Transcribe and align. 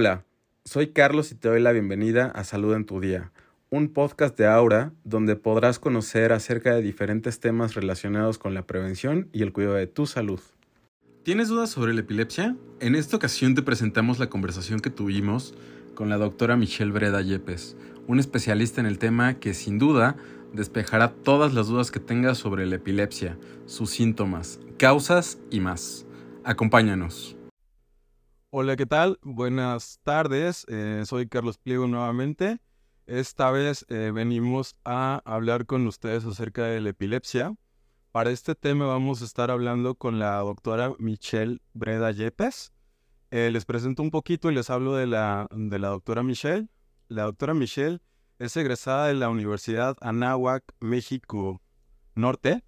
Hola, 0.00 0.24
soy 0.64 0.92
Carlos 0.92 1.32
y 1.32 1.34
te 1.34 1.48
doy 1.48 1.60
la 1.60 1.72
bienvenida 1.72 2.26
a 2.26 2.44
Salud 2.44 2.72
en 2.76 2.84
tu 2.84 3.00
Día, 3.00 3.32
un 3.68 3.88
podcast 3.88 4.38
de 4.38 4.46
Aura 4.46 4.92
donde 5.02 5.34
podrás 5.34 5.80
conocer 5.80 6.32
acerca 6.32 6.72
de 6.72 6.82
diferentes 6.82 7.40
temas 7.40 7.74
relacionados 7.74 8.38
con 8.38 8.54
la 8.54 8.64
prevención 8.64 9.28
y 9.32 9.42
el 9.42 9.52
cuidado 9.52 9.74
de 9.74 9.88
tu 9.88 10.06
salud. 10.06 10.38
¿Tienes 11.24 11.48
dudas 11.48 11.70
sobre 11.70 11.94
la 11.94 12.02
epilepsia? 12.02 12.54
En 12.78 12.94
esta 12.94 13.16
ocasión 13.16 13.56
te 13.56 13.62
presentamos 13.62 14.20
la 14.20 14.30
conversación 14.30 14.78
que 14.78 14.90
tuvimos 14.90 15.56
con 15.96 16.08
la 16.08 16.16
doctora 16.16 16.56
Michelle 16.56 16.92
Breda 16.92 17.20
Yepes, 17.20 17.76
un 18.06 18.20
especialista 18.20 18.80
en 18.80 18.86
el 18.86 19.00
tema 19.00 19.40
que 19.40 19.52
sin 19.52 19.80
duda 19.80 20.14
despejará 20.52 21.12
todas 21.12 21.54
las 21.54 21.66
dudas 21.66 21.90
que 21.90 21.98
tengas 21.98 22.38
sobre 22.38 22.66
la 22.66 22.76
epilepsia, 22.76 23.36
sus 23.66 23.90
síntomas, 23.90 24.60
causas 24.76 25.40
y 25.50 25.58
más. 25.58 26.06
Acompáñanos. 26.44 27.37
Hola, 28.50 28.76
¿qué 28.76 28.86
tal? 28.86 29.18
Buenas 29.20 30.00
tardes. 30.04 30.64
Eh, 30.70 31.02
soy 31.04 31.28
Carlos 31.28 31.58
Pliego 31.58 31.86
nuevamente. 31.86 32.62
Esta 33.04 33.50
vez 33.50 33.84
eh, 33.90 34.10
venimos 34.10 34.74
a 34.86 35.20
hablar 35.26 35.66
con 35.66 35.86
ustedes 35.86 36.24
acerca 36.24 36.64
de 36.64 36.80
la 36.80 36.88
epilepsia. 36.88 37.54
Para 38.10 38.30
este 38.30 38.54
tema 38.54 38.86
vamos 38.86 39.20
a 39.20 39.26
estar 39.26 39.50
hablando 39.50 39.96
con 39.96 40.18
la 40.18 40.38
doctora 40.38 40.94
Michelle 40.98 41.60
Breda 41.74 42.10
Yepes. 42.10 42.72
Eh, 43.30 43.50
les 43.52 43.66
presento 43.66 44.02
un 44.02 44.10
poquito 44.10 44.50
y 44.50 44.54
les 44.54 44.70
hablo 44.70 44.94
de 44.94 45.06
la, 45.06 45.46
de 45.50 45.78
la 45.78 45.88
doctora 45.88 46.22
Michelle. 46.22 46.68
La 47.08 47.24
doctora 47.24 47.52
Michelle 47.52 48.00
es 48.38 48.56
egresada 48.56 49.08
de 49.08 49.14
la 49.14 49.28
Universidad 49.28 49.94
Anáhuac, 50.00 50.64
México 50.80 51.60
Norte. 52.14 52.64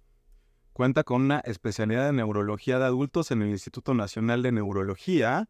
Cuenta 0.73 1.03
con 1.03 1.23
una 1.23 1.39
especialidad 1.39 2.07
en 2.07 2.17
neurología 2.17 2.77
de 2.77 2.85
adultos 2.85 3.31
en 3.31 3.41
el 3.41 3.49
Instituto 3.49 3.95
Nacional 3.95 4.43
de 4.43 4.51
Neurología 4.51 5.49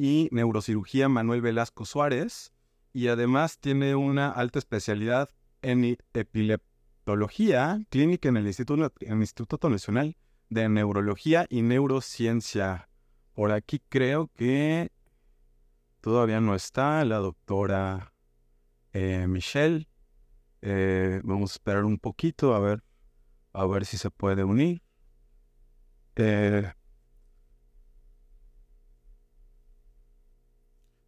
y 0.00 0.30
Neurocirugía 0.32 1.10
Manuel 1.10 1.42
Velasco 1.42 1.84
Suárez. 1.84 2.54
Y 2.94 3.08
además 3.08 3.58
tiene 3.58 3.94
una 3.94 4.30
alta 4.30 4.58
especialidad 4.58 5.28
en 5.60 5.98
epileptología 6.14 7.84
clínica 7.90 8.30
en 8.30 8.38
el 8.38 8.46
Instituto, 8.46 8.94
en 9.00 9.12
el 9.12 9.20
Instituto 9.20 9.68
Nacional 9.68 10.16
de 10.48 10.70
Neurología 10.70 11.44
y 11.50 11.60
Neurociencia. 11.60 12.88
Por 13.34 13.52
aquí 13.52 13.82
creo 13.90 14.30
que 14.34 14.90
todavía 16.00 16.40
no 16.40 16.54
está 16.54 17.04
la 17.04 17.18
doctora 17.18 18.14
eh, 18.94 19.26
Michelle. 19.28 19.86
Eh, 20.62 21.20
vamos 21.24 21.50
a 21.50 21.54
esperar 21.56 21.84
un 21.84 21.98
poquito 21.98 22.54
a 22.54 22.58
ver, 22.58 22.82
a 23.52 23.66
ver 23.66 23.84
si 23.84 23.98
se 23.98 24.10
puede 24.10 24.44
unir. 24.44 24.82
Eh, 26.16 26.72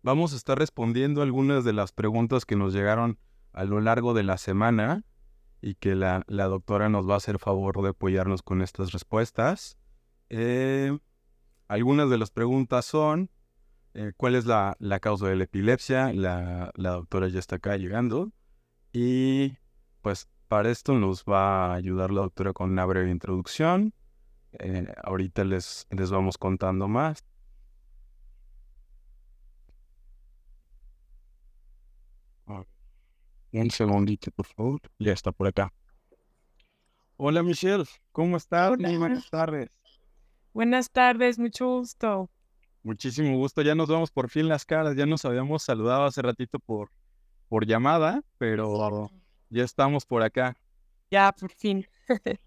vamos 0.03 0.33
a 0.33 0.37
estar 0.37 0.59
respondiendo 0.59 1.23
algunas 1.23 1.65
de 1.65 1.73
las 1.73 1.93
preguntas 1.93 2.45
que 2.45 2.57
nos 2.57 2.73
llegaron 2.73 3.19
a 3.53 3.65
lo 3.65 3.81
largo 3.81 4.15
de 4.15 4.23
la 4.23 4.39
semana 4.39 5.05
y 5.61 5.75
que 5.77 5.95
la, 5.95 6.25
doctora 6.27 6.89
nos 6.89 7.09
va 7.09 7.15
a 7.15 7.19
hacer 7.19 7.39
favor 7.39 7.83
de 7.83 7.91
apoyarnos 7.91 8.43
con 8.43 8.63
estas 8.63 8.93
respuestas. 8.93 9.79
algunas 11.69 12.11
de 12.11 12.19
las 12.19 12.31
preguntas 12.31 12.85
son, 12.85 13.31
eh, 13.95 14.13
cuál 14.17 14.35
es 14.35 14.47
la, 14.47 14.77
causa 15.01 15.29
de 15.29 15.37
la 15.37 15.45
epilepsia. 15.45 16.13
La, 16.13 16.73
doctora 16.75 17.29
ya 17.29 17.39
está 17.39 17.57
acá 17.57 17.77
llegando. 17.77 18.33
Y 18.93 19.57
pues 20.03 20.29
para 20.49 20.71
esto 20.71 20.95
nos 20.95 21.25
va 21.25 21.67
a 21.67 21.75
ayudar 21.75 22.11
la 22.11 22.23
doctora 22.23 22.53
con 22.53 22.71
una 22.71 22.85
breve 22.85 23.11
introducción. 23.11 23.95
Eh, 24.59 24.93
ahorita 25.03 25.45
les, 25.45 25.87
les 25.91 26.11
vamos 26.11 26.39
contando 26.39 26.89
más. 26.89 27.25
Un 33.53 33.71
segundito, 33.71 34.31
por 34.31 34.47
favor. 34.47 34.81
Ya 34.99 35.13
está 35.13 35.31
por 35.31 35.47
acá. 35.47 35.73
Hola 37.17 37.43
Michelle, 37.43 37.85
¿cómo 38.11 38.39
estás? 38.39 38.77
Buenas 38.79 39.29
tardes. 39.29 39.69
Buenas 40.55 40.91
tardes, 40.91 41.39
mucho 41.39 41.67
gusto. 41.67 42.31
Muchísimo 42.83 43.37
gusto. 43.37 43.63
Ya 43.63 43.75
nos 43.75 43.89
vemos 43.89 44.11
por 44.11 44.31
fin 44.31 44.49
las 44.49 44.65
caras. 44.65 44.97
Ya 44.97 45.07
nos 45.07 45.25
habíamos 45.25 45.63
saludado 45.63 46.05
hace 46.05 46.23
ratito 46.23 46.59
por, 46.59 46.91
por 47.49 47.67
llamada, 47.67 48.23
pero 48.39 49.11
ya 49.51 49.65
estamos 49.65 50.07
por 50.07 50.23
acá. 50.23 50.57
Ya, 51.11 51.31
por 51.33 51.53
fin. 51.53 51.87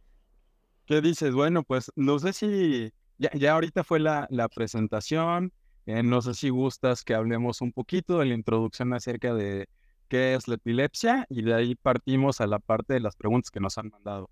¿Qué 0.86 1.02
dices? 1.02 1.34
Bueno, 1.34 1.64
pues 1.64 1.92
no 1.96 2.18
sé 2.20 2.34
si 2.34 2.92
ya, 3.18 3.32
ya 3.34 3.54
ahorita 3.54 3.84
fue 3.84 4.00
la, 4.00 4.28
la 4.32 4.50
presentación. 4.50 5.54
Eh, 5.86 6.02
no 6.02 6.22
sé 6.24 6.34
si 6.34 6.50
gustas 6.50 7.04
que 7.04 7.14
hablemos 7.14 7.62
un 7.62 7.72
poquito 7.72 8.18
de 8.18 8.26
la 8.26 8.34
introducción 8.34 8.92
acerca 8.94 9.36
de 9.36 9.70
qué 10.08 10.36
es 10.36 10.48
la 10.48 10.56
epilepsia 10.56 11.26
y 11.30 11.42
de 11.42 11.54
ahí 11.54 11.76
partimos 11.76 12.42
a 12.42 12.48
la 12.48 12.60
parte 12.60 12.94
de 12.94 13.00
las 13.00 13.16
preguntas 13.16 13.52
que 13.52 13.60
nos 13.60 13.78
han 13.78 13.90
mandado. 13.90 14.30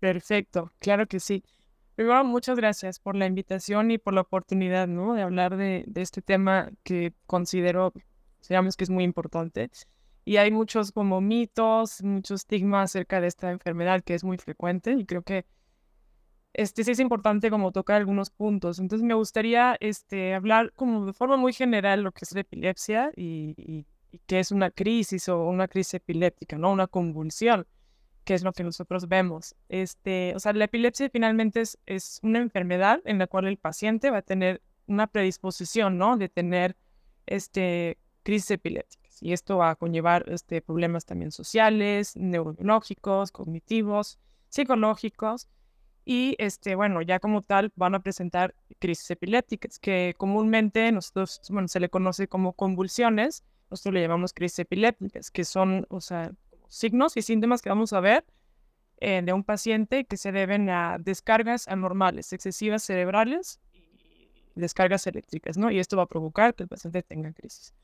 Perfecto, 0.00 0.72
claro 0.78 1.06
que 1.06 1.20
sí. 1.20 1.42
Primero, 1.94 2.24
muchas 2.24 2.56
gracias 2.56 2.98
por 2.98 3.14
la 3.14 3.26
invitación 3.26 3.90
y 3.90 3.98
por 3.98 4.14
la 4.14 4.22
oportunidad, 4.22 4.88
¿no? 4.88 5.14
De 5.14 5.22
hablar 5.22 5.56
de, 5.56 5.84
este 5.94 6.22
tema 6.22 6.70
que 6.82 7.14
considero, 7.26 7.92
digamos 8.48 8.76
que 8.76 8.84
es 8.84 8.90
muy 8.90 9.04
importante. 9.04 9.70
Y 10.24 10.38
hay 10.38 10.50
muchos 10.50 10.90
como 10.90 11.20
mitos, 11.20 12.02
muchos 12.02 12.40
estigmas 12.40 12.90
acerca 12.90 13.20
de 13.20 13.28
esta 13.28 13.50
enfermedad 13.50 14.02
que 14.02 14.14
es 14.14 14.24
muy 14.24 14.38
frecuente 14.38 14.92
y 14.92 15.04
creo 15.04 15.22
que 15.22 15.44
este 16.54 16.84
sí 16.84 16.92
es 16.92 17.00
importante 17.00 17.50
como 17.50 17.72
tocar 17.72 17.96
algunos 17.96 18.30
puntos. 18.30 18.78
Entonces 18.78 19.04
me 19.04 19.14
gustaría 19.14 19.76
este, 19.80 20.34
hablar 20.34 20.72
como 20.74 21.06
de 21.06 21.12
forma 21.12 21.36
muy 21.36 21.52
general 21.52 22.02
lo 22.02 22.12
que 22.12 22.20
es 22.22 22.32
la 22.32 22.40
epilepsia 22.40 23.12
y, 23.16 23.86
qué 24.26 24.40
es 24.40 24.50
una 24.50 24.70
crisis 24.70 25.28
o 25.28 25.44
una 25.44 25.68
crisis 25.68 25.94
epiléptica, 25.94 26.58
¿no? 26.58 26.72
Una 26.72 26.86
convulsión 26.86 27.66
que 28.24 28.34
es 28.34 28.42
lo 28.42 28.52
que 28.52 28.64
nosotros 28.64 29.06
vemos. 29.08 29.54
Este, 29.68 30.32
o 30.34 30.40
sea, 30.40 30.52
la 30.54 30.64
epilepsia 30.64 31.08
finalmente 31.10 31.60
es, 31.60 31.78
es 31.86 32.20
una 32.22 32.40
enfermedad 32.40 33.00
en 33.04 33.18
la 33.18 33.26
cual 33.26 33.46
el 33.46 33.58
paciente 33.58 34.10
va 34.10 34.18
a 34.18 34.22
tener 34.22 34.62
una 34.86 35.06
predisposición, 35.06 35.98
¿no? 35.98 36.16
De 36.16 36.28
tener 36.28 36.76
este, 37.26 37.98
crisis 38.22 38.52
epilépticas. 38.52 39.22
Y 39.22 39.32
esto 39.32 39.58
va 39.58 39.70
a 39.70 39.76
conllevar 39.76 40.24
este, 40.28 40.60
problemas 40.60 41.04
también 41.04 41.30
sociales, 41.30 42.16
neurológicos, 42.16 43.30
cognitivos, 43.30 44.18
psicológicos. 44.48 45.48
Y 46.04 46.34
este, 46.38 46.74
bueno, 46.74 47.00
ya 47.02 47.18
como 47.18 47.40
tal 47.42 47.72
van 47.76 47.94
a 47.94 48.00
presentar 48.00 48.54
crisis 48.78 49.10
epilépticas, 49.10 49.78
que 49.78 50.14
comúnmente 50.18 50.90
nosotros, 50.92 51.40
bueno, 51.50 51.68
se 51.68 51.80
le 51.80 51.88
conoce 51.88 52.28
como 52.28 52.52
convulsiones, 52.52 53.42
nosotros 53.70 53.94
le 53.94 54.02
llamamos 54.02 54.32
crisis 54.32 54.60
epilépticas, 54.60 55.30
que 55.30 55.44
son, 55.44 55.86
o 55.90 56.00
sea, 56.00 56.32
signos 56.68 57.16
y 57.16 57.22
síntomas 57.22 57.62
que 57.62 57.68
vamos 57.68 57.92
a 57.92 58.00
ver 58.00 58.24
eh, 58.98 59.22
de 59.22 59.32
un 59.32 59.44
paciente 59.44 60.04
que 60.04 60.16
se 60.16 60.32
deben 60.32 60.70
a 60.70 60.98
descargas 60.98 61.68
anormales, 61.68 62.32
excesivas 62.32 62.82
cerebrales 62.82 63.60
y 64.54 64.60
descargas 64.60 65.06
eléctricas, 65.06 65.56
¿no? 65.56 65.70
Y 65.70 65.78
esto 65.78 65.96
va 65.96 66.04
a 66.04 66.06
provocar 66.06 66.54
que 66.54 66.64
el 66.64 66.68
paciente 66.68 67.02
tenga 67.02 67.32
crisis. 67.32 67.74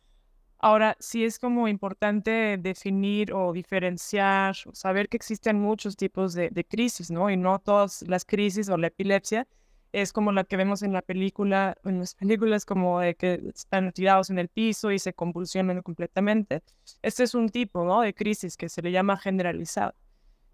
Ahora, 0.58 0.96
sí 1.00 1.24
es 1.24 1.38
como 1.38 1.68
importante 1.68 2.58
definir 2.58 3.32
o 3.32 3.52
diferenciar, 3.52 4.54
o 4.66 4.74
saber 4.74 5.08
que 5.08 5.16
existen 5.16 5.58
muchos 5.58 5.97
tipos 5.97 6.34
de, 6.34 6.50
de 6.50 6.64
crisis, 6.64 7.10
¿no? 7.10 7.30
Y 7.30 7.36
no 7.36 7.58
todas 7.58 8.02
las 8.02 8.24
crisis 8.24 8.68
o 8.68 8.76
la 8.76 8.88
epilepsia 8.88 9.48
es 9.93 10.12
como 10.12 10.33
la 10.33 10.45
que 10.45 10.56
vemos 10.56 10.83
en 10.83 10.93
la 10.93 11.03
película, 11.03 11.77
en 11.84 12.01
las 12.01 12.15
películas 12.15 12.65
como 12.65 13.01
de 13.01 13.15
que 13.15 13.43
están 13.55 13.93
tirados 13.93 14.31
en 14.31 14.39
el 14.39 14.49
piso 14.49 14.91
y 14.91 14.99
se 14.99 15.12
convulsionan 15.12 15.83
completamente. 15.83 16.62
Este 17.03 17.25
es 17.25 17.34
un 17.34 17.49
tipo 17.49 18.01
de 18.03 18.15
crisis 18.15 18.56
que 18.56 18.69
se 18.69 18.83
le 18.83 18.93
llama 18.93 19.17
generalizada. 19.17 19.95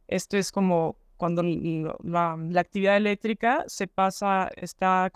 Esto 0.09 0.37
es 0.37 0.53
como 0.53 0.97
cuando 1.17 1.43
la, 1.43 2.39
actividad 2.57 2.97
eléctrica 2.97 3.65
se 3.67 3.87
pasa, 3.87 4.51
está 4.57 5.11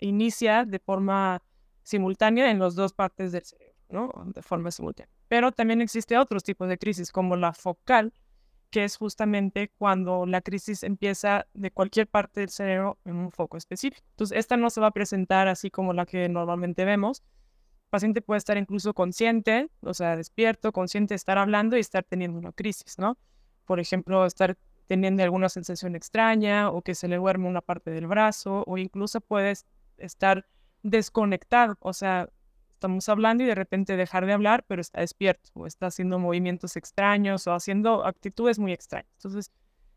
inicia 0.00 0.64
de 0.64 0.78
forma 0.78 1.42
simultánea 1.82 2.50
en 2.50 2.58
las 2.58 2.74
dos 2.74 2.92
partes 2.92 3.32
del 3.32 3.44
cerebro, 3.44 3.74
¿no? 3.88 4.12
De 4.34 4.42
forma 4.42 4.70
simultánea. 4.70 5.10
Pero 5.28 5.52
también 5.52 5.80
existe 5.80 6.18
otros 6.18 6.42
tipos 6.42 6.68
de 6.68 6.78
crisis, 6.78 7.10
como 7.10 7.36
la 7.36 7.52
focal, 7.52 8.12
que 8.70 8.84
es 8.84 8.96
justamente 8.96 9.70
cuando 9.78 10.26
la 10.26 10.40
crisis 10.40 10.82
empieza 10.82 11.46
de 11.54 11.70
cualquier 11.70 12.06
parte 12.06 12.40
del 12.40 12.50
cerebro 12.50 12.98
en 13.04 13.16
un 13.16 13.30
foco 13.30 13.56
específico. 13.56 14.04
Entonces, 14.10 14.38
esta 14.38 14.56
no 14.56 14.70
se 14.70 14.80
va 14.80 14.88
a 14.88 14.92
presentar 14.92 15.48
así 15.48 15.70
como 15.70 15.92
la 15.92 16.06
que 16.06 16.28
normalmente 16.28 16.84
vemos. 16.84 17.22
El 17.84 17.90
paciente 17.90 18.20
puede 18.20 18.38
estar 18.38 18.58
incluso 18.58 18.92
consciente, 18.92 19.70
o 19.80 19.94
sea, 19.94 20.16
despierto, 20.16 20.72
consciente 20.72 21.14
de 21.14 21.16
estar 21.16 21.38
hablando 21.38 21.76
y 21.76 21.80
estar 21.80 22.04
teniendo 22.04 22.38
una 22.38 22.52
crisis, 22.52 22.98
¿no? 22.98 23.16
Por 23.64 23.80
ejemplo, 23.80 24.26
estar 24.26 24.58
teniendo 24.86 25.22
alguna 25.22 25.48
sensación 25.48 25.94
extraña 25.94 26.70
o 26.70 26.82
que 26.82 26.94
se 26.94 27.08
le 27.08 27.16
duerme 27.16 27.48
una 27.48 27.60
parte 27.60 27.90
del 27.90 28.06
brazo 28.06 28.64
o 28.66 28.78
incluso 28.78 29.20
puede 29.20 29.54
estar 29.98 30.46
desconectado, 30.82 31.76
o 31.80 31.92
sea, 31.92 32.28
estamos 32.78 33.08
hablando 33.08 33.42
y 33.42 33.46
de 33.46 33.56
repente 33.56 33.96
dejar 33.96 34.24
de 34.24 34.32
hablar, 34.32 34.64
pero 34.68 34.80
está 34.80 35.00
despierto 35.00 35.50
o 35.54 35.66
está 35.66 35.86
haciendo 35.86 36.18
movimientos 36.18 36.76
extraños 36.76 37.46
o 37.46 37.52
haciendo 37.52 38.06
actitudes 38.06 38.58
muy 38.58 38.72
extrañas. 38.72 39.10
Entonces, 39.16 39.50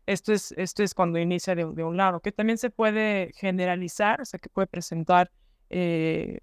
esto 0.06 0.32
es, 0.32 0.52
esto 0.56 0.82
es 0.82 0.92
cuando 0.92 1.20
inicia 1.20 1.54
de, 1.54 1.64
un 1.64 1.96
lado, 1.96 2.20
que 2.20 2.32
también 2.32 2.58
se 2.58 2.70
puede 2.70 3.32
generalizar, 3.36 4.20
o 4.20 4.24
sea, 4.24 4.40
que 4.40 4.48
puede 4.48 4.66
presentar 4.66 5.30
eh, 5.70 6.38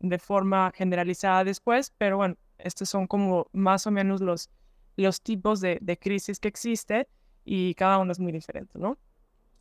de 0.00 0.18
forma 0.18 0.72
generalizada 0.74 1.42
después, 1.42 1.92
pero 1.96 2.18
bueno, 2.18 2.36
estos 2.58 2.90
son 2.90 3.06
como 3.06 3.46
más 3.52 3.86
o 3.86 3.90
menos 3.90 4.20
los, 4.20 4.50
los 4.96 5.22
tipos 5.22 5.60
de, 5.62 5.78
de 5.80 5.98
crisis 5.98 6.38
que 6.38 6.48
existe 6.48 7.08
y 7.46 7.74
cada 7.74 7.98
uno 7.98 8.12
es 8.12 8.20
muy 8.20 8.30
diferente, 8.30 8.78
¿no? 8.78 8.98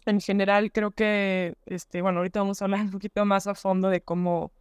En 0.05 0.19
general 0.19 0.71
creo 0.73 0.91
que, 0.91 1.55
este, 1.65 2.01
bueno, 2.01 2.19
ahorita 2.19 2.41
vamos 2.41 2.61
a 2.61 2.65
hablar 2.65 2.81
un 2.81 2.91
poquito 2.91 3.23
más 3.23 3.47
a 3.47 3.55
fondo 3.55 3.89
de 3.89 4.01
cómo, 4.01 4.51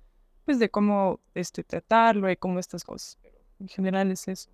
pues 0.51 0.59
de 0.59 0.69
cómo 0.69 1.21
este, 1.33 1.63
tratarlo 1.63 2.29
y 2.29 2.37
cómo 2.37 2.59
estas 2.59 2.83
cosas, 2.83 3.17
pero 3.23 3.37
en 3.61 3.69
general 3.69 4.11
es 4.11 4.27
eso. 4.27 4.51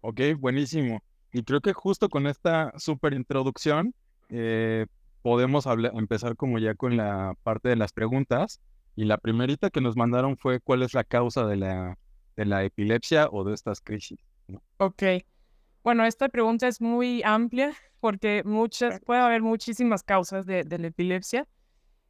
Ok, 0.00 0.20
buenísimo. 0.36 1.00
Y 1.32 1.44
creo 1.44 1.60
que 1.60 1.72
justo 1.72 2.08
con 2.08 2.26
esta 2.26 2.72
súper 2.76 3.12
introducción 3.12 3.94
eh, 4.30 4.86
podemos 5.22 5.64
empezar 5.94 6.34
como 6.34 6.58
ya 6.58 6.74
con 6.74 6.96
la 6.96 7.36
parte 7.44 7.68
de 7.68 7.76
las 7.76 7.92
preguntas. 7.92 8.60
Y 8.96 9.04
la 9.04 9.16
primerita 9.16 9.70
que 9.70 9.80
nos 9.80 9.96
mandaron 9.96 10.36
fue 10.36 10.58
cuál 10.58 10.82
es 10.82 10.92
la 10.92 11.04
causa 11.04 11.46
de 11.46 11.54
la, 11.54 11.96
de 12.34 12.44
la 12.44 12.64
epilepsia 12.64 13.28
o 13.30 13.44
de 13.44 13.54
estas 13.54 13.80
crisis. 13.80 14.18
Ok. 14.78 15.04
Bueno, 15.84 16.04
esta 16.04 16.28
pregunta 16.30 16.66
es 16.66 16.80
muy 16.80 17.22
amplia 17.24 17.74
porque 18.00 18.42
muchas, 18.44 18.98
puede 19.02 19.20
haber 19.20 19.42
muchísimas 19.42 20.02
causas 20.02 20.46
de, 20.46 20.64
la 20.64 20.88
epilepsia, 20.88 21.46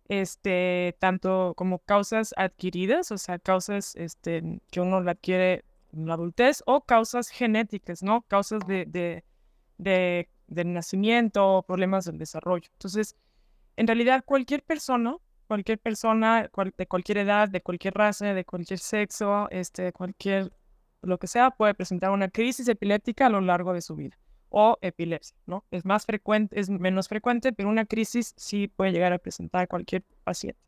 este, 0.08 0.96
tanto 0.98 1.54
como 1.56 1.78
causas 1.80 2.34
adquiridas, 2.36 3.10
o 3.12 3.18
sea, 3.18 3.38
causas 3.38 3.94
este, 3.96 4.60
que 4.70 4.80
uno 4.80 4.98
adquiere 4.98 5.64
en 5.92 6.06
la 6.06 6.14
adultez, 6.14 6.62
o 6.66 6.82
causas 6.84 7.28
genéticas, 7.28 8.02
¿no? 8.02 8.22
Causas 8.22 8.60
de, 8.66 8.86
de, 8.86 9.24
de, 9.78 10.28
de 10.46 10.64
nacimiento, 10.64 11.64
problemas 11.66 12.04
del 12.06 12.18
desarrollo. 12.18 12.68
Entonces, 12.72 13.16
en 13.76 13.86
realidad, 13.86 14.24
cualquier 14.24 14.62
persona, 14.62 15.16
cualquier 15.46 15.78
persona 15.78 16.50
de 16.76 16.86
cualquier 16.86 17.18
edad, 17.18 17.48
de 17.48 17.62
cualquier 17.62 17.94
raza, 17.94 18.32
de 18.34 18.44
cualquier 18.44 18.78
sexo, 18.78 19.48
este, 19.50 19.92
cualquier 19.92 20.52
lo 21.02 21.18
que 21.18 21.26
sea, 21.26 21.50
puede 21.50 21.74
presentar 21.74 22.10
una 22.10 22.28
crisis 22.28 22.68
epiléptica 22.68 23.26
a 23.26 23.30
lo 23.30 23.40
largo 23.40 23.72
de 23.72 23.82
su 23.82 23.96
vida 23.96 24.16
o 24.52 24.78
epilepsia, 24.82 25.36
¿no? 25.46 25.64
Es 25.70 25.84
más 25.84 26.06
frecuente, 26.06 26.60
es 26.60 26.70
menos 26.70 27.08
frecuente, 27.08 27.52
pero 27.52 27.68
una 27.68 27.86
crisis 27.86 28.34
sí 28.36 28.68
puede 28.68 28.92
llegar 28.92 29.12
a 29.12 29.18
presentar 29.18 29.66
cualquier 29.66 30.04
paciente. 30.24 30.60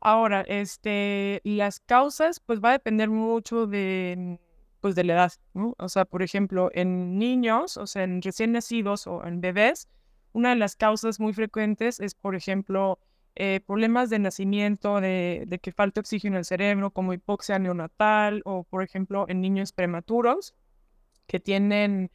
Ahora, 0.00 0.42
este, 0.42 1.40
las 1.44 1.80
causas, 1.80 2.38
pues 2.40 2.60
va 2.60 2.70
a 2.70 2.72
depender 2.72 3.08
mucho 3.08 3.66
de, 3.66 4.38
pues 4.80 4.94
de 4.94 5.04
la 5.04 5.14
edad, 5.14 5.32
¿no? 5.54 5.74
O 5.78 5.88
sea, 5.88 6.04
por 6.04 6.22
ejemplo, 6.22 6.70
en 6.74 7.18
niños, 7.18 7.78
o 7.78 7.86
sea, 7.86 8.04
en 8.04 8.20
recién 8.20 8.52
nacidos 8.52 9.06
o 9.06 9.26
en 9.26 9.40
bebés, 9.40 9.88
una 10.32 10.50
de 10.50 10.56
las 10.56 10.76
causas 10.76 11.20
muy 11.20 11.32
frecuentes 11.32 12.00
es, 12.00 12.14
por 12.14 12.36
ejemplo, 12.36 12.98
eh, 13.34 13.60
problemas 13.66 14.10
de 14.10 14.18
nacimiento, 14.18 15.00
de, 15.00 15.44
de, 15.46 15.58
que 15.58 15.72
falte 15.72 16.00
oxígeno 16.00 16.36
en 16.36 16.40
el 16.40 16.44
cerebro, 16.44 16.90
como 16.90 17.14
hipoxia 17.14 17.58
neonatal, 17.58 18.42
o 18.44 18.64
por 18.64 18.82
ejemplo 18.82 19.24
en 19.28 19.40
niños 19.40 19.72
prematuros 19.72 20.54
que 21.26 21.40
tienen 21.40 22.10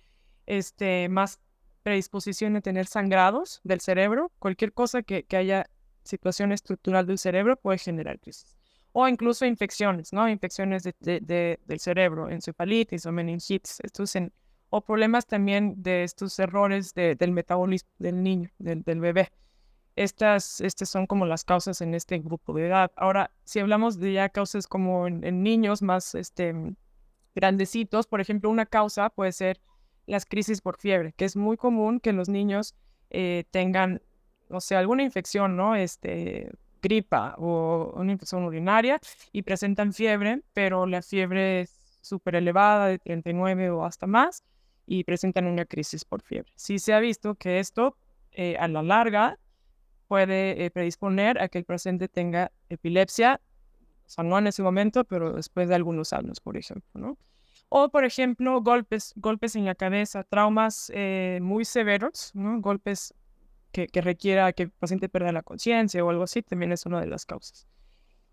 este, 0.49 1.07
más 1.09 1.39
predisposición 1.83 2.55
a 2.55 2.61
tener 2.61 2.87
sangrados 2.87 3.61
del 3.63 3.79
cerebro, 3.79 4.31
cualquier 4.39 4.73
cosa 4.73 5.03
que, 5.03 5.23
que 5.23 5.37
haya 5.37 5.69
situación 6.03 6.51
estructural 6.51 7.05
del 7.05 7.19
cerebro 7.19 7.55
puede 7.55 7.77
generar 7.77 8.19
crisis. 8.19 8.57
O 8.91 9.07
incluso 9.07 9.45
infecciones, 9.45 10.11
¿no? 10.11 10.27
Infecciones 10.27 10.83
de, 10.83 10.95
de, 10.99 11.59
del 11.63 11.79
cerebro, 11.79 12.29
encefalitis 12.29 13.05
o 13.05 13.11
meningitis, 13.11 13.79
estos 13.83 14.15
en, 14.15 14.33
o 14.71 14.81
problemas 14.81 15.27
también 15.27 15.75
de 15.77 16.03
estos 16.03 16.37
errores 16.39 16.93
del 16.95 17.31
metabolismo 17.31 17.89
del 17.99 18.23
niño, 18.23 18.49
del, 18.57 18.99
bebé. 18.99 19.31
Estas, 19.95 20.61
estas 20.61 20.89
son 20.89 21.05
como 21.05 21.27
las 21.27 21.43
causas 21.43 21.81
en 21.81 21.93
este 21.93 22.17
grupo 22.17 22.53
de 22.53 22.67
edad. 22.67 22.91
Ahora, 22.95 23.31
si 23.43 23.59
hablamos 23.59 23.99
de 23.99 24.13
ya 24.13 24.29
causas 24.29 24.65
como 24.65 25.07
en, 25.07 25.43
niños 25.43 25.83
más 25.83 26.15
este, 26.15 26.55
grandecitos, 27.35 28.07
por 28.07 28.21
ejemplo, 28.21 28.49
una 28.49 28.65
causa 28.65 29.11
puede 29.11 29.31
ser 29.31 29.61
las 30.09 30.25
crisis 30.25 30.61
por 30.61 30.77
fiebre, 30.77 31.13
que 31.15 31.25
es 31.25 31.35
muy 31.35 31.55
común 31.55 31.99
que 31.99 32.13
los 32.13 32.29
niños 32.29 32.75
eh, 33.09 33.45
tengan, 33.51 34.01
no 34.49 34.59
sé, 34.59 34.75
alguna 34.75 35.03
infección, 35.03 35.55
¿no? 35.55 35.75
Este, 35.75 36.51
gripa 36.81 37.35
o 37.37 37.93
una 37.95 38.11
infección 38.11 38.43
urinaria 38.43 38.99
y 39.31 39.43
presentan 39.43 39.93
fiebre, 39.93 40.41
pero 40.53 40.85
la 40.85 41.01
fiebre 41.01 41.61
es 41.61 41.99
súper 42.01 42.35
elevada, 42.35 42.87
de 42.87 42.99
39 42.99 43.69
o 43.69 43.85
hasta 43.85 44.07
más, 44.07 44.43
y 44.85 45.03
presentan 45.03 45.45
una 45.45 45.65
crisis 45.65 46.05
por 46.05 46.21
fiebre. 46.21 46.51
Sí 46.55 46.79
se 46.79 46.93
ha 46.93 46.99
visto 46.99 47.35
que 47.35 47.59
esto 47.59 47.95
eh, 48.31 48.57
a 48.57 48.67
la 48.67 48.81
larga 48.81 49.37
puede 50.07 50.65
eh, 50.65 50.71
predisponer 50.71 51.39
a 51.39 51.49
que 51.49 51.59
el 51.59 51.65
paciente 51.65 52.07
tenga 52.07 52.51
epilepsia, 52.69 53.39
o 54.07 54.09
sea, 54.09 54.23
no 54.23 54.39
en 54.39 54.47
ese 54.47 54.63
momento, 54.63 55.03
pero 55.03 55.33
después 55.33 55.69
de 55.69 55.75
algunos 55.75 56.13
años, 56.13 56.39
por 56.39 56.57
ejemplo, 56.57 56.89
¿no? 56.95 57.17
O, 57.69 57.89
por 57.89 58.03
ejemplo, 58.03 58.61
golpes, 58.61 59.13
golpes 59.15 59.55
en 59.55 59.65
la 59.65 59.75
cabeza, 59.75 60.23
traumas 60.23 60.91
eh, 60.93 61.39
muy 61.41 61.65
severos, 61.65 62.31
¿no? 62.33 62.59
Golpes 62.61 63.13
que, 63.71 63.87
que 63.87 64.01
requiera 64.01 64.51
que 64.53 64.63
el 64.63 64.71
paciente 64.71 65.07
pierda 65.07 65.31
la 65.31 65.43
conciencia 65.43 66.03
o 66.03 66.09
algo 66.09 66.23
así, 66.23 66.41
también 66.41 66.71
es 66.71 66.85
una 66.85 66.99
de 66.99 67.07
las 67.07 67.25
causas. 67.25 67.67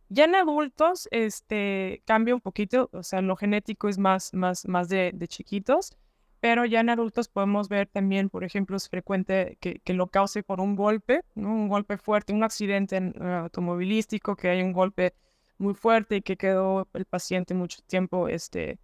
Ya 0.09 0.25
en 0.25 0.37
adultos, 0.37 1.09
este, 1.11 2.03
cambia 2.07 2.35
un 2.35 2.41
poquito, 2.41 2.89
o 2.93 3.03
sea, 3.03 3.21
lo 3.23 3.37
genético 3.37 3.89
es 3.89 3.99
más, 3.99 4.33
más, 4.35 4.67
más 4.67 4.89
de, 4.89 5.11
de 5.13 5.29
chiquitos, 5.29 5.97
pero 6.41 6.65
ya 6.65 6.81
en 6.81 6.91
adultos 6.91 7.29
podemos 7.29 7.69
ver 7.69 7.89
también, 7.89 8.31
por 8.31 8.45
ejemplo, 8.45 8.77
es 8.77 8.89
frecuente 8.89 9.59
que, 9.61 9.81
que 9.81 9.95
lo 9.95 10.07
cause 10.07 10.45
por 10.45 10.61
un 10.61 10.77
golpe, 10.77 11.23
¿no? 11.35 11.49
un 11.51 11.69
golpe 11.69 11.99
fuerte, 11.99 12.33
un 12.33 12.45
accidente 12.45 12.97
eh, 12.97 13.13
automovilístico, 13.21 14.37
que 14.37 14.49
hay 14.49 14.63
un 14.63 14.73
golpe 14.73 15.15
muy 15.59 15.75
fuerte 15.75 16.17
y 16.17 16.23
que 16.23 16.37
quedó 16.37 16.87
el 16.95 17.05
paciente 17.07 17.55
mucho 17.55 17.81
tiempo 17.87 18.29
este, 18.29 18.79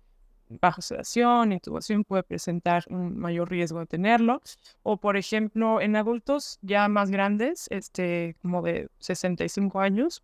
bajo 0.61 0.83
sedación, 0.83 1.53
intubación, 1.53 2.05
puede 2.05 2.23
presentar 2.23 2.85
un 2.89 3.19
mayor 3.19 3.51
riesgo 3.51 3.81
de 3.81 3.87
tenerlo. 3.87 4.41
O, 4.83 4.97
por 4.97 5.17
ejemplo, 5.17 5.81
en 5.81 5.97
adultos 5.97 6.59
ya 6.63 6.89
más 6.89 7.11
grandes, 7.11 7.67
este, 7.71 8.37
como 8.43 8.63
de 8.63 8.89
65 8.99 9.81
años 9.81 10.23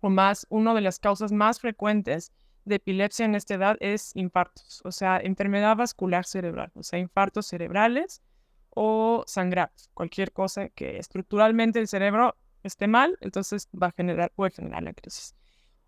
o 0.00 0.10
más, 0.10 0.46
una 0.48 0.74
de 0.74 0.80
las 0.80 0.98
causas 0.98 1.32
más 1.32 1.60
frecuentes 1.60 2.32
de 2.64 2.76
epilepsia 2.76 3.24
en 3.24 3.34
esta 3.34 3.54
edad 3.54 3.76
es 3.80 4.14
infartos, 4.14 4.82
o 4.84 4.92
sea, 4.92 5.18
enfermedad 5.18 5.76
vascular 5.76 6.24
cerebral, 6.24 6.70
o 6.74 6.82
sea, 6.82 6.98
infartos 6.98 7.46
cerebrales 7.46 8.22
o 8.70 9.24
sangrados, 9.26 9.90
cualquier 9.94 10.32
cosa 10.32 10.68
que 10.68 10.98
estructuralmente 10.98 11.80
el 11.80 11.88
cerebro 11.88 12.36
esté 12.62 12.86
mal, 12.86 13.16
entonces 13.20 13.68
va 13.70 13.88
a 13.88 13.92
generar, 13.92 14.30
puede 14.34 14.50
generar 14.50 14.82
la 14.82 14.92
crisis. 14.92 15.34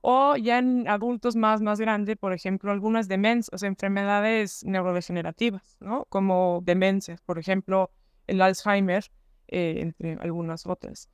O 0.02 0.36
ya 0.36 0.58
en 0.58 0.88
adultos 0.88 1.36
más, 1.36 1.60
más 1.60 1.80
grandes, 1.80 2.16
por 2.16 2.32
ejemplo, 2.32 2.72
algunas 2.72 3.08
demencias, 3.08 3.62
enfermedades 3.62 4.64
neurodegenerativas, 4.64 5.76
¿no? 5.80 6.06
Como 6.08 6.60
demencias, 6.64 7.20
por 7.20 7.38
ejemplo, 7.38 7.90
el 8.26 8.40
Alzheimer, 8.40 9.04
eh, 9.48 9.76
entre 9.80 10.14
algunas 10.14 10.66
otras. 10.66 11.10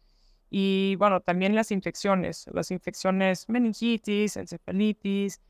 Y 0.50 0.94
bueno, 0.96 1.20
también 1.20 1.54
las 1.54 1.72
infecciones, 1.72 2.46
las 2.52 2.70
infecciones 2.70 3.48
meningitis, 3.48 4.36
encefalitis, 4.36 5.40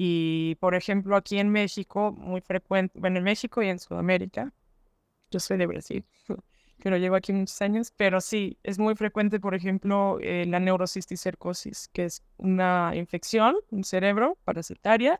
y, 0.00 0.54
por 0.60 0.76
ejemplo, 0.76 1.16
aquí 1.16 1.40
en 1.40 1.50
México, 1.50 2.12
muy 2.12 2.40
frecuente, 2.40 3.00
bueno, 3.00 3.18
en 3.18 3.24
México 3.24 3.62
y 3.64 3.68
en 3.68 3.80
Sudamérica, 3.80 4.54
yo 5.28 5.40
soy 5.40 5.58
de 5.58 5.66
Brasil, 5.66 6.04
pero 6.82 6.96
llevo 6.96 7.16
aquí 7.16 7.32
muchos 7.32 7.60
años, 7.62 7.92
pero 7.96 8.20
sí, 8.20 8.58
es 8.62 8.78
muy 8.78 8.94
frecuente, 8.94 9.40
por 9.40 9.54
ejemplo, 9.54 10.18
eh, 10.20 10.44
la 10.46 10.60
neurocisticercosis, 10.60 11.88
que 11.92 12.04
es 12.04 12.22
una 12.36 12.92
infección 12.94 13.56
en 13.70 13.84
cerebro 13.84 14.38
parasitaria, 14.44 15.18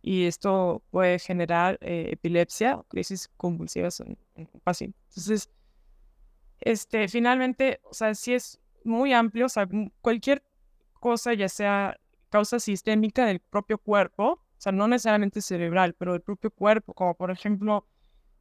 y 0.00 0.26
esto 0.26 0.82
puede 0.90 1.18
generar 1.18 1.78
eh, 1.80 2.10
epilepsia 2.12 2.82
crisis 2.88 3.28
convulsivas 3.36 4.00
en. 4.00 4.16
Entonces, 4.36 5.50
este, 6.60 7.08
finalmente, 7.08 7.80
o 7.82 7.92
sea, 7.92 8.14
sí 8.14 8.34
es 8.34 8.60
muy 8.84 9.12
amplio, 9.12 9.46
o 9.46 9.48
sea, 9.48 9.68
cualquier 10.00 10.42
cosa, 10.94 11.34
ya 11.34 11.48
sea 11.48 11.98
causa 12.30 12.60
sistémica 12.60 13.26
del 13.26 13.40
propio 13.40 13.78
cuerpo, 13.78 14.24
o 14.32 14.60
sea, 14.60 14.72
no 14.72 14.88
necesariamente 14.88 15.40
cerebral, 15.40 15.94
pero 15.94 16.12
del 16.12 16.22
propio 16.22 16.50
cuerpo, 16.50 16.94
como 16.94 17.14
por 17.14 17.30
ejemplo 17.30 17.86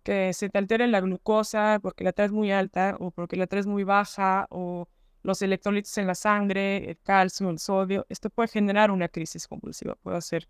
que 0.07 0.31
se 0.31 0.47
te 0.47 0.57
altere 0.57 0.87
la 0.87 1.01
glucosa 1.01 1.79
porque 1.81 2.05
la 2.05 2.13
traes 2.13 2.31
muy 2.31 2.49
alta 2.49 2.95
o 2.97 3.11
porque 3.11 3.35
la 3.35 3.45
traes 3.45 3.67
muy 3.67 3.83
baja 3.83 4.47
o 4.49 4.87
los 5.21 5.41
electrolitos 5.41 5.97
en 5.97 6.07
la 6.07 6.15
sangre, 6.15 6.91
el 6.91 6.97
calcio, 7.03 7.49
el 7.49 7.59
sodio, 7.59 8.05
esto 8.07 8.29
puede 8.29 8.47
generar 8.47 8.89
una 8.89 9.09
crisis 9.09 9.49
convulsiva, 9.49 9.95
puede 9.95 10.15
hacer 10.15 10.47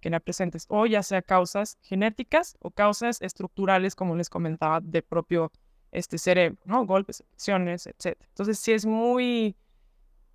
que 0.00 0.08
la 0.08 0.20
presentes, 0.20 0.64
o 0.70 0.86
ya 0.86 1.02
sea 1.02 1.20
causas 1.20 1.76
genéticas 1.82 2.56
o 2.60 2.70
causas 2.70 3.20
estructurales, 3.20 3.94
como 3.94 4.16
les 4.16 4.30
comentaba, 4.30 4.80
del 4.80 5.02
propio 5.02 5.52
este 5.92 6.16
cerebro, 6.16 6.56
¿no? 6.64 6.86
Golpes, 6.86 7.20
infecciones, 7.20 7.86
etc. 7.86 8.18
Entonces, 8.30 8.58
sí 8.58 8.72
es 8.72 8.86
muy 8.86 9.54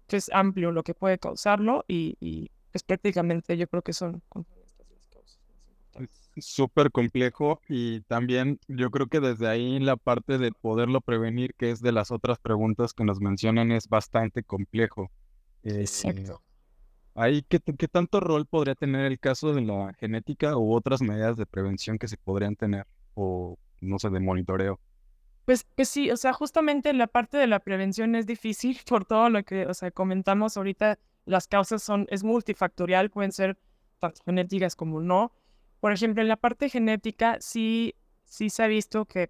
es 0.10 0.30
amplio 0.32 0.72
lo 0.72 0.84
que 0.84 0.94
puede 0.94 1.18
causarlo 1.18 1.86
y, 1.88 2.18
y 2.20 2.52
pues 2.72 2.84
prácticamente 2.84 3.58
yo 3.58 3.68
creo 3.68 3.82
que 3.82 3.94
son 3.94 4.22
súper 6.38 6.92
complejo 6.92 7.62
y 7.68 8.02
también 8.02 8.60
yo 8.68 8.92
creo 8.92 9.08
que 9.08 9.20
desde 9.20 9.48
ahí 9.48 9.80
la 9.80 9.98
parte 9.98 10.38
de 10.38 10.52
poderlo 10.52 11.02
prevenir, 11.02 11.54
que 11.56 11.72
es 11.72 11.82
de 11.82 11.92
las 11.92 12.12
otras 12.12 12.40
preguntas 12.40 12.94
que 12.94 13.04
nos 13.04 13.20
mencionan, 13.20 13.72
es 13.72 13.88
bastante 13.88 14.44
complejo. 14.44 15.12
Exacto. 15.64 16.42
Eh, 16.44 16.50
Ahí, 17.16 17.44
¿qué, 17.50 17.60
¿qué 17.60 17.88
tanto 17.90 18.22
rol 18.22 18.46
podría 18.46 18.76
tener 18.76 19.06
el 19.06 19.20
caso 19.20 19.54
de 19.54 19.62
la 19.62 19.94
genética 20.00 20.56
u 20.56 20.74
otras 20.74 21.02
medidas 21.02 21.36
de 21.36 21.46
prevención 21.46 21.98
que 21.98 22.08
se 22.08 22.16
podrían 22.16 22.56
tener? 22.56 22.88
O, 23.14 23.58
no 23.82 24.00
sé, 24.00 24.10
de 24.10 24.22
monitoreo. 24.22 24.80
Pues, 25.44 25.66
pues 25.76 25.90
sí, 25.90 26.12
o 26.12 26.18
sea, 26.18 26.32
justamente 26.32 26.94
la 26.94 27.08
parte 27.08 27.38
de 27.38 27.48
la 27.48 27.60
prevención 27.60 28.16
es 28.16 28.26
difícil 28.26 28.80
por 28.88 29.06
todo 29.06 29.30
lo 29.30 29.44
que, 29.44 29.66
o 29.66 29.74
sea, 29.74 29.92
comentamos 29.92 30.56
ahorita, 30.56 30.98
las 31.26 31.48
causas 31.48 31.84
son, 31.84 32.08
es 32.10 32.24
multifactorial, 32.24 33.10
pueden 33.10 33.32
ser 33.32 33.58
tanto 34.00 34.22
genéticas 34.24 34.76
como 34.76 35.02
no. 35.02 35.34
Por 35.80 35.92
ejemplo, 35.94 36.22
en 36.22 36.28
la 36.28 36.38
parte 36.38 36.70
genética 36.70 37.38
sí, 37.40 37.96
sí 38.26 38.50
se 38.50 38.64
ha 38.64 38.68
visto 38.68 39.06
que 39.06 39.30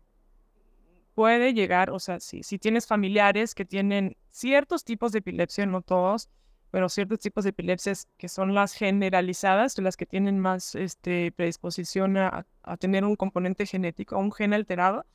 puede 1.14 1.54
llegar, 1.54 1.90
o 1.90 2.00
sea, 2.00 2.20
si, 2.20 2.44
si 2.44 2.58
tienes 2.58 2.88
familiares 2.88 3.54
que 3.54 3.66
tienen 3.66 4.16
ciertos 4.30 4.84
tipos 4.84 5.12
de 5.12 5.20
epilepsia, 5.20 5.66
no 5.66 5.82
todos, 5.82 6.30
pero 6.72 6.88
ciertos 6.90 7.20
tipos 7.20 7.44
de 7.44 7.50
epilepsias 7.52 8.08
que 8.18 8.30
son 8.30 8.54
las 8.54 8.74
generalizadas, 8.74 9.78
las 9.80 9.98
que 9.98 10.06
tienen 10.06 10.40
más 10.40 10.76
este, 10.76 11.32
predisposición 11.32 12.18
a, 12.18 12.46
tener 12.80 13.04
un 13.04 13.16
componente 13.16 13.66
genético, 13.66 14.18
un 14.18 14.32
gen 14.32 14.54
alterado, 14.54 15.06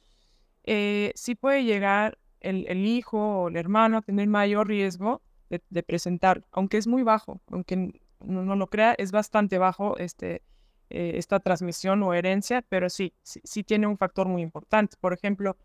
eh, 0.65 1.13
sí 1.15 1.35
puede 1.35 1.65
llegar 1.65 2.19
el, 2.41 2.85
hijo 2.85 3.19
o 3.19 3.49
el 3.49 3.57
hermano 3.57 3.99
a 3.99 4.03
tener 4.03 4.27
mayor 4.29 4.69
riesgo 4.69 5.23
de, 5.49 5.83
presentar, 5.85 6.45
aunque 6.51 6.79
es 6.79 6.89
muy 6.89 7.05
bajo, 7.05 7.41
aunque 7.51 8.01
no, 8.21 8.57
lo 8.57 8.67
crea, 8.67 8.95
es 8.99 9.13
bastante 9.13 9.59
bajo 9.59 9.97
este, 9.99 10.43
eh, 10.95 11.19
esta 11.19 11.41
transmisión 11.41 12.05
o 12.05 12.15
herencia, 12.15 12.63
pero 12.69 12.89
sí, 12.89 13.13
sí, 13.23 13.65
tiene 13.65 13.89
un 13.89 13.99
factor 13.99 14.29
muy 14.29 14.43
importante. 14.43 14.97
Por 15.01 15.13
ejemplo, 15.13 15.57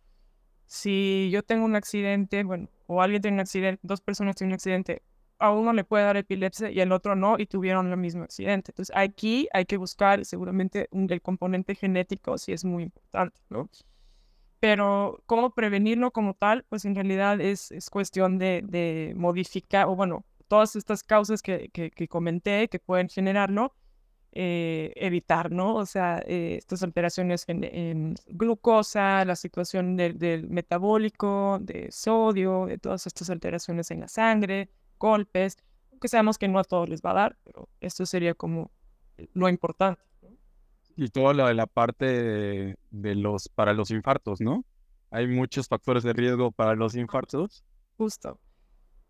si 0.65 1.29
yo 1.31 1.43
tengo 1.43 1.65
un 1.65 1.75
accidente, 1.75 2.43
bueno, 2.43 2.67
o 2.88 3.00
alguien 3.03 3.21
tiene 3.21 3.36
un 3.36 3.41
accidente, 3.41 3.79
dos 3.83 4.01
personas 4.01 4.36
tienen 4.36 4.53
un 4.53 4.55
accidente, 4.55 5.03
a 5.38 5.51
uno 5.51 5.71
le 5.71 5.83
puede 5.83 6.03
dar 6.03 6.17
epilepsia 6.17 6.71
y 6.71 6.81
al 6.81 6.91
otro 6.91 7.15
no, 7.15 7.38
y 7.38 7.45
tuvieron 7.45 7.91
el 7.91 7.98
mismo 7.98 8.24
accidente. 8.24 8.71
Entonces, 8.71 8.95
aquí 8.98 9.48
hay 9.53 9.65
que 9.65 9.77
buscar 9.77 10.25
seguramente 10.25 10.89
el 10.91 11.21
componente 11.21 11.75
genético, 11.75 12.39
si 12.39 12.51
es 12.51 12.65
muy 12.65 12.81
importante, 12.83 13.39
¿no? 13.50 13.69
Pero 14.59 15.21
cómo 15.27 15.51
prevenirlo 15.53 16.09
como 16.09 16.33
tal, 16.33 16.65
pues 16.69 16.86
en 16.86 16.95
realidad 16.95 17.39
es, 17.39 17.71
es 17.71 17.91
cuestión 17.91 18.39
de, 18.39 18.63
de, 18.65 19.13
modificar, 19.15 19.88
o 19.88 19.95
bueno, 19.95 20.25
todas 20.48 20.75
estas 20.75 21.03
causas 21.03 21.43
que, 21.43 21.69
que 21.69 22.07
comenté 22.07 22.67
que 22.67 22.79
pueden 22.79 23.09
generarlo, 23.09 23.75
eh, 24.31 24.93
evitar, 24.95 25.51
¿no? 25.51 25.75
O 25.75 25.86
sea, 25.86 26.21
eh, 26.27 26.57
estas 26.59 26.83
alteraciones 26.83 27.45
en, 27.48 28.15
glucosa, 28.27 29.25
la 29.25 29.36
situación 29.36 29.95
del, 29.95 30.48
metabólico, 30.50 31.57
de 31.62 31.91
sodio, 31.91 32.67
de 32.67 32.77
todas 32.77 33.07
estas 33.07 33.29
alteraciones 33.29 33.89
en 33.91 34.01
la 34.01 34.07
sangre, 34.07 34.69
golpes, 35.00 35.57
que 36.00 36.07
sabemos 36.07 36.38
que 36.38 36.48
no 36.48 36.59
a 36.59 36.63
todos 36.63 36.89
les 36.89 37.01
va 37.01 37.12
a 37.12 37.15
dar, 37.15 37.38
pero 37.43 37.69
esto 37.81 38.05
sería 38.05 38.33
como 38.33 38.71
lo 39.33 39.50
importante. 39.50 40.01
Y 40.95 41.07
de 41.07 41.53
la 41.53 41.65
parte 41.65 42.75
de, 42.91 43.15
los, 43.15 43.50
para 43.50 43.74
los 43.74 43.89
infartos, 43.89 44.41
¿no? 44.41 44.65
Hay 45.12 45.27
muchos 45.27 45.67
factores 45.67 46.03
de 46.03 46.13
riesgo 46.13 46.51
para 46.51 46.75
los 46.75 46.95
infartos. 46.95 47.63
Justo 47.98 48.39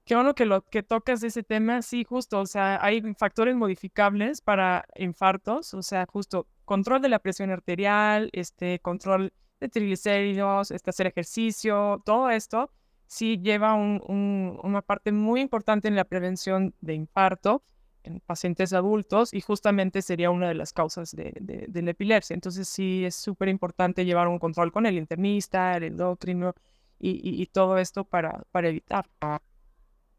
qué 0.10 0.16
bueno 0.16 0.34
que 0.34 0.48
lo 0.48 0.68
que 0.68 0.82
tocas 0.82 1.22
ese 1.22 1.44
tema, 1.44 1.84
sí, 1.84 2.04
justo, 2.04 2.40
o 2.40 2.48
sea, 2.48 2.84
hay 2.84 3.00
factores 3.14 3.56
modificables 3.56 4.42
para 4.42 4.86
infartos, 4.96 5.76
o 5.76 5.84
sea, 5.84 6.08
justo 6.08 6.48
control 6.66 7.04
de 7.04 7.10
la 7.10 7.20
presión 7.20 7.52
arterial, 7.52 8.32
este, 8.34 8.80
control 8.80 9.32
de 9.60 9.70
triglicéridos, 9.70 10.72
este, 10.72 10.90
hacer 10.90 11.06
ejercicio, 11.06 12.02
todo 12.08 12.32
esto 12.32 12.72
sí 13.06 13.38
lleva 13.38 13.76
una 13.76 14.82
parte 14.82 15.12
muy 15.12 15.42
importante 15.42 15.88
en 15.88 15.96
la 15.96 16.06
prevención 16.06 16.74
de 16.82 16.96
infarto 16.96 17.62
en 18.02 18.20
pacientes 18.20 18.74
adultos 18.74 19.32
y 19.32 19.42
justamente 19.42 20.02
sería 20.02 20.32
una 20.32 20.48
de 20.48 20.56
las 20.56 20.74
causas 20.74 21.16
de, 21.16 21.68
la 21.72 21.92
epilepsia. 21.92 22.34
Entonces 22.34 22.68
sí 22.68 23.06
es 23.06 23.14
súper 23.14 23.48
importante 23.48 24.06
llevar 24.06 24.28
un 24.28 24.40
control 24.40 24.72
con 24.72 24.88
el 24.88 24.98
internista, 24.98 25.78
el 25.78 25.84
endocrino 25.84 26.56
y, 27.00 27.46
todo 27.54 27.78
esto 27.78 28.06
para 28.06 28.44
evitar. 28.56 29.06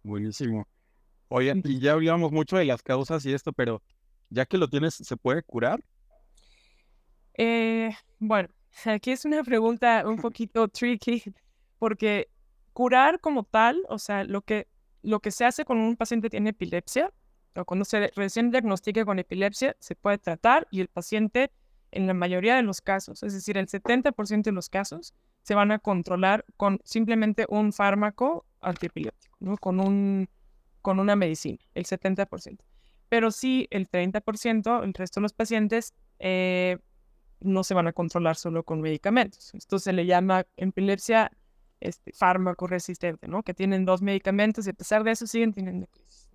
Buenísimo. 0.03 0.67
Oigan, 1.29 1.63
y 1.65 1.79
ya 1.79 1.93
hablamos 1.93 2.33
mucho 2.33 2.57
de 2.57 2.65
las 2.65 2.83
causas 2.83 3.25
y 3.25 3.33
esto, 3.33 3.53
pero 3.53 3.83
ya 4.31 4.47
que 4.47 4.59
lo 4.59 4.69
tienes, 4.69 4.95
¿se 4.95 5.17
puede 5.17 5.43
curar? 5.43 5.81
Eh, 7.35 7.91
bueno, 8.19 8.49
aquí 8.85 9.13
es 9.13 9.25
una 9.25 9.43
pregunta 9.45 10.05
un 10.07 10.17
poquito 10.21 10.69
tricky, 10.69 11.23
porque 11.79 12.29
curar 12.73 13.21
como 13.21 13.45
tal, 13.45 13.83
o 13.89 13.99
sea, 13.99 14.25
lo 14.25 14.43
que, 14.43 14.69
lo 15.03 15.21
que 15.21 15.31
se 15.31 15.45
hace 15.45 15.65
cuando 15.65 15.87
un 15.87 15.97
paciente 15.97 16.31
tiene 16.31 16.51
epilepsia, 16.51 17.13
o 17.57 17.65
cuando 17.65 17.85
se 17.85 18.09
recién 18.15 18.51
diagnostica 18.51 19.05
con 19.05 19.19
epilepsia, 19.19 19.77
se 19.81 19.97
puede 19.97 20.19
tratar 20.19 20.69
y 20.71 20.81
el 20.81 20.89
paciente, 20.89 21.51
en 21.91 22.07
la 22.07 22.15
mayoría 22.15 22.55
de 22.57 22.63
los 22.63 22.81
casos, 22.81 23.23
es 23.23 23.33
decir, 23.33 23.59
el 23.59 23.67
70% 23.67 24.43
de 24.43 24.53
los 24.53 24.69
casos, 24.69 25.15
se 25.43 25.55
van 25.55 25.73
a 25.73 25.79
controlar 25.79 26.45
con 26.57 26.81
simplemente 26.85 27.47
un 27.49 27.73
fármaco 27.73 28.47
antiepiléptico, 28.61 29.20
¿no? 29.41 29.57
Con, 29.57 29.81
un, 29.81 30.29
con 30.83 31.01
una 31.01 31.17
medicina, 31.17 31.59
el 31.75 31.85
70%. 31.85 32.59
Pero 33.09 33.33
sí, 33.33 33.67
el 33.71 33.91
30%, 33.91 34.85
el 34.85 34.95
resto 34.95 35.21
de 35.21 35.23
los 35.23 35.33
pacientes, 35.33 35.95
eh, 36.21 36.79
no 37.41 37.65
se 37.65 37.75
van 37.75 37.89
a 37.89 37.93
controlar 37.93 38.37
solo 38.37 38.63
con 38.63 38.81
medicamentos. 38.81 39.53
Esto 39.55 39.79
se 39.79 39.93
le 39.93 40.07
llama 40.07 40.47
epilepsia 40.57 41.33
este, 41.81 42.13
fármaco 42.13 42.67
resistente, 42.67 43.27
¿no? 43.27 43.43
Que 43.43 43.55
tienen 43.55 43.85
dos 43.85 44.03
medicamentos 44.03 44.67
y 44.67 44.71
a 44.71 44.75
pesar 44.75 45.03
de 45.03 45.13
eso 45.13 45.27
siguen 45.27 45.53
teniendo 45.53 45.87
crisis. 45.89 46.31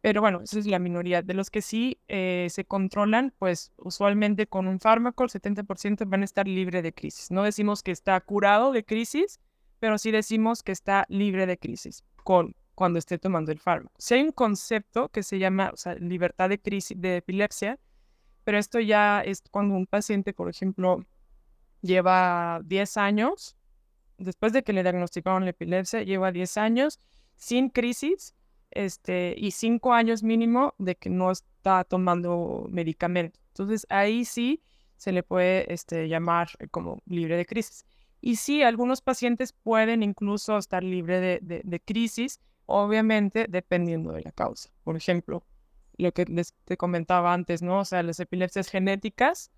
Pero 0.00 0.20
bueno, 0.20 0.40
esa 0.42 0.58
es 0.58 0.66
la 0.66 0.78
minoría. 0.78 1.22
De 1.22 1.32
los 1.32 1.48
que 1.48 1.62
sí 1.62 1.98
eh, 2.08 2.48
se 2.50 2.64
controlan, 2.64 3.32
pues 3.38 3.72
usualmente 3.76 4.46
con 4.46 4.66
un 4.66 4.80
fármaco, 4.80 5.24
el 5.24 5.30
70% 5.30 6.08
van 6.08 6.22
a 6.22 6.24
estar 6.24 6.46
libre 6.46 6.82
de 6.82 6.92
crisis. 6.92 7.30
No 7.30 7.42
decimos 7.42 7.82
que 7.82 7.92
está 7.92 8.20
curado 8.20 8.72
de 8.72 8.84
crisis, 8.84 9.40
pero 9.78 9.96
sí 9.96 10.10
decimos 10.10 10.62
que 10.62 10.72
está 10.72 11.06
libre 11.08 11.46
de 11.46 11.56
crisis 11.56 12.04
con, 12.24 12.56
cuando 12.74 12.98
esté 12.98 13.18
tomando 13.18 13.52
el 13.52 13.60
fármaco. 13.60 13.94
Si 13.98 14.14
hay 14.14 14.22
un 14.22 14.32
concepto 14.32 15.08
que 15.10 15.22
se 15.22 15.38
llama 15.38 15.70
o 15.72 15.76
sea, 15.76 15.94
libertad 15.94 16.48
de 16.48 16.60
crisis 16.60 17.00
de 17.00 17.18
epilepsia, 17.18 17.78
pero 18.42 18.58
esto 18.58 18.80
ya 18.80 19.20
es 19.20 19.42
cuando 19.50 19.74
un 19.74 19.86
paciente, 19.86 20.32
por 20.32 20.50
ejemplo, 20.50 21.04
lleva 21.80 22.60
10 22.64 22.96
años, 22.96 23.56
después 24.18 24.52
de 24.52 24.62
que 24.62 24.72
le 24.72 24.82
diagnosticaron 24.82 25.44
la 25.44 25.50
epilepsia, 25.50 26.02
lleva 26.02 26.32
10 26.32 26.56
años 26.56 26.98
sin 27.36 27.68
crisis 27.68 28.34
este, 28.70 29.34
y 29.38 29.52
cinco 29.52 29.92
años 29.92 30.22
mínimo 30.22 30.74
de 30.78 30.96
que 30.96 31.10
no 31.10 31.30
está 31.30 31.84
tomando 31.84 32.66
medicamento. 32.70 33.38
Entonces 33.48 33.86
ahí 33.88 34.24
sí 34.24 34.62
se 34.96 35.12
le 35.12 35.22
puede 35.22 35.72
este, 35.72 36.08
llamar 36.08 36.48
como 36.70 37.00
libre 37.06 37.36
de 37.36 37.46
crisis. 37.46 37.86
Y 38.26 38.36
sí, 38.36 38.62
algunos 38.62 39.02
pacientes 39.02 39.52
pueden 39.52 40.02
incluso 40.02 40.56
estar 40.56 40.82
libre 40.82 41.20
de, 41.20 41.60
de, 41.62 41.80
crisis, 41.80 42.40
obviamente 42.64 43.44
dependiendo 43.50 44.12
de 44.12 44.22
la 44.22 44.32
causa. 44.32 44.70
Por 44.82 44.96
ejemplo, 44.96 45.44
lo 45.98 46.10
que 46.12 46.24
les 46.24 46.54
te 46.64 46.78
comentaba 46.78 47.34
antes, 47.34 47.60
¿no? 47.60 47.80
O 47.80 47.84
sea, 47.84 48.02
las 48.02 48.20
epilepsias 48.20 48.70
genéticas, 48.70 49.50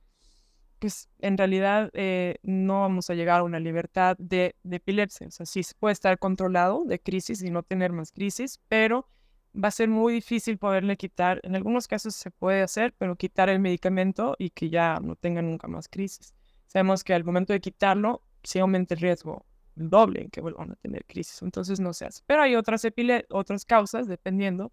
pues 0.81 1.09
en 1.21 1.39
realidad 1.39 1.91
eh, 1.93 2.39
no 2.43 2.81
vamos 2.81 3.09
a 3.09 3.15
llegar 3.15 3.39
a 3.39 3.43
una 3.45 3.61
libertad 3.61 4.17
de, 4.19 4.57
epilepsia. 4.69 5.29
O 5.29 5.31
sea, 5.31 5.47
sí 5.47 5.61
puede 5.79 5.93
estar 5.93 6.19
controlado 6.19 6.83
de 6.87 6.99
crisis 6.99 7.43
y 7.43 7.51
no 7.53 7.63
tener 7.63 7.93
más 7.93 8.11
crisis, 8.11 8.61
pero 8.67 9.09
va 9.55 9.69
a 9.69 9.71
ser 9.71 9.89
muy 9.89 10.13
difícil 10.13 10.59
poderle 10.59 10.97
quitar, 10.97 11.41
en 11.45 11.55
algunos 11.55 11.87
casos 11.87 12.17
se 12.17 12.33
puede 12.33 12.63
hacer, 12.63 12.95
pero 12.99 13.15
quitar 13.15 13.49
el 13.49 13.61
medicamento 13.61 14.35
y 14.41 14.51
que 14.51 14.71
ya 14.71 14.99
no 15.01 15.15
tenga 15.15 15.41
nunca 15.41 15.69
más 15.69 15.87
crisis. 15.87 16.35
Sabemos 16.67 17.05
que 17.05 17.15
al 17.15 17.23
momento 17.23 17.53
de 17.53 17.61
quitarlo, 17.61 18.23
sí 18.47 18.59
aumenta 18.59 18.95
el 18.95 19.01
riesgo 19.01 19.45
el 19.77 19.91
doble 19.91 20.23
en 20.23 20.31
que 20.31 20.41
vuelvan 20.41 20.73
a 20.73 20.77
tener 20.77 21.05
crisis, 21.05 21.43
entonces 21.43 21.81
no 21.81 21.93
se 21.93 22.07
hace. 22.07 22.23
Pero 22.27 22.43
hay 22.43 22.57
otras, 22.57 22.87
otras 23.31 23.65
causas, 23.65 24.09
dependiendo, 24.09 24.73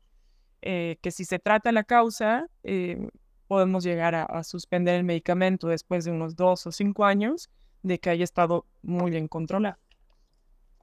eh, 0.61 0.97
que 1.01 1.11
si 1.11 1.25
se 1.25 1.39
trata 1.39 1.71
la 1.71 1.83
causa, 1.83 2.47
eh, 2.63 3.09
podemos 3.47 3.83
llegar 3.83 4.15
a, 4.15 4.43
suspender 4.43 4.95
el 4.95 5.03
medicamento 5.03 5.67
después 5.67 6.05
de 6.05 6.11
unos 6.11 6.35
dos 6.35 6.65
o 6.65 6.71
cinco 6.71 7.05
años 7.05 7.49
de 7.81 7.99
que 7.99 8.09
haya 8.09 8.23
estado 8.23 8.65
muy 8.81 9.11
bien 9.11 9.27
controlado. 9.27 9.77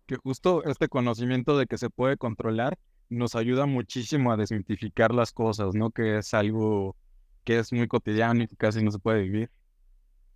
Que 0.06 0.16
justo 0.16 0.62
este 0.64 0.88
conocimiento 0.88 1.56
de 1.56 1.66
que 1.66 1.78
se 1.78 1.88
puede 1.88 2.16
controlar 2.16 2.78
nos 3.08 3.34
ayuda 3.34 3.66
muchísimo 3.66 4.30
a 4.30 4.36
desmitificar 4.36 5.14
las 5.14 5.32
cosas, 5.32 5.74
¿no? 5.74 5.90
Que 5.90 6.18
es 6.18 6.34
algo 6.34 6.94
que 7.44 7.58
es 7.58 7.72
muy 7.72 7.88
cotidiano 7.88 8.42
y 8.42 8.48
que 8.48 8.56
casi 8.56 8.84
no 8.84 8.90
se 8.90 8.98
puede 8.98 9.22
vivir. 9.22 9.50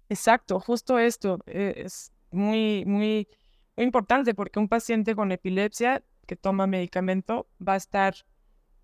Exacto, 0.08 0.58
justo 0.58 0.98
esto 0.98 1.38
eh, 1.46 1.74
es 1.84 2.13
muy, 2.34 2.84
muy, 2.86 3.28
muy 3.76 3.84
importante 3.84 4.34
porque 4.34 4.58
un 4.58 4.68
paciente 4.68 5.14
con 5.14 5.32
epilepsia 5.32 6.02
que 6.26 6.36
toma 6.36 6.66
medicamento 6.66 7.46
va 7.66 7.74
a 7.74 7.76
estar 7.76 8.14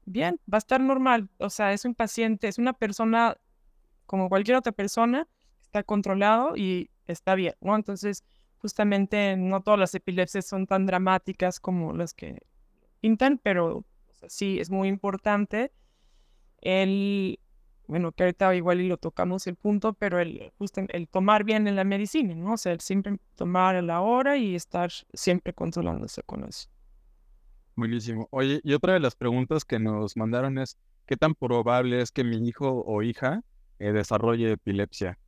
bien, 0.04 0.40
va 0.52 0.56
a 0.56 0.58
estar 0.58 0.80
normal. 0.80 1.28
O 1.38 1.50
sea, 1.50 1.72
es 1.72 1.84
un 1.84 1.94
paciente, 1.94 2.48
es 2.48 2.58
una 2.58 2.72
persona 2.72 3.36
como 4.06 4.28
cualquier 4.28 4.56
otra 4.56 4.72
persona, 4.72 5.28
está 5.60 5.82
controlado 5.82 6.56
y 6.56 6.90
está 7.06 7.34
bien. 7.34 7.54
Entonces, 7.60 8.24
justamente 8.58 9.36
no 9.36 9.62
todas 9.62 9.78
las 9.78 9.94
epilepsias 9.94 10.46
son 10.46 10.66
tan 10.66 10.86
dramáticas 10.86 11.60
como 11.60 11.92
las 11.92 12.12
que 12.12 12.42
pintan, 13.00 13.38
pero 13.38 13.84
sí 14.28 14.58
es 14.60 14.70
muy 14.70 14.88
importante 14.88 15.72
el, 16.60 17.38
bueno, 17.90 18.12
que 18.12 18.22
ahorita 18.22 18.54
igual 18.54 18.80
y 18.80 18.86
lo 18.86 18.98
tocamos 18.98 19.48
el 19.48 19.56
punto, 19.56 19.94
pero 19.94 20.20
el, 20.20 20.52
justo 20.58 20.80
el 20.88 21.08
tomar 21.08 21.42
bien 21.42 21.66
en 21.66 21.74
la 21.74 21.82
medicina, 21.82 22.36
¿no? 22.36 22.52
O 22.52 22.56
sea, 22.56 22.72
el 22.72 22.80
siempre 22.80 23.16
tomar 23.34 23.74
a 23.74 23.82
la 23.82 24.00
hora 24.00 24.36
y 24.36 24.54
estar 24.54 24.92
siempre 25.12 25.52
controlándose 25.52 26.22
con 26.22 26.44
eso. 26.44 26.68
Buenísimo. 27.74 28.28
Oye, 28.30 28.60
y 28.62 28.74
otra 28.74 28.92
de 28.92 29.00
las 29.00 29.16
preguntas 29.16 29.64
que 29.64 29.80
nos 29.80 30.16
mandaron 30.16 30.58
es, 30.58 30.78
¿qué 31.04 31.16
tan 31.16 31.34
probable 31.34 32.00
es 32.00 32.12
que 32.12 32.22
mi 32.22 32.36
hijo 32.46 32.84
o 32.86 33.02
hija 33.02 33.42
eh, 33.80 33.90
desarrolle 33.90 34.52
epilepsia? 34.52 35.18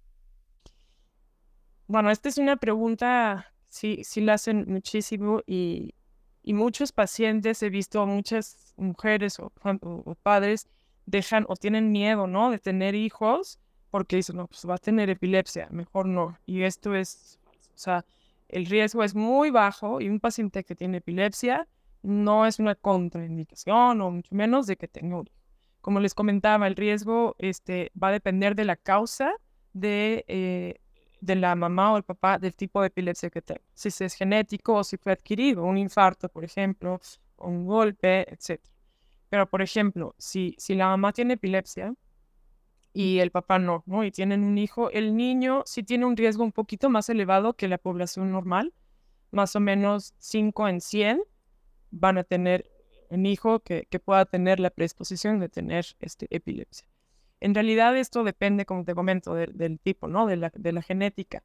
Bueno, 1.89 2.13
esta 2.13 2.29
es 2.29 2.39
una 2.39 2.55
pregunta, 2.55 3.53
sí, 3.71 4.03
sí 4.05 4.21
la 4.21 4.35
hacen 4.35 4.67
muchísimo 4.69 5.43
y, 5.49 5.95
y 6.45 6.55
muchos 6.55 6.93
pacientes, 6.93 7.61
he 7.65 7.71
visto 7.71 8.07
muchas 8.07 8.73
mujeres 8.77 9.41
o, 9.41 9.53
o, 9.65 10.15
padres 10.23 10.69
dejan 11.07 11.45
o 11.49 11.57
tienen 11.57 11.93
miedo, 11.93 12.27
¿no? 12.27 12.51
De 12.51 12.59
tener 12.59 12.95
hijos 12.95 13.59
porque 13.91 14.17
dicen, 14.17 14.37
no, 14.37 14.47
pues 14.47 14.67
va 14.69 14.77
a 14.77 14.79
tener 14.79 15.11
epilepsia, 15.11 15.69
mejor 15.71 16.07
no. 16.07 16.39
Y 16.47 16.63
esto 16.63 16.95
es, 16.95 17.39
o 17.75 17.79
sea, 17.79 18.05
el 18.49 18.67
riesgo 18.67 19.05
es 19.05 19.15
muy 19.15 19.51
bajo 19.51 20.01
y 20.01 20.09
un 20.09 20.21
paciente 20.21 20.65
que 20.65 20.75
tiene 20.75 20.99
epilepsia 20.99 21.69
no 22.03 22.47
es 22.47 22.59
una 22.59 22.75
contraindicación 22.75 24.01
o 24.01 24.11
mucho 24.11 24.35
menos 24.35 24.67
de 24.67 24.77
que 24.77 24.89
tenga 24.89 25.17
un. 25.17 25.31
Como 25.81 26.01
les 26.01 26.15
comentaba, 26.15 26.67
el 26.67 26.77
riesgo 26.77 27.35
este, 27.39 27.91
va 28.01 28.09
a 28.09 28.13
depender 28.13 28.55
de 28.55 28.65
la 28.65 28.77
causa 28.77 29.33
de, 29.73 30.25
eh, 30.29 30.77
de 31.21 31.35
la 31.35 31.55
mamá 31.55 31.93
o 31.93 31.97
el 31.97 32.03
papá 32.03 32.39
del 32.39 32.55
tipo 32.55 32.81
de 32.81 32.89
epilepsia 32.89 33.31
que 33.31 33.43
tenga. 33.43 33.63
Si 33.75 33.89
es 33.89 34.15
genético 34.15 34.75
o 34.75 34.85
si 34.85 34.97
fue 34.97 35.13
adquirido, 35.13 35.65
un 35.65 35.79
infarto, 35.79 36.29
por 36.29 36.45
ejemplo, 36.45 37.01
un 37.39 37.67
golpe, 37.67 38.33
etc. 38.33 38.61
Pero, 39.33 39.49
por 39.49 39.63
ejemplo, 39.63 40.15
si, 40.19 40.55
si 40.59 40.75
la 40.75 40.89
mamá 40.89 41.15
tiene 41.15 41.33
epilepsia 41.33 41.95
y 42.93 43.21
el 43.21 43.31
papá 43.31 43.59
no, 43.59 43.83
¿no? 43.87 44.05
Y 44.05 44.11
tienen 44.11 44.45
un 44.45 44.59
hijo, 44.59 44.91
el 44.91 45.17
niño 45.17 45.63
sí 45.65 45.83
tiene 45.83 46.05
un 46.05 46.19
riesgo 46.19 46.45
un 46.45 46.53
poquito 46.53 46.91
más 46.91 47.09
elevado 47.09 47.55
que 47.55 47.67
la 47.67 47.79
población 47.79 48.31
normal, 48.31 48.75
más 49.31 49.57
o 49.57 49.61
menos 49.61 50.13
5 50.19 50.69
en 50.69 50.83
100 50.83 51.23
van 51.93 52.19
a 52.19 52.25
tener 52.25 52.71
un 53.09 53.25
hijo 53.25 53.61
que, 53.61 53.87
pueda 54.05 54.27
tener 54.27 54.61
la 54.61 54.69
predisposición 54.69 55.41
de 55.41 55.49
tener 55.49 55.87
este, 56.01 56.27
epilepsia. 56.29 56.87
En 57.41 57.55
realidad 57.55 57.97
esto 57.97 58.25
depende, 58.25 58.67
como 58.67 58.85
te 58.85 58.95
comento, 58.95 59.35
del 59.35 59.81
tipo, 59.81 60.09
¿no? 60.09 60.27
De 60.27 60.37
la, 60.37 60.53
de 60.55 60.73
la, 60.73 60.83
genética. 60.83 61.43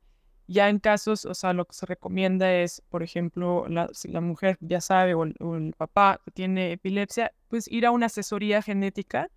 Ya 0.48 0.70
en 0.70 0.80
casos, 0.80 1.26
o 1.26 1.34
sea, 1.34 1.52
lo 1.52 1.66
que 1.66 1.74
se 1.74 1.86
recomienda 1.86 2.54
es, 2.54 2.82
por 2.90 3.04
ejemplo, 3.04 3.66
la, 3.68 3.90
si 3.94 4.08
la 4.08 4.22
mujer 4.22 4.58
ya 4.62 4.80
sabe 4.80 5.14
o 5.14 5.24
el, 5.24 5.74
papá 5.78 6.22
tiene 6.34 6.72
epilepsia, 6.72 7.34
pues 7.50 7.68
ir 7.70 7.86
a 7.86 7.92
una 7.92 8.06
asesoría 8.06 8.62
genética 8.62 9.30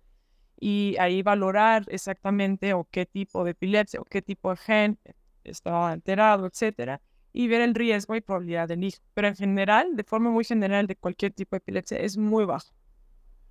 y 0.59 0.95
ahí 0.99 1.21
valorar 1.21 1.83
exactamente 1.89 2.73
o 2.73 2.87
qué 2.89 3.05
tipo 3.05 3.43
de 3.43 3.51
epilepsia 3.51 3.99
o 3.99 4.05
qué 4.05 4.21
tipo 4.21 4.51
de 4.51 4.57
gen 4.57 4.99
está 5.43 5.89
alterado, 5.89 6.45
etcétera, 6.45 7.01
y 7.33 7.47
ver 7.47 7.61
el 7.61 7.75
riesgo 7.75 8.15
y 8.15 8.21
probabilidad 8.21 8.69
del 8.69 8.83
hijo. 8.85 8.99
Pero 9.13 9.27
en 9.27 9.35
general, 9.35 9.95
de 9.95 10.03
forma 10.05 10.29
muy 10.29 10.45
general, 10.45 10.87
de 10.87 10.95
cualquier 10.95 11.33
tipo 11.33 11.55
de 11.55 11.57
epilepsia, 11.57 11.97
es 11.97 12.17
muy 12.17 12.45
bajo. 12.45 12.71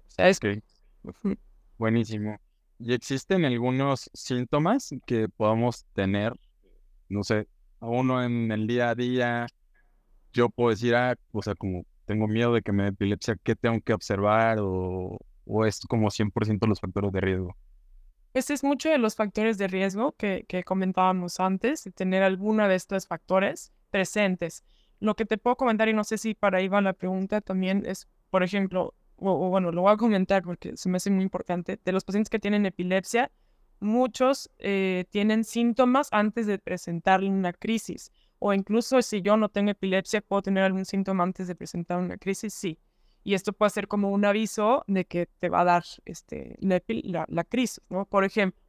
O 0.07 0.11
sea, 0.11 0.29
es... 0.29 0.41
Buenísimo. 1.77 2.39
¿Y 2.79 2.95
existen 2.95 3.45
algunos 3.45 4.11
síntomas 4.15 4.95
que 5.05 5.29
podamos 5.29 5.85
tener? 5.93 6.33
No 7.11 7.23
sé, 7.23 7.47
a 7.81 7.87
uno 7.87 8.25
en 8.25 8.51
el 8.51 8.67
día 8.67 8.89
a 8.91 8.95
día, 8.95 9.47
yo 10.33 10.49
puedo 10.49 10.71
decir, 10.71 10.95
ah, 10.95 11.17
o 11.33 11.43
sea, 11.43 11.55
como 11.55 11.85
tengo 12.07 12.27
miedo 12.27 12.55
de 12.55 12.63
que 12.63 12.73
me 12.73 12.85
dé 12.85 12.89
epilepsia, 12.91 13.37
¿qué 13.43 13.55
tengo 13.55 13.81
que 13.83 13.93
observar? 13.93 14.59
O, 14.61 15.19
o 15.45 15.67
es 15.67 15.81
como 15.89 16.09
100% 16.09 16.67
los 16.67 16.81
factores 16.81 17.13
de 17.13 17.21
riesgo. 17.21 17.57
Ese 18.33 18.55
es 18.55 18.63
mucho 18.63 18.89
de 18.89 18.99
los 18.99 19.17
factores 19.17 19.59
de 19.59 19.67
riesgo 19.67 20.13
que, 20.13 20.47
comentábamos 20.65 21.41
antes, 21.41 21.89
tener 21.97 22.23
alguna 22.23 22.69
de 22.69 22.77
estos 22.77 23.09
factores 23.09 23.73
presentes. 23.91 24.63
Lo 25.01 25.17
que 25.17 25.25
te 25.25 25.37
puedo 25.37 25.57
comentar, 25.57 25.89
y 25.89 25.95
no 25.95 26.05
sé 26.05 26.17
si 26.17 26.35
para 26.35 26.67
va 26.69 26.81
la 26.81 26.93
pregunta 26.93 27.41
también, 27.41 27.85
es, 27.87 28.09
por 28.31 28.45
ejemplo, 28.45 28.95
o, 29.17 29.51
bueno, 29.51 29.73
lo 29.73 29.83
voy 29.83 29.93
a 29.93 29.97
comentar 29.97 30.45
porque 30.45 30.77
se 30.77 30.89
me 30.89 30.99
hace 30.99 31.11
muy 31.11 31.25
importante, 31.25 31.81
de 31.85 31.93
los 31.93 32.05
pacientes 32.05 32.31
que 32.31 32.39
tienen 32.39 32.67
epilepsia, 32.67 33.33
muchos 33.81 34.51
eh, 34.59 35.07
tienen 35.11 35.45
síntomas 35.45 36.09
antes 36.13 36.47
de 36.47 36.59
presentar 36.59 37.23
una 37.23 37.53
crisis. 37.53 38.13
O 38.39 38.55
incluso 38.55 39.03
si 39.03 39.21
yo 39.23 39.37
no 39.37 39.49
tengo 39.49 39.71
epilepsia, 39.71 40.21
¿puedo 40.23 40.43
tener 40.43 40.65
algún 40.65 40.85
síntoma 40.85 41.25
antes 41.25 41.47
de 41.49 41.55
presentar 41.55 41.99
una 41.99 42.17
crisis? 42.17 42.55
Sí 42.55 42.79
y 43.23 43.35
esto 43.35 43.53
puede 43.53 43.71
ser 43.71 43.89
como 43.89 44.11
un 44.11 44.25
aviso 44.25 44.85
de 44.87 45.05
que 45.05 45.27
te 45.27 45.49
va 45.49 45.61
a 45.61 45.65
dar 45.65 45.85
este, 46.05 46.57
la, 46.61 47.45
crisis, 47.45 47.83
¿no? 47.91 48.07
Por 48.07 48.25
ejemplo, 48.25 48.61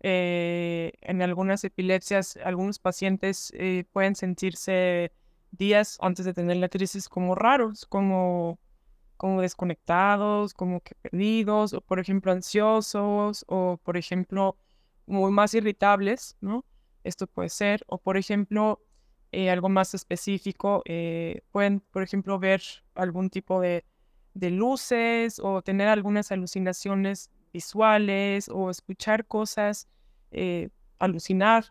eh, 0.00 0.92
en 1.00 1.22
algunas 1.22 1.64
epilepsias, 1.64 2.38
algunos 2.44 2.78
pacientes 2.78 3.52
eh, 3.56 3.84
pueden 3.92 4.14
sentirse 4.14 5.12
días 5.50 5.96
antes 6.00 6.26
de 6.26 6.34
tener 6.34 6.58
la 6.58 6.68
crisis 6.68 7.08
como 7.08 7.34
raros, 7.34 7.86
como, 7.86 8.58
como 9.16 9.40
desconectados, 9.40 10.54
como 10.54 10.80
perdidos, 11.02 11.72
o 11.72 11.80
por 11.80 11.98
ejemplo 11.98 12.32
ansiosos, 12.32 13.44
o 13.48 13.78
por 13.82 13.96
ejemplo 13.96 14.56
muy 15.06 15.30
más 15.32 15.54
irritables, 15.54 16.36
¿no? 16.40 16.64
Esto 17.04 17.26
puede 17.26 17.48
ser, 17.48 17.84
o 17.86 17.98
por 17.98 18.16
ejemplo 18.16 18.80
eh, 19.32 19.50
algo 19.50 19.68
más 19.68 19.92
específico, 19.94 20.82
eh, 20.86 21.42
pueden, 21.50 21.80
por 21.80 22.02
ejemplo, 22.02 22.38
ver 22.38 22.62
algún 22.94 23.28
tipo 23.28 23.60
de, 23.60 23.84
luces 24.34 25.40
o 25.40 25.62
tener 25.62 25.88
algunas 25.88 26.30
alucinaciones 26.32 27.30
visuales 27.52 28.48
o 28.48 28.70
escuchar 28.70 29.26
cosas, 29.26 29.88
eh, 30.30 30.68
alucinar 30.98 31.66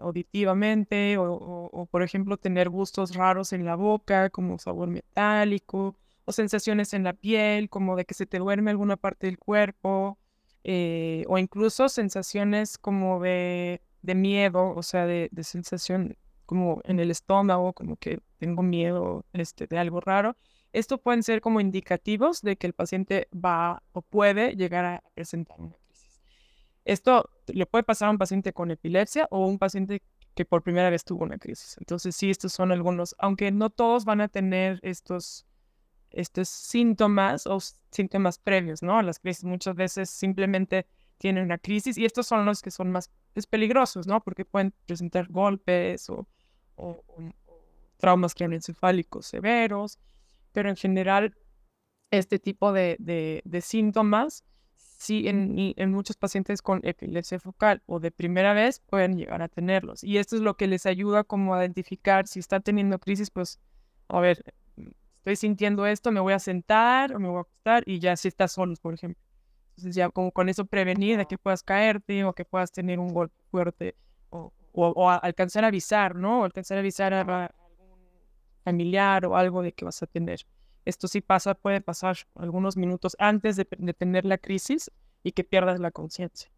auditivamente 0.00 1.16
o, 1.18 1.88
por 1.90 2.02
ejemplo, 2.02 2.36
tener 2.36 2.68
gustos 2.68 3.14
raros 3.14 3.52
en 3.52 3.64
la 3.64 3.76
boca, 3.76 4.30
como 4.30 4.58
sabor 4.58 4.88
metálico, 4.88 5.96
o 6.24 6.32
sensaciones 6.32 6.94
en 6.94 7.04
la 7.04 7.12
piel, 7.12 7.68
como 7.70 7.96
de 7.96 8.04
que 8.04 8.14
se 8.14 8.26
te 8.26 8.38
duerme 8.38 8.70
alguna 8.70 8.96
parte 8.96 9.26
del 9.26 9.38
cuerpo, 9.38 10.18
o 10.64 11.38
incluso 11.38 11.88
sensaciones 11.88 12.78
como 12.78 13.20
de, 13.20 13.80
miedo, 14.02 14.74
o 14.74 14.82
sea, 14.82 15.06
de, 15.06 15.28
de 15.32 15.44
sensación 15.44 16.16
como 16.46 16.80
en 16.84 17.00
el 17.00 17.10
estómago, 17.10 17.72
como 17.72 17.96
que 17.96 18.20
tengo 18.38 18.62
miedo 18.62 19.24
este, 19.32 19.66
de 19.66 19.78
algo 19.78 20.00
raro. 20.00 20.36
Esto 20.72 20.98
pueden 20.98 21.22
ser 21.22 21.40
como 21.40 21.60
indicativos 21.60 22.42
de 22.42 22.56
que 22.56 22.66
el 22.66 22.72
paciente 22.72 23.28
va 23.32 23.82
o 23.92 24.02
puede 24.02 24.56
llegar 24.56 24.84
a 24.84 25.02
presentar 25.14 25.60
una 25.60 25.76
crisis. 25.86 26.20
Esto 26.84 27.30
le 27.46 27.66
puede 27.66 27.84
pasar 27.84 28.08
a 28.08 28.10
un 28.10 28.18
paciente 28.18 28.52
con 28.52 28.70
epilepsia 28.70 29.28
o 29.30 29.46
un 29.46 29.58
paciente 29.58 30.02
que 30.34 30.44
por 30.44 30.62
primera 30.62 30.90
vez 30.90 31.04
tuvo 31.04 31.24
una 31.24 31.38
crisis. 31.38 31.76
Entonces, 31.78 32.16
sí, 32.16 32.28
estos 32.28 32.52
son 32.52 32.72
algunos, 32.72 33.14
aunque 33.18 33.52
no 33.52 33.70
todos 33.70 34.04
van 34.04 34.20
a 34.20 34.28
tener 34.28 34.80
estos, 34.82 35.46
estos 36.14 36.48
síntomas 36.48 37.46
o 37.46 37.58
síntomas 37.90 38.38
previos, 38.38 38.82
¿no? 38.82 39.02
Las 39.02 39.18
crisis 39.18 39.44
muchas 39.44 39.74
veces 39.74 40.10
simplemente 40.10 40.86
tienen 41.18 41.44
una 41.44 41.58
crisis 41.58 41.96
y 41.98 42.04
estos 42.04 42.26
son 42.26 42.44
los 42.44 42.62
que 42.62 42.70
son 42.70 42.90
más 42.90 43.10
peligrosos, 43.50 44.06
¿no? 44.06 44.22
Porque 44.22 44.44
pueden 44.44 44.72
presentar 44.86 45.28
golpes 45.28 46.08
o, 46.10 46.26
o, 46.76 47.02
traumas 47.98 48.34
craneoencefálicos 48.34 49.26
severos, 49.26 49.98
pero 50.52 50.68
en 50.68 50.76
general 50.76 51.36
este 52.10 52.38
tipo 52.38 52.72
de, 52.72 52.96
de, 52.98 53.60
síntomas, 53.60 54.44
sí, 54.76 55.26
en, 55.26 55.74
en, 55.76 55.90
muchos 55.90 56.16
pacientes 56.16 56.62
con 56.62 56.80
epilepsia 56.84 57.40
focal 57.40 57.82
o 57.86 57.98
de 57.98 58.10
primera 58.10 58.52
vez 58.52 58.80
pueden 58.80 59.16
llegar 59.16 59.42
a 59.42 59.48
tenerlos. 59.48 60.04
Y 60.04 60.18
esto 60.18 60.36
es 60.36 60.42
lo 60.42 60.56
que 60.56 60.66
les 60.66 60.86
ayuda 60.86 61.24
como 61.24 61.54
a 61.54 61.62
identificar 61.62 62.26
si 62.26 62.38
está 62.38 62.60
teniendo 62.60 62.98
crisis, 62.98 63.30
pues, 63.30 63.60
a 64.08 64.20
ver, 64.20 64.54
estoy 65.24 65.36
sintiendo 65.36 65.86
esto, 65.86 66.12
me 66.12 66.20
voy 66.20 66.34
a 66.34 66.38
sentar 66.38 67.14
o 67.16 67.18
me 67.18 67.28
voy 67.28 67.38
a 67.38 67.40
acostar 67.40 67.82
y 67.86 67.98
ya 67.98 68.14
si 68.14 68.28
estás 68.28 68.52
solos, 68.52 68.78
por 68.78 68.92
ejemplo. 68.92 69.22
Entonces 69.70 69.94
ya 69.94 70.10
como 70.10 70.30
con 70.30 70.50
eso 70.50 70.66
prevenir 70.66 71.16
de 71.16 71.24
que 71.24 71.38
puedas 71.38 71.62
caerte 71.62 72.24
o 72.24 72.34
que 72.34 72.44
puedas 72.44 72.70
tener 72.70 72.98
un 72.98 73.08
golpe 73.08 73.34
fuerte 73.50 73.96
o, 74.28 74.52
o, 74.72 75.10
alcanzar 75.10 75.64
a 75.64 75.68
avisar, 75.68 76.14
¿no? 76.14 76.44
alcanzar 76.44 76.76
a 76.76 76.80
avisar 76.80 77.14
a, 77.14 77.20
algún 77.22 78.00
familiar 78.64 79.24
o 79.24 79.34
algo 79.34 79.62
de 79.62 79.72
que 79.72 79.86
vas 79.86 80.02
a 80.02 80.06
tener. 80.06 80.40
Esto 80.84 81.08
sí 81.08 81.22
pasa, 81.22 81.54
puede 81.54 81.80
pasar 81.80 82.18
algunos 82.34 82.76
minutos 82.76 83.16
antes 83.18 83.56
de, 83.56 83.64
tener 83.64 84.26
la 84.26 84.36
crisis 84.36 84.90
y 85.22 85.32
que 85.32 85.42
pierdas 85.42 85.80
la 85.80 85.90
conciencia. 85.90 86.50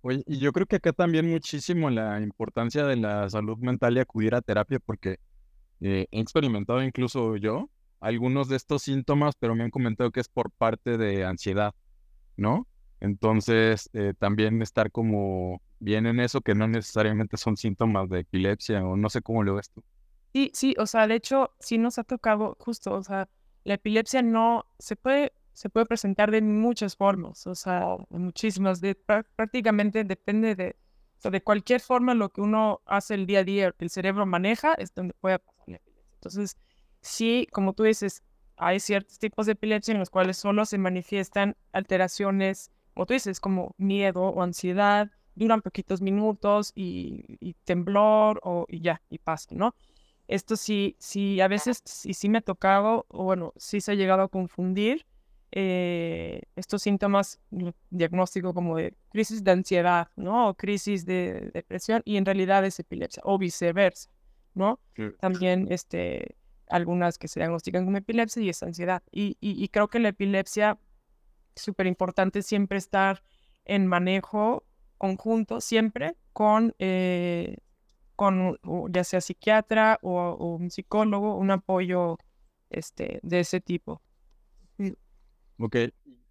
Oye, 0.00 0.24
y 0.26 0.38
yo 0.38 0.52
creo 0.52 0.66
que 0.66 0.76
acá 0.76 0.92
también 0.92 1.30
muchísimo 1.30 1.88
la 1.88 2.20
importancia 2.20 2.84
de 2.84 2.96
la 2.96 3.30
salud 3.30 3.58
mental 3.58 3.96
y 3.96 4.00
acudir 4.00 4.34
a 4.34 4.42
terapia, 4.42 4.80
porque 4.80 5.18
eh, 5.80 6.06
he 6.10 6.20
experimentado 6.20 6.82
incluso 6.82 7.36
yo 7.36 7.70
algunos 8.00 8.48
de 8.48 8.56
estos 8.56 8.82
síntomas, 8.82 9.34
pero 9.38 9.54
me 9.54 9.64
han 9.64 9.70
comentado 9.70 10.10
que 10.10 10.20
es 10.20 10.28
por 10.28 10.50
parte 10.50 10.98
de 10.98 11.24
ansiedad, 11.24 11.74
¿no? 12.36 12.66
Entonces, 13.00 13.90
eh, 13.92 14.14
también 14.18 14.62
estar 14.62 14.90
como 14.90 15.60
bien 15.78 16.06
en 16.06 16.20
eso, 16.20 16.40
que 16.40 16.54
no 16.54 16.66
necesariamente 16.68 17.36
son 17.36 17.56
síntomas 17.56 18.08
de 18.08 18.20
epilepsia, 18.20 18.84
o 18.84 18.96
no 18.96 19.10
sé 19.10 19.22
cómo 19.22 19.42
lo 19.42 19.56
ves 19.56 19.70
tú. 19.70 19.82
Sí, 20.32 20.50
sí, 20.54 20.74
o 20.78 20.86
sea, 20.86 21.06
de 21.06 21.14
hecho, 21.14 21.52
sí 21.60 21.78
nos 21.78 21.98
ha 21.98 22.04
tocado 22.04 22.56
justo, 22.60 22.92
o 22.94 23.02
sea, 23.02 23.28
la 23.64 23.74
epilepsia 23.74 24.22
no 24.22 24.66
se 24.78 24.96
puede, 24.96 25.32
se 25.52 25.68
puede 25.70 25.86
presentar 25.86 26.30
de 26.30 26.42
muchas 26.42 26.96
formas, 26.96 27.46
o 27.46 27.54
sea, 27.54 27.96
muchísimas, 28.10 28.80
de, 28.80 28.94
prácticamente 28.94 30.04
depende 30.04 30.54
de, 30.54 30.76
de 31.22 31.42
cualquier 31.42 31.80
forma 31.80 32.14
lo 32.14 32.28
que 32.30 32.40
uno 32.40 32.80
hace 32.86 33.14
el 33.14 33.26
día 33.26 33.40
a 33.40 33.44
día, 33.44 33.72
que 33.72 33.84
el 33.84 33.90
cerebro 33.90 34.26
maneja, 34.26 34.74
es 34.74 34.94
donde 34.94 35.14
puede. 35.14 35.40
Entonces, 36.26 36.56
sí, 37.00 37.46
como 37.52 37.72
tú 37.72 37.84
dices, 37.84 38.22
hay 38.56 38.80
ciertos 38.80 39.18
tipos 39.18 39.46
de 39.46 39.52
epilepsia 39.52 39.92
en 39.92 39.98
los 39.98 40.10
cuales 40.10 40.36
solo 40.36 40.64
se 40.64 40.78
manifiestan 40.78 41.56
alteraciones, 41.72 42.70
como 42.94 43.06
tú 43.06 43.14
dices, 43.14 43.40
como 43.40 43.74
miedo 43.78 44.22
o 44.22 44.42
ansiedad, 44.42 45.10
duran 45.34 45.60
poquitos 45.60 46.00
minutos 46.00 46.72
y, 46.74 47.54
temblor 47.64 48.40
o 48.42 48.66
y 48.68 48.80
ya, 48.80 49.02
y 49.10 49.18
pasa, 49.18 49.54
¿no? 49.54 49.74
Esto 50.28 50.56
sí, 50.56 50.96
sí, 50.98 51.40
a 51.40 51.48
veces 51.48 51.82
sí, 51.84 52.28
me 52.28 52.38
ha 52.38 52.40
tocado, 52.40 53.06
o 53.08 53.24
bueno, 53.24 53.52
sí 53.56 53.80
se 53.80 53.92
ha 53.92 53.94
llegado 53.94 54.22
a 54.22 54.28
confundir 54.28 55.06
eh, 55.52 56.42
estos 56.56 56.82
síntomas 56.82 57.38
diagnóstico 57.90 58.52
como 58.52 58.76
de 58.76 58.94
crisis 59.10 59.44
de 59.44 59.52
ansiedad, 59.52 60.08
¿no? 60.16 60.48
O 60.48 60.54
crisis 60.54 61.06
de 61.06 61.50
depresión 61.54 62.02
y 62.04 62.16
en 62.16 62.24
realidad 62.24 62.64
es 62.64 62.80
epilepsia 62.80 63.22
o 63.24 63.38
viceversa, 63.38 64.10
¿no? 64.56 64.80
También 65.20 65.68
este, 65.70 66.36
algunas 66.68 67.18
que 67.18 67.28
se 67.28 67.38
diagnostican 67.38 67.84
como 67.84 67.98
epilepsia 67.98 68.42
y 68.42 68.48
es 68.48 68.62
ansiedad. 68.62 69.02
Y, 69.12 69.36
y, 69.40 69.68
creo 69.68 69.88
que 69.88 70.00
la 70.00 70.08
epilepsia 70.08 70.78
es 71.54 71.62
súper 71.62 71.86
importante 71.86 72.42
siempre 72.42 72.78
estar 72.78 73.22
en 73.64 73.86
manejo 73.86 74.64
conjunto, 74.98 75.60
siempre 75.60 76.16
con, 76.32 76.74
eh, 76.78 77.58
con 78.16 78.58
ya 78.90 79.04
sea 79.04 79.20
psiquiatra 79.20 79.98
o, 80.02 80.18
o, 80.18 80.56
un 80.56 80.70
psicólogo, 80.70 81.36
un 81.36 81.50
apoyo 81.50 82.18
este, 82.70 83.20
de 83.22 83.40
ese 83.40 83.60
tipo. 83.60 84.00
Ok, 85.58 85.76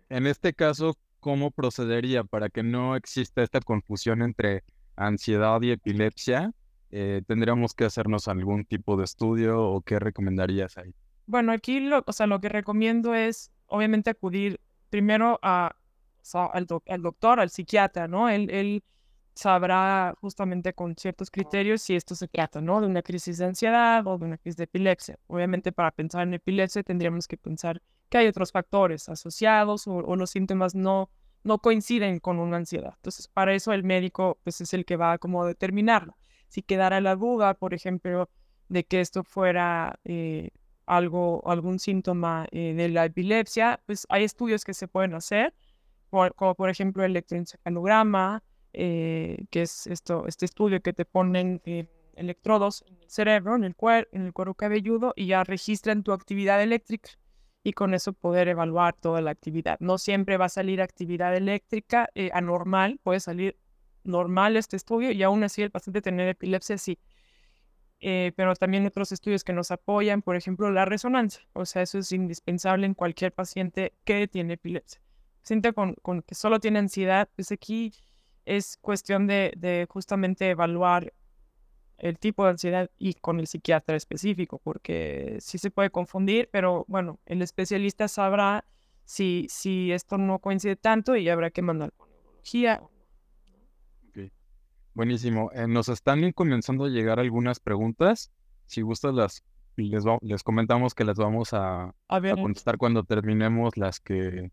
en 0.10 0.28
este 0.28 0.54
caso, 0.54 0.98
¿cómo 1.20 1.52
procedería 1.52 2.24
para 2.24 2.50
que 2.50 2.64
no 2.64 2.96
exista 2.96 3.44
esta 3.44 3.60
confusión 3.60 4.22
entre 4.22 4.64
ansiedad 4.96 5.62
y 5.62 5.72
epilepsia? 5.72 6.52
Eh, 6.98 7.24
¿Tendríamos 7.28 7.74
que 7.74 7.84
hacernos 7.84 8.30
algún 8.30 8.64
tipo 8.64 8.96
de 8.96 9.04
estudio 9.04 9.62
o 9.62 9.82
qué 9.82 10.00
recomendarías 10.00 10.78
ahí? 10.78 10.96
Bueno, 11.26 11.52
aquí 11.52 11.82
lo, 11.82 12.02
o 12.08 12.14
sea, 12.14 12.26
lo 12.26 12.40
que 12.40 12.48
recomiendo 12.48 13.14
es, 13.14 13.52
obviamente, 13.66 14.12
acudir 14.12 14.62
primero 14.90 15.38
a, 15.42 15.76
al, 16.54 16.66
doctor, 17.02 17.42
al 17.42 17.50
psiquiatra, 17.50 18.08
¿no? 18.08 18.30
Él, 18.30 18.82
sabrá 19.34 20.16
justamente 20.22 20.72
con 20.72 20.96
ciertos 20.96 21.30
criterios 21.30 21.82
si 21.82 21.98
esto 21.98 22.16
se 22.16 22.30
trata, 22.30 22.62
¿no? 22.62 22.80
De 22.80 22.88
una 22.88 23.02
crisis 23.02 23.40
de 23.40 23.44
ansiedad 23.44 24.08
o 24.08 24.18
de 24.18 24.28
una 24.28 24.38
crisis 24.38 24.56
de 24.56 24.64
epilepsia. 24.64 25.20
Obviamente 25.28 25.74
para 25.74 25.92
pensar 25.92 26.26
en 26.26 26.36
epilepsia 26.36 26.82
tendríamos 26.84 27.28
que 27.28 27.36
pensar 27.36 27.82
que 28.08 28.20
hay 28.20 28.28
otros 28.28 28.54
factores 28.54 29.10
asociados 29.10 29.88
o, 29.88 30.16
los 30.16 30.30
síntomas 30.30 30.74
no, 30.74 31.10
coinciden 31.62 32.22
con 32.22 32.40
una 32.40 32.56
ansiedad. 32.56 32.94
Entonces 32.96 33.28
para 33.28 33.54
eso 33.54 33.74
el 33.74 33.84
médico 33.84 34.38
pues 34.46 34.62
es 34.62 34.74
el 34.74 34.86
que 34.86 34.96
va 34.96 35.12
a 35.12 35.46
determinarlo. 35.48 36.16
Si 36.56 36.64
quedara 36.64 37.02
la 37.02 37.18
duda, 37.18 37.54
por 37.54 37.74
ejemplo, 37.74 38.30
de 38.70 38.86
que 38.86 39.02
esto 39.02 39.26
fuera 39.26 40.00
eh, 40.06 40.52
algo, 40.86 41.44
algún 41.46 41.80
síntoma 41.80 42.48
eh, 42.50 42.74
de 42.74 42.88
la 42.88 43.04
epilepsia, 43.04 43.82
pues 43.86 44.06
hay 44.08 44.24
estudios 44.24 44.64
que 44.64 44.74
se 44.74 44.88
pueden 44.88 45.16
hacer, 45.16 45.54
como 46.10 46.56
por 46.56 46.70
ejemplo 46.70 47.04
el 47.04 47.12
electroencefalograma, 47.12 48.42
eh, 48.72 49.44
que 49.50 49.64
es 49.64 49.86
esto, 49.88 50.28
este 50.28 50.46
estudio 50.46 50.82
que 50.82 50.94
te 50.94 51.04
ponen 51.04 51.62
eh, 51.66 51.90
electrodos 52.16 52.86
en 52.88 53.02
el 53.02 53.10
cerebro, 53.10 53.58
en 53.58 53.66
el, 53.66 53.76
en 54.14 54.22
el 54.22 54.32
cuero 54.32 54.54
cabelludo, 54.54 55.12
y 55.18 55.26
ya 55.26 55.44
registran 55.44 56.04
tu 56.04 56.14
actividad 56.14 56.64
eléctrica 56.64 57.10
y 57.64 57.74
con 57.74 57.94
eso 57.94 58.14
poder 58.14 58.48
evaluar 58.48 58.96
toda 58.96 59.20
la 59.20 59.32
actividad. 59.32 59.76
No 59.82 59.98
siempre 59.98 60.38
va 60.38 60.46
a 60.46 60.50
salir 60.50 60.82
actividad 60.82 61.36
eléctrica 61.36 62.08
eh, 62.16 62.30
anormal, 62.34 62.98
puede 63.04 63.20
salir 63.20 63.58
normal 64.06 64.58
este 64.58 64.76
estudio 64.76 65.12
y 65.12 65.24
aún 65.24 65.44
así 65.44 65.62
el 65.62 65.72
paciente 65.72 66.02
tener 66.02 66.30
epilepsia 66.30 66.78
sí. 66.78 67.00
pero 68.00 68.56
también 68.56 68.86
otros 68.86 69.12
estudios 69.12 69.44
que 69.44 69.54
nos 69.54 69.72
apoyan, 69.72 70.22
por 70.22 70.36
ejemplo, 70.36 70.72
la 70.72 70.86
resonancia. 70.86 71.44
O 71.54 71.66
sea, 71.66 71.82
eso 71.82 71.98
es 72.00 72.12
indispensable 72.12 72.86
en 72.86 72.94
cualquier 72.94 73.34
paciente 73.34 73.94
que 74.04 74.28
tiene 74.28 74.54
epilepsia. 74.54 75.02
Siente 75.42 75.74
con, 75.74 75.96
con 76.02 76.22
que 76.22 76.36
solo 76.36 76.60
tiene 76.60 76.80
ansiedad, 76.80 77.30
pues 77.36 77.52
aquí 77.52 77.94
es 78.46 78.78
cuestión 78.78 79.28
de, 79.28 79.88
justamente 79.90 80.50
evaluar 80.50 81.14
el 81.98 82.20
tipo 82.20 82.44
de 82.44 82.52
ansiedad 82.52 82.90
y 82.98 83.14
con 83.16 83.40
el 83.40 83.48
psiquiatra 83.48 83.96
específico, 83.96 84.60
porque 84.64 85.38
sí 85.40 85.58
se 85.58 85.72
puede 85.72 85.90
confundir, 85.90 86.50
pero 86.52 86.86
bueno, 86.88 87.20
el 87.26 87.42
especialista 87.42 88.08
sabrá 88.08 88.66
si, 89.04 89.48
si 89.50 89.92
esto 89.92 90.18
no 90.18 90.40
coincide 90.40 90.76
tanto 90.76 91.16
y 91.16 91.30
habrá 91.30 91.52
que 91.52 91.62
mandar 91.62 91.92
con 91.94 92.10
neurología. 92.12 92.82
Buenísimo. 94.96 95.52
Eh, 95.54 95.68
nos 95.68 95.90
están 95.90 96.32
comenzando 96.32 96.86
a 96.86 96.90
llegar 96.90 97.20
algunas 97.20 97.60
preguntas. 97.60 98.32
Si 98.66 98.82
gustas, 98.82 99.14
las, 99.14 99.44
les, 99.76 100.06
les 100.22 100.42
comentamos 100.42 100.94
que 100.94 101.04
las 101.04 101.18
vamos 101.18 101.54
a, 101.54 101.94
a 102.08 102.36
contestar 102.42 102.78
cuando 102.78 103.04
terminemos 103.04 103.76
las 103.76 104.00
que, 104.00 104.52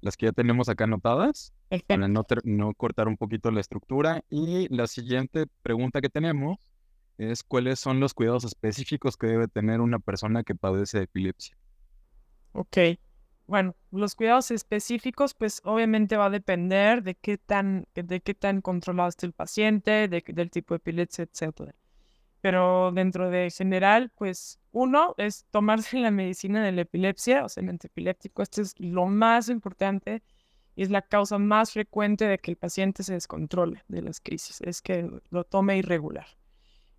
las 0.00 0.16
que 0.16 0.26
ya 0.26 0.32
tenemos 0.32 0.70
acá 0.70 0.84
anotadas 0.84 1.52
para 1.86 2.08
no, 2.08 2.24
no 2.44 2.72
cortar 2.72 3.06
un 3.06 3.18
poquito 3.18 3.50
la 3.50 3.60
estructura. 3.60 4.24
Y 4.30 4.74
la 4.74 4.86
siguiente 4.86 5.44
pregunta 5.62 6.00
que 6.00 6.08
tenemos 6.08 6.56
es 7.18 7.42
cuáles 7.42 7.78
son 7.78 8.00
los 8.00 8.14
cuidados 8.14 8.44
específicos 8.44 9.18
que 9.18 9.26
debe 9.26 9.46
tener 9.46 9.82
una 9.82 9.98
persona 9.98 10.42
que 10.42 10.54
padece 10.54 11.02
epilepsia. 11.02 11.54
Ok, 12.52 12.78
bueno, 13.46 13.74
los 13.90 14.14
cuidados 14.14 14.50
específicos, 14.50 15.34
pues 15.34 15.60
obviamente 15.64 16.16
va 16.16 16.26
a 16.26 16.30
depender 16.30 17.02
de 17.02 17.14
qué 17.14 17.38
tan, 17.38 17.86
de 17.94 18.20
qué 18.20 18.34
tan 18.34 18.60
controlado 18.60 19.08
esté 19.08 19.26
el 19.26 19.32
paciente, 19.32 20.08
de, 20.08 20.22
del 20.26 20.50
tipo 20.50 20.74
de 20.74 20.76
epilepsia, 20.76 21.24
etc. 21.24 21.72
Pero 22.40 22.92
dentro 22.92 23.30
de 23.30 23.50
general, 23.50 24.10
pues 24.16 24.58
uno 24.72 25.14
es 25.18 25.44
tomarse 25.50 25.98
la 25.98 26.10
medicina 26.10 26.64
de 26.64 26.72
la 26.72 26.82
epilepsia, 26.82 27.44
o 27.44 27.48
sea, 27.48 27.62
el 27.62 27.68
antiepiléptico, 27.68 28.42
esto 28.42 28.62
es 28.62 28.74
lo 28.78 29.06
más 29.06 29.48
importante 29.48 30.22
y 30.74 30.82
es 30.82 30.90
la 30.90 31.02
causa 31.02 31.38
más 31.38 31.72
frecuente 31.72 32.26
de 32.26 32.38
que 32.38 32.50
el 32.50 32.56
paciente 32.56 33.02
se 33.02 33.14
descontrole 33.14 33.84
de 33.88 34.02
las 34.02 34.20
crisis, 34.20 34.60
es 34.62 34.80
que 34.80 35.10
lo 35.30 35.44
tome 35.44 35.76
irregular. 35.76 36.26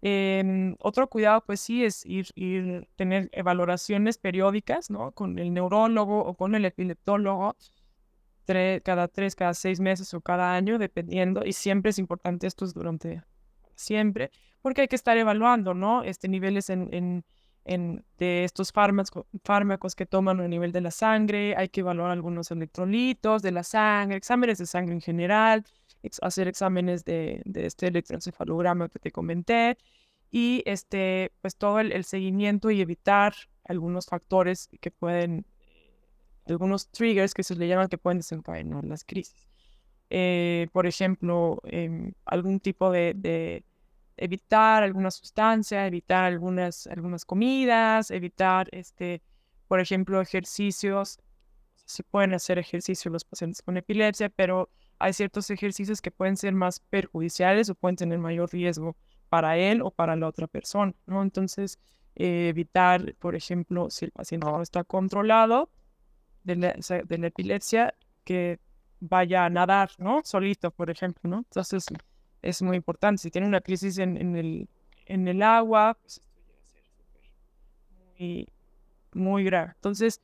Em, 0.05 0.75
otro 0.79 1.07
cuidado, 1.07 1.45
pues 1.45 1.61
sí, 1.61 1.85
es 1.85 2.05
ir, 2.05 2.27
ir, 2.35 2.89
tener 2.97 3.29
valoraciones 3.41 4.17
periódicas, 4.17 4.89
¿no? 4.89 5.13
Con 5.13 5.39
el 5.39 5.53
neurólogo 5.53 6.19
o 6.25 6.35
con 6.35 6.55
el 6.55 6.65
epileptólogo, 6.65 7.55
cada 8.83 9.07
tres, 9.07 9.33
cada 9.35 9.53
seis 9.53 9.79
meses 9.79 10.13
o 10.13 10.19
cada 10.19 10.55
año, 10.55 10.77
dependiendo, 10.77 11.45
y 11.45 11.53
siempre 11.53 11.91
es 11.91 11.99
importante 11.99 12.47
esto 12.47 12.65
es 12.65 12.73
durante 12.73 13.23
siempre, 13.75 14.29
porque 14.61 14.81
hay 14.81 14.87
que 14.89 14.97
estar 14.97 15.17
evaluando, 15.17 15.73
¿no? 15.73 16.03
Este 16.03 16.27
niveles 16.27 16.69
en 16.69 17.23
de 17.65 18.43
estos 18.43 18.71
fármacos, 18.71 19.25
fármacos 19.43 19.95
que 19.95 20.05
toman 20.05 20.41
a 20.41 20.47
nivel 20.47 20.71
de 20.71 20.81
la 20.81 20.91
sangre, 20.91 21.55
hay 21.55 21.69
que 21.69 21.79
evaluar 21.79 22.11
algunos 22.11 22.51
electrolitos 22.51 23.41
de 23.41 23.51
la 23.51 23.63
sangre, 23.63 24.17
exámenes 24.17 24.57
de 24.57 24.65
sangre 24.65 24.93
en 24.93 25.01
general, 25.01 25.63
hacer 26.21 26.47
exámenes 26.47 27.05
de, 27.05 27.41
de 27.45 27.65
este 27.65 27.87
electroencefalograma 27.87 28.89
que 28.89 28.99
te 28.99 29.11
comenté 29.11 29.77
y 30.31 30.63
este, 30.65 31.31
pues 31.41 31.55
todo 31.55 31.79
el, 31.79 32.03
seguimiento 32.05 32.71
y 32.71 32.81
evitar 32.81 33.35
algunos 33.65 34.07
factores 34.07 34.69
que 34.81 34.91
pueden, 34.91 35.45
algunos 36.47 36.89
triggers 36.89 37.33
que 37.33 37.43
se 37.43 37.55
le 37.55 37.67
llaman 37.67 37.87
que 37.87 37.97
pueden 37.97 38.19
desencadenar 38.19 38.83
las 38.83 39.03
crisis. 39.03 39.47
Eh, 40.09 40.67
por 40.73 40.87
ejemplo, 40.87 41.61
em, 41.65 42.13
algún 42.25 42.59
tipo 42.59 42.91
de 42.91 43.63
evitar 44.17 44.83
alguna 44.83 45.11
sustancia, 45.11 45.85
evitar 45.87 46.25
algunas, 46.25 46.87
algunas 46.87 47.25
comidas, 47.25 48.11
evitar, 48.11 48.67
este, 48.71 49.21
por 49.67 49.79
ejemplo, 49.79 50.21
ejercicios. 50.21 51.19
Se 51.85 52.03
pueden 52.03 52.33
hacer 52.33 52.59
ejercicios 52.59 53.11
los 53.11 53.25
pacientes 53.25 53.61
con 53.61 53.77
epilepsia, 53.77 54.29
pero 54.29 54.69
hay 54.99 55.13
ciertos 55.13 55.49
ejercicios 55.49 56.01
que 56.01 56.11
pueden 56.11 56.37
ser 56.37 56.53
más 56.53 56.79
perjudiciales 56.79 57.69
o 57.69 57.75
pueden 57.75 57.95
tener 57.95 58.19
mayor 58.19 58.51
riesgo 58.51 58.95
para 59.29 59.57
él 59.57 59.81
o 59.81 59.91
para 59.91 60.15
la 60.15 60.27
otra 60.27 60.47
persona, 60.47 60.93
¿no? 61.05 61.21
Entonces, 61.23 61.79
eh, 62.15 62.49
evitar, 62.49 63.15
por 63.15 63.35
ejemplo, 63.35 63.89
si 63.89 64.05
el 64.05 64.11
paciente 64.11 64.45
no 64.45 64.61
está 64.61 64.83
controlado 64.83 65.69
de 66.43 66.55
la, 66.55 66.75
de 67.05 67.17
la 67.17 67.27
epilepsia, 67.27 67.95
que 68.23 68.59
vaya 68.99 69.45
a 69.45 69.49
nadar, 69.49 69.91
¿no? 69.97 70.21
Solito, 70.23 70.71
por 70.71 70.89
ejemplo, 70.89 71.29
¿no? 71.29 71.37
Entonces, 71.39 71.85
es 72.41 72.61
muy 72.61 72.77
importante. 72.77 73.21
Si 73.21 73.31
tiene 73.31 73.47
una 73.47 73.61
crisis 73.61 73.97
en, 73.97 74.17
en, 74.17 74.35
el, 74.35 74.69
en 75.05 75.27
el 75.27 75.41
agua, 75.41 75.97
pues 75.99 76.21
esto 76.21 76.53
llega 76.71 76.89
a 76.89 76.95
ser 76.95 77.31
muy, 78.19 78.47
muy 79.13 79.43
grave. 79.43 79.71
Entonces, 79.75 80.21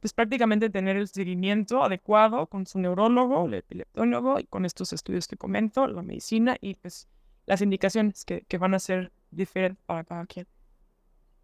pues 0.00 0.12
prácticamente 0.12 0.70
tener 0.70 0.96
el 0.96 1.08
seguimiento 1.08 1.82
adecuado 1.82 2.46
con 2.46 2.66
su 2.66 2.78
neurólogo, 2.78 3.46
el 3.46 3.54
epileptólogo 3.54 4.40
y 4.40 4.44
con 4.44 4.64
estos 4.64 4.92
estudios 4.92 5.26
que 5.26 5.36
comento, 5.36 5.86
la 5.86 6.02
medicina 6.02 6.56
y 6.60 6.74
pues 6.74 7.08
las 7.46 7.60
indicaciones 7.60 8.24
que, 8.24 8.42
que 8.42 8.58
van 8.58 8.74
a 8.74 8.78
ser 8.78 9.12
diferentes 9.30 9.82
para 9.84 10.04
cada 10.04 10.26
quien. 10.26 10.46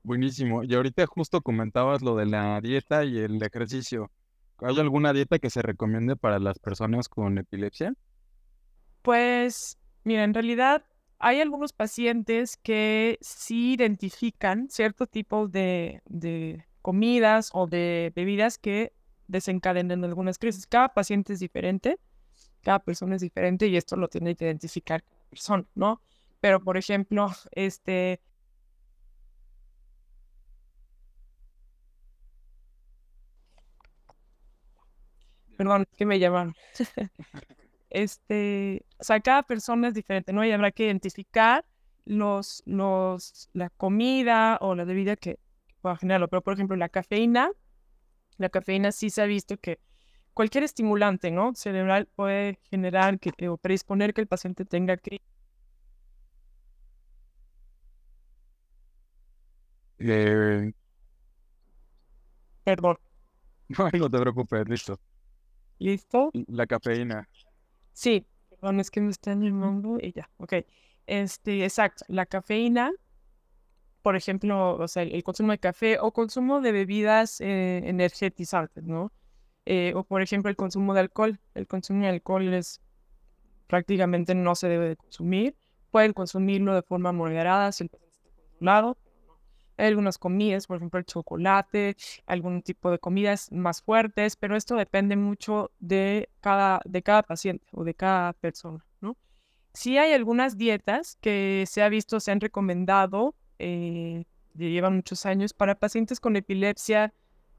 Buenísimo. 0.03 0.63
Y 0.65 0.75
ahorita 0.75 1.07
justo 1.07 1.43
comentabas 1.43 2.03
lo 2.03 2.17
de 2.17 2.27
la 2.27 2.61
dieta 2.61 3.05
y 3.05 3.19
el 3.19 3.43
ejercicio. 3.43 4.11
¿Hay 4.59 4.79
alguna 4.79 5.13
dieta 5.13 5.39
que 5.39 5.51
se 5.51 5.63
recomiende 5.63 6.17
para 6.17 6.39
las 6.39 6.59
personas 6.59 7.09
con 7.09 7.39
epilepsia? 7.39 7.95
Pues, 9.03 9.79
mira, 10.05 10.25
en 10.25 10.35
realidad 10.35 10.85
hay 11.19 11.41
algunos 11.41 11.73
pacientes 11.73 12.57
que 12.57 13.19
sí 13.21 13.75
identifican 13.75 14.69
ciertos 14.71 15.11
tipos 15.11 15.51
de, 15.51 16.03
de 16.07 16.65
comidas 16.83 17.51
o 17.53 17.67
de 17.67 18.13
bebidas 18.15 18.59
que 18.59 18.93
desencadenen 19.29 20.05
algunas 20.05 20.39
crisis. 20.39 20.67
Cada 20.67 20.89
paciente 20.93 21.33
es 21.33 21.41
diferente, 21.41 21.99
cada 22.63 22.81
persona 22.81 23.17
es 23.17 23.23
diferente 23.23 23.67
y 23.67 23.77
esto 23.77 23.97
lo 23.97 24.09
tiene 24.09 24.37
que 24.37 24.45
identificar 24.47 25.03
cada 25.03 25.25
persona, 25.31 25.65
¿no? 25.75 26.03
Pero, 26.41 26.61
por 26.63 26.77
ejemplo, 26.77 27.31
este... 27.53 28.21
Perdón, 35.57 35.87
que 35.97 36.07
me 36.07 36.19
llamaron. 36.19 36.55
este, 37.91 38.87
o 38.99 39.05
sea, 39.05 39.21
cada 39.21 39.43
persona 39.43 39.89
es 39.89 39.95
diferente, 39.95 40.33
¿no? 40.33 40.45
Y 40.45 40.51
habrá 40.53 40.71
que 40.71 40.85
identificar 40.87 41.67
los, 42.07 42.63
los, 42.65 43.51
la 43.53 43.69
comida 43.69 44.57
o 44.63 44.75
la 44.75 44.85
bebida 44.85 45.17
que, 45.17 45.39
pueda 45.81 45.97
generarlo. 45.97 46.29
Pero, 46.29 46.43
por 46.43 46.55
ejemplo, 46.55 46.77
la 46.77 46.89
cafeína, 46.89 47.51
la 48.39 48.49
cafeína 48.51 48.93
sí 48.93 49.11
se 49.11 49.23
ha 49.23 49.27
visto 49.27 49.57
que 49.59 49.81
cualquier 50.35 50.65
estimulante, 50.65 51.31
¿no? 51.31 51.55
Cerebral 51.55 52.09
puede 52.17 52.59
generar 52.71 53.19
que, 53.21 53.49
o 53.49 53.57
predisponer 53.59 54.15
que 54.15 54.23
el 54.23 54.27
paciente 54.29 54.65
tenga 54.65 54.97
crisis. 54.97 55.27
Eh, 59.99 60.73
Perdón. 62.65 62.97
no, 63.69 63.91
no 63.91 64.11
te 64.11 64.19
preocupes, 64.19 64.69
listo. 64.69 65.01
¿Listo? 65.79 66.31
La 66.49 66.67
cafeína. 66.67 67.29
Sí, 67.93 68.27
perdón, 68.49 68.81
es 68.81 68.91
que 68.91 69.01
me 69.01 69.11
están 69.11 69.43
llamando 69.43 69.99
y 70.01 70.13
ya, 70.13 70.31
ok. 70.39 70.55
Este, 71.07 71.65
exacto, 71.65 72.05
la 72.09 72.27
cafeína, 72.27 72.93
por 74.03 74.17
ejemplo, 74.17 74.77
o 74.77 74.89
sea, 74.89 75.03
el 75.03 75.23
consumo 75.23 75.53
de 75.53 75.59
café 75.59 75.99
o 76.01 76.13
consumo 76.13 76.61
de 76.61 76.73
bebidas 76.73 77.41
eh, 77.41 77.83
¿no? 78.83 79.13
Eh, 79.67 79.93
o 79.95 80.05
por 80.05 80.23
ejemplo, 80.23 80.51
el 80.51 80.57
consumo 80.57 80.95
de 80.95 81.01
alcohol. 81.01 81.39
El 81.55 81.67
consumo 81.67 82.03
de 82.03 82.09
alcohol 82.09 82.53
es 82.55 82.81
prácticamente 83.67 84.35
no 84.35 84.55
se 84.55 84.69
debe 84.69 84.89
de 84.89 84.97
consumir. 84.97 85.57
Pueden 85.91 86.13
consumirlo 86.13 86.75
de 86.75 86.83
forma 86.83 87.13
moderada 87.13 87.73
si 87.73 87.85
el 87.85 87.91
controlado. 87.91 88.97
Hay 89.77 89.87
algunas 89.87 90.19
comidas, 90.19 90.67
por 90.67 90.77
ejemplo, 90.77 90.99
el 90.99 91.07
chocolate, 91.07 91.97
algún 92.27 92.63
tipo 92.63 92.91
de 92.91 92.99
comidas 92.99 93.51
más 93.51 93.81
fuertes, 93.81 94.37
pero 94.37 94.55
esto 94.57 94.77
depende 94.77 95.17
mucho 95.17 95.71
de 95.79 96.29
cada, 96.41 96.81
de 96.85 97.03
cada 97.03 97.23
paciente 97.23 97.67
o 97.73 97.83
de 97.83 97.95
cada 97.95 98.35
persona, 98.35 98.85
¿no? 99.01 99.17
Sí 99.73 99.97
hay 99.97 100.13
algunas 100.13 100.59
dietas 100.59 101.17
que 101.23 101.65
se 101.67 101.83
ha 101.83 101.89
visto, 101.89 102.21
se 102.21 102.31
han 102.31 102.41
recomendado, 102.41 103.35
eh, 103.61 104.25
llevan 104.57 104.97
muchos 104.97 105.27
años, 105.27 105.53
para 105.53 105.75
pacientes 105.75 106.21
con 106.21 106.37
epilepsia 106.37 107.15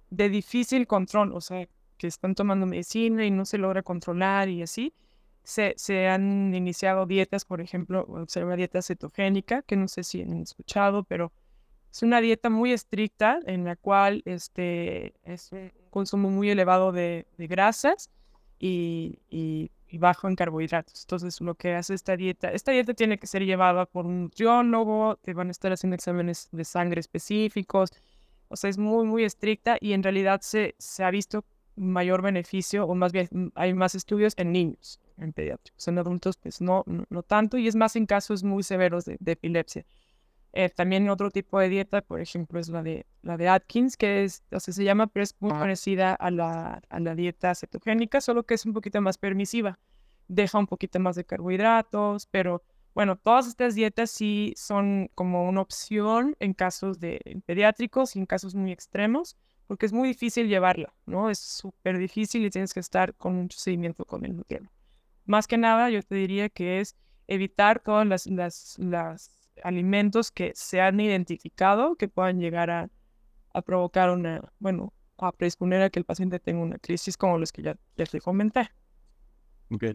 de 0.10 0.30
difícil 0.30 0.88
control, 0.88 1.34
o 1.34 1.42
sea, 1.42 1.68
que 1.98 2.08
están 2.08 2.36
tomando 2.36 2.66
medicina 2.66 3.26
y 3.26 3.32
no 3.32 3.46
se 3.46 3.58
logra 3.58 3.84
controlar 3.84 4.50
y 4.50 4.62
así. 4.62 4.94
Se, 5.44 5.74
se 5.78 6.08
han 6.08 6.54
iniciado 6.54 7.06
dietas, 7.06 7.46
por 7.46 7.62
ejemplo, 7.62 8.26
se 8.28 8.42
llama 8.42 8.56
dieta 8.56 8.82
cetogénica, 8.82 9.62
que 9.64 9.76
no 9.76 9.88
sé 9.88 10.04
si 10.04 10.22
han 10.22 10.42
escuchado, 10.42 11.04
pero 11.04 11.32
es 11.92 12.04
una 12.04 12.22
dieta 12.22 12.50
muy 12.50 12.72
estricta 12.72 13.40
en 13.46 13.66
la 13.66 13.76
cual 13.76 14.22
este, 14.26 15.14
es 15.24 15.52
un 15.52 15.72
consumo 15.90 16.30
muy 16.30 16.50
elevado 16.50 16.92
de, 16.92 17.26
de 17.38 17.48
grasas 17.48 18.10
y, 18.60 19.72
y, 19.92 19.98
bajo 19.98 20.28
en 20.28 20.36
carbohidratos. 20.36 21.02
Entonces, 21.04 21.42
lo 21.42 21.56
que 21.56 21.76
hace 21.76 21.94
esta 21.94 22.16
dieta, 22.16 22.52
esta 22.52 22.72
dieta 22.72 22.94
tiene 22.94 23.18
que 23.18 23.28
ser 23.28 23.46
llevada 23.46 23.86
por 23.86 24.06
un 24.06 24.24
nutriólogo, 24.24 25.18
te 25.22 25.34
van 25.34 25.50
a 25.50 25.52
estar 25.52 25.72
haciendo 25.72 25.96
exámenes 25.96 26.50
de 26.52 26.66
sangre 26.66 27.00
específicos, 27.00 27.92
o 28.48 28.56
sea, 28.56 28.70
es 28.70 28.78
muy, 28.78 29.06
muy 29.06 29.24
estricta 29.24 29.78
y 29.80 29.94
en 29.94 30.04
realidad 30.04 30.42
se, 30.42 30.76
se 30.78 31.04
ha 31.04 31.12
visto 31.12 31.46
mayor 31.76 32.22
beneficio, 32.22 32.86
o 32.86 32.96
más 32.96 33.12
bien 33.12 33.52
hay 33.56 33.74
más 33.74 33.96
estudios 33.96 34.34
en 34.38 34.52
niños, 34.52 35.00
en 35.18 35.32
pediátricos, 35.34 35.88
en 35.88 35.98
adultos 35.98 36.38
pues 36.38 36.62
no, 36.62 36.84
no, 36.86 37.06
no 37.10 37.24
tanto, 37.24 37.58
y 37.58 37.68
es 37.68 37.76
más 37.76 37.96
en 37.96 38.06
casos 38.06 38.44
muy 38.44 38.64
severos 38.64 39.06
de 39.06 39.32
epilepsia. 39.32 39.86
Eh, 40.54 40.70
también 40.70 41.10
otro 41.10 41.32
tipo 41.32 41.60
de 41.60 41.70
dieta, 41.70 42.02
por 42.02 42.20
ejemplo, 42.20 42.60
es 42.60 42.68
la 42.68 42.84
de, 42.84 43.06
la 43.22 43.38
de 43.38 43.48
Atkins, 43.48 43.96
que 43.96 44.24
es, 44.24 44.44
o 44.52 44.60
sea, 44.60 44.74
se 44.74 44.84
llama, 44.84 45.08
pero 45.08 45.24
es 45.24 45.36
muy 45.40 45.52
parecida 45.52 46.14
a 46.14 46.30
la, 46.30 46.82
a 46.90 47.00
la 47.00 47.16
dieta 47.16 47.56
cetogénica, 47.56 48.20
solo 48.20 48.44
que 48.44 48.56
es 48.56 48.66
un 48.66 48.74
poquito 48.74 49.00
más 49.02 49.18
permisiva. 49.18 49.80
Deja 50.28 50.58
un 50.60 50.68
poquito 50.68 51.00
más 51.00 51.16
de 51.16 51.26
carbohidratos, 51.26 52.26
pero 52.28 52.64
bueno, 52.94 53.16
todas 53.16 53.48
estas 53.48 53.76
dietas 53.76 54.12
sí 54.12 54.54
son 54.58 55.10
como 55.16 55.48
una 55.48 55.62
opción 55.62 56.36
en 56.40 56.54
casos 56.54 57.00
de 57.00 57.42
pediátricos 57.46 58.16
y 58.16 58.20
en 58.20 58.26
casos 58.26 58.54
muy 58.54 58.72
extremos, 58.72 59.38
porque 59.68 59.86
es 59.86 59.94
muy 59.94 60.10
difícil 60.10 60.50
llevarla, 60.50 60.94
¿no? 61.06 61.30
Es 61.30 61.40
súper 61.40 61.98
difícil 61.98 62.46
y 62.46 62.50
tienes 62.50 62.74
que 62.74 62.82
estar 62.82 63.16
con 63.16 63.36
mucho 63.36 63.58
seguimiento 63.58 64.04
con 64.04 64.26
el 64.26 64.36
nutriólogo. 64.36 64.74
Más 65.26 65.48
que 65.48 65.58
nada, 65.58 65.90
yo 65.90 66.04
te 66.04 66.16
diría 66.16 66.50
que 66.50 66.82
es 66.82 66.98
evitar 67.28 67.80
todas 67.80 68.06
las, 68.06 68.28
las, 68.28 68.76
las 68.80 69.41
alimentos 69.64 70.32
que 70.32 70.52
se 70.56 70.82
han 70.82 71.00
identificado 71.00 71.96
que 71.96 72.08
puedan 72.08 72.40
llegar 72.40 72.70
a, 72.70 72.90
a, 73.54 73.62
provocar 73.62 74.10
una, 74.10 74.42
bueno, 74.60 74.94
a 75.18 75.32
predisponer 75.32 75.82
a 75.82 75.90
que 75.90 76.00
el 76.00 76.06
paciente 76.06 76.40
tenga 76.40 76.62
una 76.62 76.78
crisis 76.78 77.18
como 77.18 77.38
los 77.38 77.52
que 77.52 77.62
ya, 77.62 77.78
ya 77.98 78.06
te 78.06 78.20
comenté. 78.20 78.70
Ok, 79.70 79.86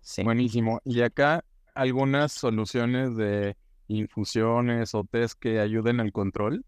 sí. 0.00 0.22
buenísimo. 0.22 0.80
Y 0.84 1.02
acá 1.02 1.44
algunas 1.74 2.32
soluciones 2.32 3.16
de 3.16 3.56
infusiones 3.88 4.94
o 4.94 5.04
test 5.04 5.38
que 5.38 5.60
ayuden 5.60 6.00
al 6.00 6.12
control. 6.12 6.64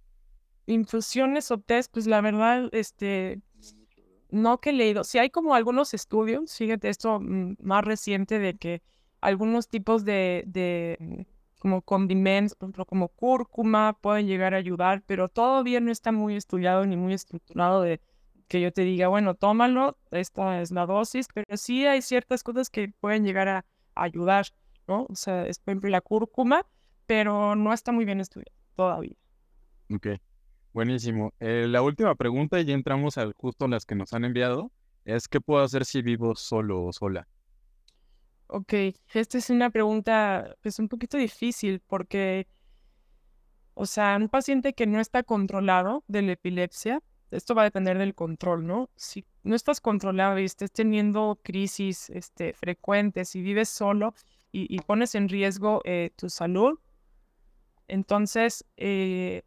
Infusiones 0.67 1.51
o 1.51 1.59
test, 1.59 1.93
pues 1.93 2.07
la 2.07 2.21
verdad, 2.21 2.69
este, 2.73 3.41
no 4.31 4.61
que 4.61 4.71
he 4.71 4.73
leído. 4.73 5.05
Si 5.05 5.13
sí 5.13 5.19
hay 5.19 5.31
como 5.31 5.55
algunos 5.55 5.95
estudios, 5.95 6.57
fíjate 6.57 6.89
esto 6.89 7.21
más 7.21 7.85
reciente 7.85 8.39
de 8.39 8.57
que 8.57 8.83
algunos 9.21 9.69
tipos 9.69 10.05
de, 10.05 10.45
de 10.47 11.27
como 11.67 11.83
condimentos, 11.83 12.55
por 12.55 12.69
ejemplo, 12.69 12.85
como 12.85 13.09
cúrcuma, 13.09 13.99
pueden 14.01 14.29
llegar 14.29 14.55
a 14.55 14.59
ayudar, 14.59 15.03
pero 15.05 15.29
todavía 15.29 15.81
no 15.81 15.91
está 15.91 16.13
muy 16.13 16.37
estudiado 16.37 16.87
ni 16.87 16.97
muy 16.97 17.13
estructurado 17.13 17.83
de 17.83 18.01
que 18.47 18.61
yo 18.61 18.73
te 18.73 18.83
diga, 18.83 19.09
bueno, 19.09 19.35
tómalo, 19.35 19.99
esta 20.13 20.61
es 20.61 20.71
la 20.71 20.87
dosis, 20.87 21.27
pero 21.35 21.57
sí 21.57 21.85
hay 21.85 22.03
ciertas 22.03 22.45
cosas 22.45 22.71
que 22.71 22.93
pueden 23.01 23.25
llegar 23.25 23.49
a 23.49 23.65
ayudar, 23.97 24.47
¿no? 24.87 25.09
O 25.09 25.17
sea, 25.17 25.45
es 25.49 25.59
por 25.59 25.73
ejemplo 25.73 25.91
la 25.91 26.01
cúrcuma, 26.01 26.65
pero 27.05 27.57
no 27.57 27.73
está 27.73 27.91
muy 27.91 28.05
bien 28.05 28.21
estudiado 28.21 28.57
todavía. 28.77 29.17
Ok, 29.93 30.07
buenísimo. 30.73 31.33
Eh, 31.41 31.67
la 31.69 31.83
última 31.83 32.15
pregunta, 32.15 32.61
y 32.61 32.65
ya 32.65 32.75
entramos 32.75 33.19
al 33.19 33.33
justo 33.33 33.67
las 33.67 33.87
que 33.87 33.97
nos 33.97 34.13
han 34.13 34.25
enviado, 34.25 34.71
es 35.05 35.27
¿qué 35.27 35.41
puedo 35.41 35.65
hacer 35.65 35.85
si 35.85 36.01
vivo 36.01 36.37
solo 36.37 36.85
o 36.85 36.93
sola? 36.93 37.27
Ok, 38.49 38.73
esta 39.13 39.39
es 39.39 39.51
una 39.51 39.71
pregunta 39.71 40.57
pues 40.63 40.79
un 40.79 40.89
poquito 40.89 41.17
difícil 41.17 41.81
porque, 41.81 42.47
o 43.75 43.87
sea, 43.87 44.17
un 44.17 44.29
paciente 44.29 44.73
que 44.73 44.87
no 44.87 45.01
está 45.01 45.23
controlado 45.25 46.05
de 46.07 46.23
la 46.23 46.33
epilepsia, 46.33 47.03
esto 47.33 47.57
va 47.57 47.63
a 47.63 47.65
depender 47.65 47.99
del 47.99 48.15
control, 48.15 48.67
¿no? 48.67 48.89
Si 48.95 49.25
no 49.43 49.57
estás 49.57 49.81
controlado 49.81 50.39
y 50.39 50.45
estás 50.45 50.71
teniendo 50.71 51.41
crisis 51.43 52.09
este, 52.11 52.53
frecuentes 52.53 53.35
y 53.35 53.43
vives 53.43 53.69
solo 53.69 54.15
y, 54.53 54.73
y 54.75 54.79
pones 54.81 55.17
en 55.17 55.29
riesgo 55.29 55.81
eh, 55.85 56.11
tu 56.17 56.31
salud, 56.31 56.79
entonces 57.89 58.65
eh, 58.77 59.43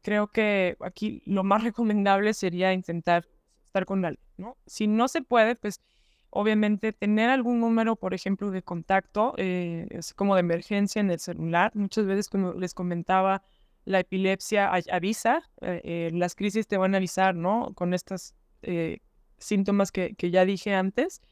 creo 0.00 0.28
que 0.28 0.76
aquí 0.80 1.22
lo 1.26 1.44
más 1.44 1.62
recomendable 1.64 2.32
sería 2.32 2.72
intentar 2.72 3.28
estar 3.66 3.84
con 3.84 4.06
alguien, 4.06 4.24
¿no? 4.38 4.56
Si 4.66 4.86
no 4.86 5.06
se 5.08 5.20
puede, 5.20 5.54
pues 5.54 5.82
obviamente 6.30 6.92
tener 6.92 7.30
algún 7.30 7.60
número, 7.60 7.96
por 7.96 8.14
ejemplo, 8.14 8.50
de 8.50 8.62
contacto, 8.62 9.34
eh, 9.38 9.88
como 10.16 10.34
de 10.34 10.40
emergencia 10.40 11.00
en 11.00 11.10
el 11.10 11.18
celular. 11.18 11.72
Muchas 11.74 12.06
veces, 12.06 12.28
como 12.28 12.52
les 12.52 12.74
comentaba, 12.74 13.42
la 13.84 14.00
epilepsia 14.00 14.70
avisa, 14.70 15.42
eh, 15.62 15.80
eh, 15.82 16.10
las 16.12 16.34
crisis 16.34 16.66
te 16.66 16.76
van 16.76 16.94
a 16.94 16.98
avisar, 16.98 17.34
¿no? 17.34 17.72
Con 17.74 17.94
estos 17.94 18.34
eh, 18.62 18.98
síntomas 19.38 19.90
que, 19.90 20.14
que, 20.14 20.30
ya 20.30 20.44
dije 20.44 20.74
antes. 20.74 21.22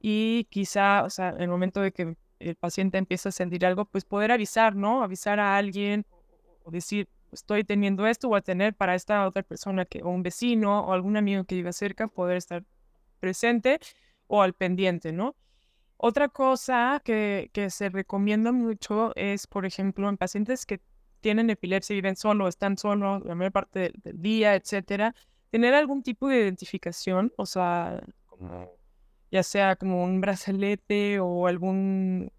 Y 0.00 0.48
quizá, 0.50 1.04
o 1.04 1.10
sea, 1.10 1.28
en 1.30 1.42
el 1.42 1.48
momento 1.48 1.80
de 1.80 1.92
que 1.92 2.16
el 2.40 2.56
paciente 2.56 2.98
empieza 2.98 3.28
a 3.28 3.32
sentir 3.32 3.64
algo, 3.64 3.84
pues 3.84 4.04
poder 4.04 4.32
avisar, 4.32 4.74
¿no? 4.74 5.04
Avisar 5.04 5.38
a 5.38 5.56
alguien 5.56 6.04
o 6.64 6.72
decir, 6.72 7.08
estoy 7.30 7.62
teniendo 7.62 8.06
esto, 8.06 8.28
o 8.28 8.34
a 8.34 8.40
tener 8.40 8.74
para 8.74 8.96
esta 8.96 9.26
otra 9.26 9.44
persona, 9.44 9.84
que, 9.84 10.02
o 10.02 10.08
un 10.08 10.24
vecino 10.24 10.80
o 10.80 10.92
algún 10.92 11.16
amigo 11.16 11.44
que 11.44 11.54
viva 11.54 11.72
cerca, 11.72 12.08
poder 12.08 12.36
estar 12.36 12.64
presente 13.20 13.78
o 14.32 14.40
al 14.40 14.54
pendiente, 14.54 15.12
¿no? 15.12 15.36
Otra 15.98 16.28
cosa 16.28 17.02
que, 17.04 17.50
que, 17.52 17.68
se 17.68 17.90
recomienda 17.90 18.50
mucho 18.50 19.12
es, 19.14 19.46
por 19.46 19.66
ejemplo, 19.66 20.08
en 20.08 20.16
pacientes 20.16 20.64
que 20.64 20.80
tienen 21.20 21.50
epilepsia 21.50 21.92
y 21.92 21.98
viven 21.98 22.16
solo, 22.16 22.48
están 22.48 22.78
solos 22.78 23.22
la 23.26 23.34
mayor 23.34 23.52
parte 23.52 23.78
del, 23.78 23.92
del 24.02 24.22
día, 24.22 24.54
etcétera, 24.54 25.14
tener 25.50 25.74
algún 25.74 26.02
tipo 26.02 26.28
de 26.28 26.38
identificación, 26.40 27.30
o 27.36 27.44
sea, 27.44 28.02
ya 29.30 29.42
sea 29.42 29.76
como 29.76 30.02
un 30.02 30.22
brazalete 30.22 31.20
o 31.20 31.46
algún 31.46 32.32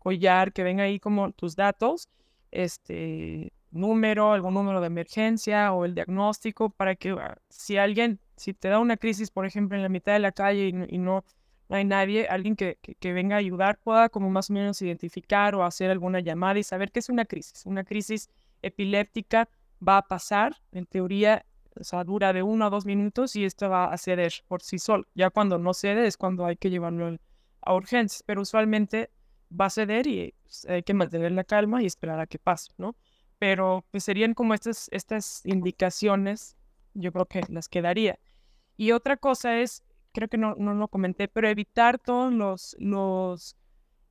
collar 0.00 0.52
que 0.52 0.64
venga 0.64 0.82
ahí 0.82 0.98
como 0.98 1.30
tus 1.30 1.54
datos, 1.54 2.08
este 2.50 3.52
número, 3.70 4.32
algún 4.32 4.54
número 4.54 4.80
de 4.80 4.88
emergencia 4.88 5.72
o 5.72 5.84
el 5.84 5.94
diagnóstico 5.94 6.70
para 6.70 6.96
que 6.96 7.10
ah, 7.10 7.38
si 7.48 7.76
alguien, 7.76 8.18
si 8.38 8.54
te 8.54 8.68
da 8.68 8.78
una 8.78 8.96
crisis, 8.96 9.30
por 9.30 9.46
ejemplo, 9.46 9.76
en 9.76 9.82
la 9.82 9.88
mitad 9.88 10.12
de 10.12 10.18
la 10.20 10.32
calle 10.32 10.68
y, 10.88 10.98
no, 10.98 11.24
hay 11.68 11.84
nadie, 11.84 12.26
alguien 12.28 12.56
que, 12.56 12.78
que, 12.98 13.12
venga 13.12 13.36
a 13.36 13.38
ayudar 13.38 13.78
pueda 13.78 14.08
como 14.08 14.30
más 14.30 14.50
o 14.50 14.54
menos 14.54 14.80
identificar 14.80 15.54
o 15.54 15.64
hacer 15.64 15.90
alguna 15.90 16.20
llamada 16.20 16.58
y 16.58 16.62
saber 16.62 16.90
que 16.90 17.00
es 17.00 17.08
una 17.08 17.24
crisis. 17.24 17.66
Una 17.66 17.84
crisis 17.84 18.30
epiléptica 18.62 19.48
va 19.86 19.98
a 19.98 20.02
pasar, 20.02 20.56
en 20.72 20.86
teoría, 20.86 21.44
o 21.78 21.84
sea, 21.84 22.04
dura 22.04 22.32
de 22.32 22.42
uno 22.42 22.66
a 22.66 22.70
dos 22.70 22.86
minutos 22.86 23.36
y 23.36 23.44
esto 23.44 23.68
va 23.68 23.92
a 23.92 23.98
ceder 23.98 24.32
por 24.48 24.62
sí 24.62 24.78
solo. 24.78 25.04
Ya 25.14 25.30
cuando 25.30 25.58
no 25.58 25.74
cede 25.74 26.06
es 26.06 26.16
cuando 26.16 26.46
hay 26.46 26.56
que 26.56 26.70
llevarlo 26.70 27.16
a 27.60 27.74
urgencias, 27.74 28.22
pero 28.24 28.42
usualmente 28.42 29.10
va 29.58 29.66
a 29.66 29.70
ceder 29.70 30.06
y 30.06 30.34
pues, 30.42 30.66
hay 30.66 30.82
que 30.82 30.94
mantener 30.94 31.32
la 31.32 31.44
calma 31.44 31.82
y 31.82 31.86
esperar 31.86 32.20
a 32.20 32.26
que 32.26 32.38
pase, 32.38 32.72
¿no? 32.78 32.96
Pero 33.38 33.84
pues 33.90 34.04
serían 34.04 34.34
como 34.34 34.54
estas, 34.54 34.88
estas 34.90 35.46
indicaciones, 35.46 36.56
yo 36.94 37.12
creo 37.12 37.26
que 37.26 37.42
las 37.48 37.68
quedaría. 37.68 38.18
Y 38.78 38.92
otra 38.92 39.16
cosa 39.16 39.58
es, 39.58 39.82
creo 40.12 40.28
que 40.28 40.38
no, 40.38 40.54
no 40.54 40.72
lo 40.72 40.86
comenté, 40.86 41.26
pero 41.26 41.48
evitar 41.48 41.98
todos 41.98 42.32
los, 42.32 42.76
los, 42.78 43.56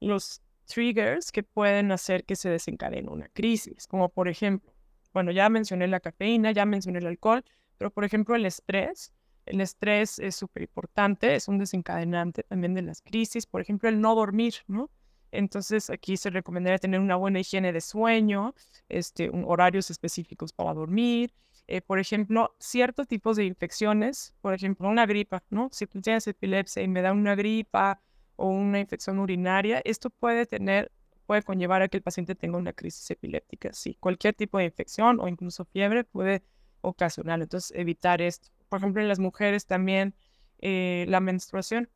los 0.01 0.41
triggers 0.65 1.32
que 1.32 1.41
pueden 1.41 1.91
hacer 1.93 2.25
que 2.25 2.36
se 2.36 2.49
desencadene 2.49 3.10
una 3.10 3.30
crisis, 3.30 3.88
como 3.88 4.10
por 4.10 4.27
ejemplo, 4.27 4.71
bueno, 5.13 5.32
ya 5.32 5.47
mencioné 5.47 5.88
la 5.88 6.01
cafeína, 6.01 6.51
ya 6.51 6.65
mencioné 6.65 6.99
el 6.99 7.08
alcohol, 7.08 7.45
pero 7.77 7.91
por 7.91 8.03
ejemplo 8.03 8.36
el 8.36 8.45
estrés, 8.45 9.13
el 9.45 9.62
estrés 9.62 10.19
es 10.19 10.36
súper 10.36 10.63
importante, 10.63 11.34
es 11.34 11.47
un 11.47 11.60
desencadenante 11.60 12.43
también 12.43 12.73
de 12.73 12.82
las 12.82 13.01
crisis, 13.01 13.45
por 13.45 13.62
ejemplo 13.62 13.88
el 13.88 14.01
no 14.01 14.15
dormir, 14.15 14.56
¿no? 14.67 14.91
Entonces 15.32 15.89
aquí 15.89 16.17
se 16.17 16.30
recomendaría 16.30 16.77
tener 16.77 16.99
una 16.99 17.15
buena 17.15 17.39
higiene 17.39 17.71
de 17.71 17.80
sueño, 17.80 18.53
este, 18.89 19.30
horarios 19.30 19.89
específicos 19.89 20.51
para 20.51 20.73
dormir, 20.73 21.34
eh, 21.67 21.82
por 21.82 21.99
ejemplo, 21.99 22.56
ciertos 22.60 23.08
tipos 23.08 23.36
de 23.36 23.45
infecciones, 23.45 24.34
por 24.41 24.53
ejemplo, 24.53 24.88
una 24.88 25.06
gripa, 25.06 25.43
¿no? 25.49 25.69
Si 25.73 25.86
tú 25.86 26.01
tienes 26.01 26.25
epilepsia 26.27 26.82
y 26.82 26.88
me 26.88 27.01
da 27.01 27.12
una 27.12 27.36
gripa 27.36 28.01
o 28.38 28.47
una 28.47 28.80
infección 28.80 29.19
urinaria, 29.19 29.82
esto 29.84 30.10
puede 30.10 30.45
tener, 30.45 30.91
puede 31.25 31.43
conllevar 31.43 31.82
a 31.82 31.89
que 31.89 31.97
el 31.97 32.03
paciente 32.03 32.36
tenga 32.36 32.58
una 32.58 32.71
crisis 32.71 33.12
epiléptica. 33.12 33.73
Sí, 33.73 33.97
cualquier 33.99 34.34
tipo 34.34 34.58
de 34.58 34.65
infección 34.65 35.19
o 35.19 35.27
incluso 35.27 35.65
fiebre 35.65 36.06
puede 36.06 36.41
ocasionar. 36.80 37.41
Entonces, 37.41 37.77
evitar 37.77 38.21
esto. 38.21 38.49
Por 38.69 38.80
ejemplo, 38.80 39.01
en 39.01 39.10
las 39.10 39.19
mujeres 39.19 39.65
también 39.65 40.15
eh, 40.60 41.06
la 41.10 41.19
menstruación. 41.19 41.89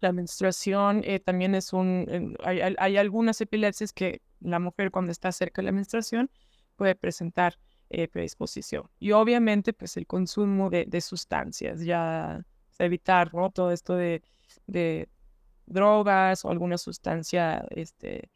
La 0.00 0.12
menstruación 0.12 1.02
eh, 1.04 1.20
también 1.20 1.54
es 1.54 1.74
un... 1.74 2.36
Hay, 2.44 2.60
hay, 2.60 2.96
algunas 2.96 3.40
epilepsias 3.42 3.92
que 3.92 4.22
la 4.40 4.58
mujer 4.58 4.90
cuando 4.90 5.12
está 5.12 5.32
cerca 5.32 5.60
de 5.60 5.66
la 5.66 5.72
menstruación 5.72 6.30
puede 6.76 6.94
presentar 6.94 7.58
eh, 7.90 8.08
predisposición. 8.08 8.88
Y 8.98 9.12
obviamente, 9.12 9.72
pues 9.72 9.96
el 9.96 10.06
consumo 10.06 10.70
de, 10.70 10.86
de 10.86 11.00
sustancias, 11.00 11.80
ya 11.82 12.44
evitar 12.78 13.32
¿no? 13.34 13.50
todo 13.50 13.70
esto 13.72 13.94
de, 13.94 14.22
de, 14.66 15.08
drogas 15.66 16.44
o 16.44 16.50
alguna 16.50 16.78
sustancia, 16.78 17.66
este, 17.70 18.30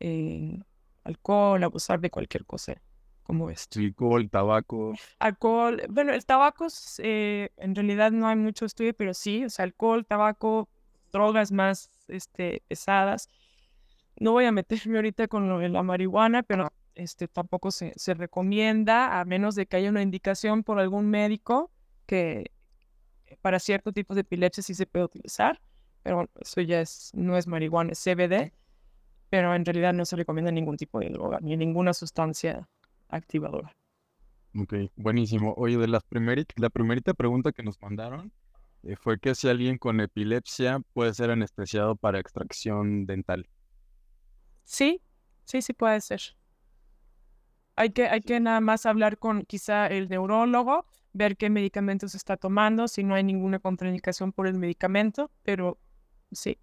eh, 0.00 0.60
alcohol, 1.04 1.62
abusar 1.64 2.00
de 2.00 2.10
cualquier 2.10 2.44
cosa 2.44 2.80
como 3.22 3.50
esto. 3.50 3.80
Alcohol, 3.80 4.30
tabaco. 4.30 4.94
Alcohol, 5.18 5.82
bueno, 5.90 6.12
el 6.14 6.24
tabaco 6.24 6.66
eh, 6.98 7.50
en 7.56 7.74
realidad 7.74 8.10
no 8.10 8.26
hay 8.26 8.36
mucho 8.36 8.64
estudio, 8.64 8.94
pero 8.94 9.12
sí, 9.12 9.44
o 9.44 9.50
sea, 9.50 9.64
alcohol, 9.64 10.06
tabaco, 10.06 10.68
drogas 11.12 11.52
más 11.52 11.90
este, 12.08 12.62
pesadas. 12.68 13.28
No 14.16 14.32
voy 14.32 14.46
a 14.46 14.52
meterme 14.52 14.96
ahorita 14.96 15.28
con 15.28 15.48
lo 15.48 15.58
de 15.58 15.68
la 15.68 15.82
marihuana, 15.82 16.42
pero 16.42 16.72
este, 16.98 17.28
tampoco 17.28 17.70
se, 17.70 17.92
se 17.96 18.14
recomienda, 18.14 19.20
a 19.20 19.24
menos 19.24 19.54
de 19.54 19.66
que 19.66 19.76
haya 19.76 19.90
una 19.90 20.02
indicación 20.02 20.62
por 20.64 20.78
algún 20.78 21.08
médico 21.08 21.70
que 22.06 22.50
para 23.42 23.58
ciertos 23.58 23.94
tipos 23.94 24.14
de 24.14 24.22
epilepsia 24.22 24.62
sí 24.62 24.74
se 24.74 24.86
puede 24.86 25.04
utilizar 25.04 25.60
pero 26.02 26.16
bueno, 26.16 26.30
eso 26.40 26.60
ya 26.60 26.80
es, 26.80 27.10
no 27.14 27.36
es 27.36 27.46
marihuana, 27.46 27.92
es 27.92 27.98
CBD, 27.98 28.52
pero 29.28 29.54
en 29.54 29.64
realidad 29.64 29.92
no 29.92 30.04
se 30.04 30.16
recomienda 30.16 30.50
ningún 30.50 30.76
tipo 30.76 31.00
de 31.00 31.10
droga 31.10 31.38
ni 31.40 31.56
ninguna 31.56 31.92
sustancia 31.92 32.68
activadora. 33.08 33.76
Ok, 34.58 34.74
buenísimo. 34.96 35.52
Oye, 35.56 35.76
de 35.76 35.86
las 35.88 36.02
la 36.56 36.70
primerita 36.70 37.14
pregunta 37.14 37.52
que 37.52 37.62
nos 37.62 37.80
mandaron 37.82 38.32
eh, 38.84 38.96
fue 38.96 39.18
que 39.18 39.34
si 39.34 39.48
alguien 39.48 39.76
con 39.76 40.00
epilepsia 40.00 40.80
puede 40.94 41.12
ser 41.12 41.30
anestesiado 41.30 41.94
para 41.94 42.18
extracción 42.18 43.04
dental. 43.04 43.46
Sí, 44.64 45.02
sí, 45.44 45.60
sí 45.60 45.74
puede 45.74 46.00
ser. 46.00 46.22
Hay 47.78 47.90
que, 47.90 48.08
hay 48.08 48.20
que 48.20 48.40
nada 48.40 48.60
más 48.60 48.86
hablar 48.86 49.18
con 49.18 49.42
quizá 49.42 49.86
el 49.86 50.08
neurólogo, 50.08 50.86
ver 51.12 51.36
qué 51.36 51.50
medicamentos 51.50 52.14
está 52.14 52.36
tomando, 52.36 52.88
si 52.88 53.04
no 53.04 53.14
hay 53.14 53.24
ninguna 53.24 53.58
contraindicación 53.58 54.32
por 54.32 54.46
el 54.46 54.54
medicamento, 54.54 55.30
pero 55.42 55.78
Sí. 56.32 56.58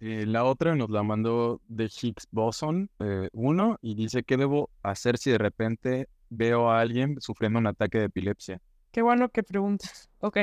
Eh, 0.00 0.26
la 0.26 0.44
otra 0.44 0.74
nos 0.74 0.90
la 0.90 1.02
mandó 1.02 1.60
de 1.68 1.84
Higgs 1.84 2.28
Boson 2.30 2.90
1 3.32 3.72
eh, 3.72 3.76
y 3.80 3.94
dice, 3.94 4.24
¿qué 4.24 4.36
debo 4.36 4.70
hacer 4.82 5.16
si 5.16 5.30
de 5.30 5.38
repente 5.38 6.08
veo 6.28 6.70
a 6.70 6.80
alguien 6.80 7.20
sufriendo 7.20 7.58
un 7.58 7.66
ataque 7.66 7.98
de 7.98 8.04
epilepsia? 8.04 8.60
Qué 8.90 9.02
bueno 9.02 9.30
que 9.30 9.42
preguntas. 9.42 10.10
Ok. 10.20 10.38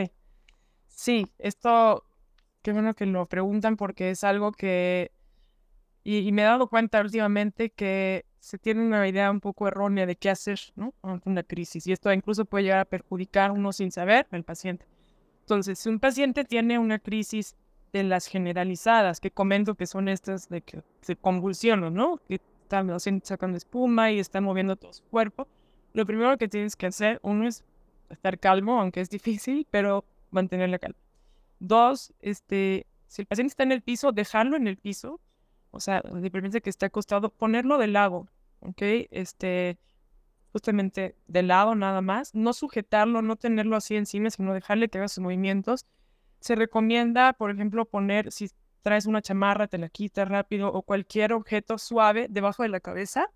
Sí, 0.87 1.31
esto, 1.37 2.03
qué 2.61 2.71
bueno 2.71 2.93
que 2.93 3.05
lo 3.05 3.25
preguntan 3.27 3.77
porque 3.77 4.09
es 4.11 4.23
algo 4.23 4.51
que... 4.51 5.11
Y, 6.03 6.31
me 6.33 6.41
he 6.41 6.45
dado 6.45 6.67
cuenta 6.67 6.99
últimamente 6.99 7.69
que 7.69 8.25
se 8.43 8.57
tiene 8.57 8.85
una 8.85 9.07
idea 9.07 9.31
un 9.31 9.39
poco 9.39 9.69
errónea 9.69 10.05
de 10.05 10.17
qué 10.17 10.29
hacer, 10.29 10.59
¿no? 10.75 10.93
Ante 11.01 11.29
una 11.29 11.43
crisis. 11.43 11.87
Y 11.87 11.93
esto 11.93 12.11
incluso 12.11 12.43
puede 12.43 12.65
llegar 12.65 12.79
a 12.79 12.85
perjudicar 12.85 13.51
uno 13.51 13.71
sin 13.71 13.89
saber 13.89 14.27
al 14.31 14.43
paciente. 14.43 14.85
Entonces, 15.39 15.79
si 15.79 15.87
un 15.87 15.97
paciente 15.97 16.43
tiene 16.43 16.77
una 16.77 16.99
crisis 16.99 17.55
de 17.93 18.03
las 18.03 18.27
generalizadas, 18.27 19.21
que 19.21 19.31
comento 19.31 19.75
que 19.75 19.87
son 19.87 20.09
estas 20.09 20.49
de 20.49 20.59
que 20.59 20.83
se 20.99 21.15
convulsionan, 21.15 21.93
¿no? 21.93 22.19
Que 22.27 22.41
están 22.63 22.99
sacando 23.21 23.55
espuma 23.55 24.11
y 24.11 24.19
están 24.19 24.43
moviendo 24.43 24.75
todo 24.75 24.91
su 24.91 25.03
cuerpo. 25.05 25.47
Lo 25.93 26.05
primero 26.05 26.37
que 26.37 26.49
tienes 26.49 26.75
que 26.75 26.87
hacer, 26.87 27.21
uno 27.23 27.47
es 27.47 27.63
estar 28.09 28.37
calmo, 28.39 28.81
aunque 28.81 28.99
es 28.99 29.09
difícil, 29.09 29.65
pero 29.71 30.03
mantener 30.31 30.67
la 30.67 30.79
calma. 30.79 30.99
Dos, 31.61 32.13
este, 32.19 32.87
si 33.07 33.21
el 33.21 33.25
paciente 33.25 33.51
está 33.51 33.63
en 33.63 33.71
el 33.71 33.81
piso, 33.81 34.11
dejarlo 34.11 34.57
en 34.57 34.67
el 34.67 34.75
piso, 34.75 35.21
o 35.71 35.79
sea, 35.79 36.01
de 36.01 36.61
que 36.61 36.69
esté 36.69 36.85
acostado, 36.85 37.29
ponerlo 37.29 37.79
de 37.79 37.87
lado, 37.87 38.27
¿ok? 38.63 38.81
Este, 39.11 39.79
justamente 40.51 41.15
de 41.27 41.43
lado 41.43 41.75
nada 41.75 42.01
más, 42.01 42.33
no 42.33 42.53
sujetarlo, 42.53 43.21
no 43.21 43.35
tenerlo 43.35 43.75
así 43.75 43.95
encima, 43.95 44.29
sino 44.29 44.53
dejarle 44.53 44.89
que 44.89 44.97
haga 44.97 45.07
sus 45.07 45.23
movimientos 45.23 45.85
se 46.43 46.55
recomienda, 46.55 47.31
por 47.31 47.51
ejemplo, 47.51 47.85
poner, 47.85 48.29
si 48.31 48.49
traes 48.81 49.05
una 49.05 49.21
chamarra, 49.21 49.67
te 49.67 49.77
la 49.77 49.87
quitas 49.87 50.27
rápido 50.27 50.73
o 50.73 50.81
cualquier 50.81 51.31
objeto 51.31 51.77
suave 51.77 52.27
debajo 52.29 52.63
de 52.63 52.69
la 52.69 52.81
cabeza 52.81 53.31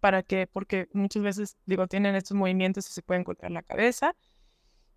para 0.00 0.22
que, 0.22 0.46
porque 0.46 0.88
muchas 0.92 1.22
veces, 1.22 1.56
digo, 1.64 1.86
tienen 1.86 2.14
estos 2.14 2.36
movimientos 2.36 2.88
y 2.90 2.92
se 2.92 3.00
pueden 3.00 3.24
golpear 3.24 3.52
la 3.52 3.62
cabeza. 3.62 4.14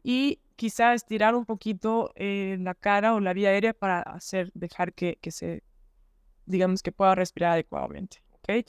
Y 0.04 0.42
quizá 0.58 0.94
estirar 0.94 1.34
un 1.34 1.46
poquito 1.46 2.12
eh, 2.16 2.58
la 2.60 2.76
cara 2.76 3.14
o 3.14 3.22
la 3.22 3.32
vía 3.32 3.50
aérea 3.50 3.74
para 3.74 4.02
hacer, 4.02 4.52
dejar 4.54 4.92
que, 4.92 5.18
que 5.22 5.32
se, 5.32 5.64
digamos, 6.46 6.84
que 6.84 6.92
pueda 6.92 7.16
respirar 7.16 7.54
adecuadamente, 7.54 8.22
¿ok? 8.32 8.68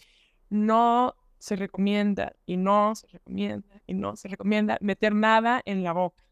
No 0.54 1.16
se 1.38 1.56
recomienda 1.56 2.32
y 2.46 2.56
no 2.56 2.94
se 2.94 3.08
recomienda 3.08 3.82
y 3.88 3.94
no 3.94 4.14
se 4.14 4.28
recomienda 4.28 4.78
meter 4.80 5.12
nada 5.12 5.60
en 5.64 5.82
la 5.82 5.92
boca. 5.92 6.22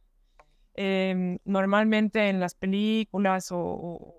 Em, 0.75 1.39
normalmente 1.45 2.29
en 2.29 2.39
las 2.39 2.55
películas 2.55 3.49
o, 3.51 4.15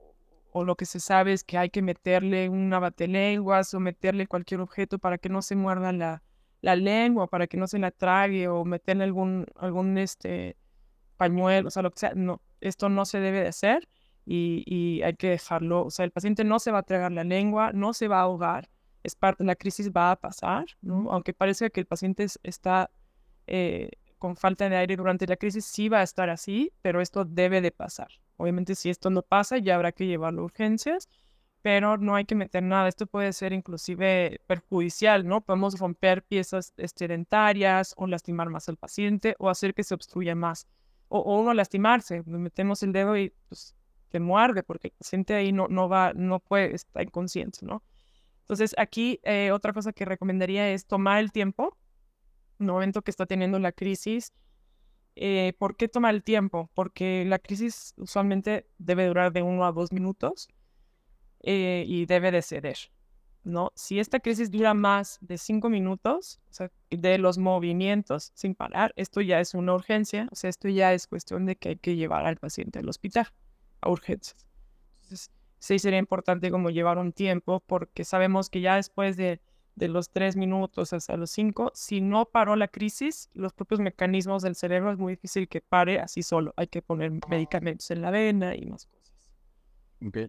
lo 0.53 0.75
que 0.75 0.85
se 0.85 0.99
sabe 0.99 1.31
es 1.31 1.45
que 1.45 1.57
hay 1.57 1.69
que 1.69 1.81
meterle 1.81 2.49
una 2.49 2.79
batelenguas 2.79 3.73
o 3.73 3.79
meterle 3.79 4.27
cualquier 4.27 4.59
objeto 4.59 4.99
para 4.99 5.17
que 5.17 5.29
no 5.29 5.41
se 5.41 5.55
muerda 5.55 5.93
la, 5.93 6.21
la 6.59 6.75
lengua, 6.75 7.27
para 7.27 7.47
que 7.47 7.55
no 7.55 7.65
se 7.65 7.79
la 7.79 7.91
trague 7.91 8.49
o 8.49 8.65
meterle 8.65 9.05
algún, 9.05 9.45
algún 9.55 9.97
este, 9.97 10.57
pañuelo, 11.15 11.69
o 11.69 11.71
sea, 11.71 11.81
lo 11.81 11.91
que 11.91 11.99
sea. 11.99 12.11
No, 12.13 12.41
esto 12.59 12.89
no 12.89 13.05
se 13.05 13.21
debe 13.21 13.39
de 13.39 13.47
hacer 13.47 13.87
y, 14.25 14.63
y, 14.67 15.01
hay 15.01 15.15
que 15.15 15.29
dejarlo. 15.29 15.85
O 15.85 15.91
sea, 15.91 16.03
el 16.03 16.11
paciente 16.11 16.43
no 16.43 16.59
se 16.59 16.71
va 16.71 16.79
a 16.79 16.83
tragar 16.83 17.13
la 17.13 17.23
lengua, 17.23 17.71
no 17.71 17.93
se 17.93 18.09
va 18.09 18.19
a 18.19 18.23
ahogar. 18.23 18.69
Es 19.03 19.15
parte 19.15 19.43
de 19.43 19.47
la 19.47 19.55
crisis, 19.55 19.91
va 19.91 20.11
a 20.11 20.15
pasar, 20.15 20.65
¿no? 20.81 21.11
Aunque 21.11 21.33
parece 21.33 21.69
que 21.69 21.81
el 21.81 21.85
paciente 21.85 22.25
está 22.43 22.89
eh, 23.47 23.91
con 24.23 24.37
falta 24.37 24.69
de 24.69 24.77
aire 24.77 24.95
durante 24.95 25.27
la 25.27 25.35
crisis 25.35 25.65
sí 25.65 25.89
va 25.89 25.99
a 25.99 26.03
estar 26.03 26.29
así, 26.29 26.71
pero 26.81 27.01
esto 27.01 27.25
debe 27.25 27.59
de 27.59 27.71
pasar. 27.71 28.07
Obviamente 28.37 28.73
si 28.73 28.89
esto 28.89 29.09
no 29.09 29.21
pasa 29.21 29.57
ya 29.57 29.75
habrá 29.75 29.91
que 29.91 30.07
llevarlo 30.07 30.43
a 30.43 30.45
urgencias, 30.45 31.09
pero 31.61 31.97
no 31.97 32.15
hay 32.15 32.23
que 32.23 32.33
meter 32.35 32.63
nada. 32.63 32.87
Esto 32.87 33.05
puede 33.05 33.33
ser 33.33 33.51
inclusive 33.51 34.39
perjudicial, 34.47 35.27
¿no? 35.27 35.41
Podemos 35.41 35.77
romper 35.77 36.23
piezas 36.23 36.73
dentarias 36.75 37.93
o 37.97 38.07
lastimar 38.07 38.49
más 38.49 38.69
al 38.69 38.77
paciente 38.77 39.35
o 39.39 39.49
hacer 39.49 39.73
que 39.73 39.83
se 39.83 39.93
obstruya 39.93 40.35
más. 40.35 40.67
O, 41.09 41.19
o 41.19 41.41
uno 41.41 41.53
lastimarse, 41.53 42.23
metemos 42.25 42.81
el 42.83 42.93
dedo 42.93 43.17
y 43.17 43.33
pues 43.49 43.75
te 44.07 44.21
muerde 44.21 44.63
porque 44.63 44.87
el 44.87 44.93
paciente 44.93 45.33
ahí 45.33 45.51
no, 45.51 45.67
no 45.67 45.89
va, 45.89 46.13
no 46.13 46.39
puede, 46.39 46.75
está 46.75 47.03
inconsciente, 47.03 47.65
¿no? 47.65 47.83
Entonces 48.53 48.75
aquí 48.77 49.19
eh, 49.23 49.49
otra 49.51 49.73
cosa 49.73 49.93
que 49.93 50.05
recomendaría 50.05 50.69
es 50.69 50.85
tomar 50.85 51.19
el 51.19 51.31
tiempo, 51.31 51.75
el 52.59 52.67
momento 52.67 53.01
que 53.01 53.09
está 53.09 53.25
teniendo 53.25 53.57
la 53.57 53.71
crisis. 53.71 54.31
Eh, 55.15 55.53
¿Por 55.57 55.75
qué 55.75 55.87
tomar 55.87 56.13
el 56.13 56.23
tiempo? 56.23 56.69
Porque 56.75 57.25
la 57.25 57.39
crisis 57.39 57.95
usualmente 57.97 58.67
debe 58.77 59.07
durar 59.07 59.33
de 59.33 59.41
uno 59.41 59.65
a 59.65 59.71
dos 59.71 59.91
minutos 59.91 60.49
eh, 61.39 61.83
y 61.87 62.05
debe 62.05 62.29
de 62.29 62.43
ceder, 62.43 62.77
¿no? 63.43 63.71
Si 63.73 63.99
esta 63.99 64.19
crisis 64.19 64.51
dura 64.51 64.75
más 64.75 65.17
de 65.21 65.39
cinco 65.39 65.67
minutos, 65.67 66.39
o 66.51 66.53
sea, 66.53 66.71
de 66.91 67.17
los 67.17 67.39
movimientos 67.39 68.33
sin 68.35 68.53
parar, 68.53 68.93
esto 68.97 69.19
ya 69.21 69.39
es 69.39 69.55
una 69.55 69.73
urgencia, 69.73 70.29
o 70.31 70.35
sea, 70.35 70.51
esto 70.51 70.69
ya 70.69 70.93
es 70.93 71.07
cuestión 71.07 71.47
de 71.47 71.55
que 71.55 71.69
hay 71.69 71.77
que 71.77 71.95
llevar 71.95 72.27
al 72.27 72.37
paciente 72.37 72.77
al 72.77 72.87
hospital, 72.87 73.25
a 73.81 73.89
urgencias. 73.89 74.45
Entonces, 75.01 75.31
sí 75.63 75.79
sería 75.79 75.97
importante 75.99 76.51
como 76.51 76.71
llevar 76.71 76.97
un 76.97 77.13
tiempo 77.13 77.63
porque 77.65 78.03
sabemos 78.03 78.49
que 78.49 78.59
ya 78.59 78.75
después 78.75 79.15
de, 79.15 79.39
de 79.75 79.87
los 79.87 80.09
tres 80.09 80.35
minutos 80.35 80.91
hasta 80.91 81.15
los 81.15 81.31
cinco, 81.31 81.71
si 81.73 82.01
no 82.01 82.25
paró 82.25 82.57
la 82.57 82.67
crisis, 82.67 83.29
los 83.33 83.53
propios 83.53 83.79
mecanismos 83.79 84.43
del 84.43 84.55
cerebro 84.55 84.91
es 84.91 84.97
muy 84.97 85.13
difícil 85.13 85.47
que 85.47 85.61
pare 85.61 86.01
así 86.01 86.21
solo. 86.21 86.53
Hay 86.57 86.67
que 86.67 86.81
poner 86.81 87.13
medicamentos 87.29 87.89
en 87.91 88.01
la 88.01 88.11
vena 88.11 88.57
y 88.57 88.65
más 88.65 88.87
cosas. 88.87 89.13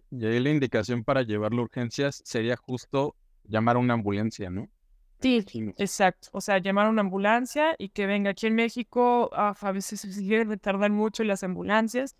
Y 0.09 0.25
ahí 0.25 0.39
la 0.39 0.51
indicación 0.51 1.03
para 1.03 1.23
llevarlo 1.23 1.63
a 1.63 1.65
urgencias 1.65 2.21
sería 2.23 2.55
justo 2.55 3.17
llamar 3.43 3.75
a 3.75 3.79
una 3.79 3.95
ambulancia, 3.95 4.49
¿no? 4.49 4.69
Sí, 5.19 5.45
exacto. 5.77 6.29
O 6.31 6.39
sea, 6.39 6.59
llamar 6.59 6.85
a 6.85 6.89
una 6.89 7.01
ambulancia 7.01 7.75
y 7.77 7.89
que 7.89 8.05
venga 8.05 8.29
aquí 8.29 8.47
en 8.47 8.55
México. 8.55 9.29
Ah, 9.33 9.53
a 9.59 9.71
veces 9.73 9.99
se 9.99 10.45
de 10.45 10.57
tardar 10.57 10.91
mucho 10.91 11.25
las 11.25 11.43
ambulancias. 11.43 12.15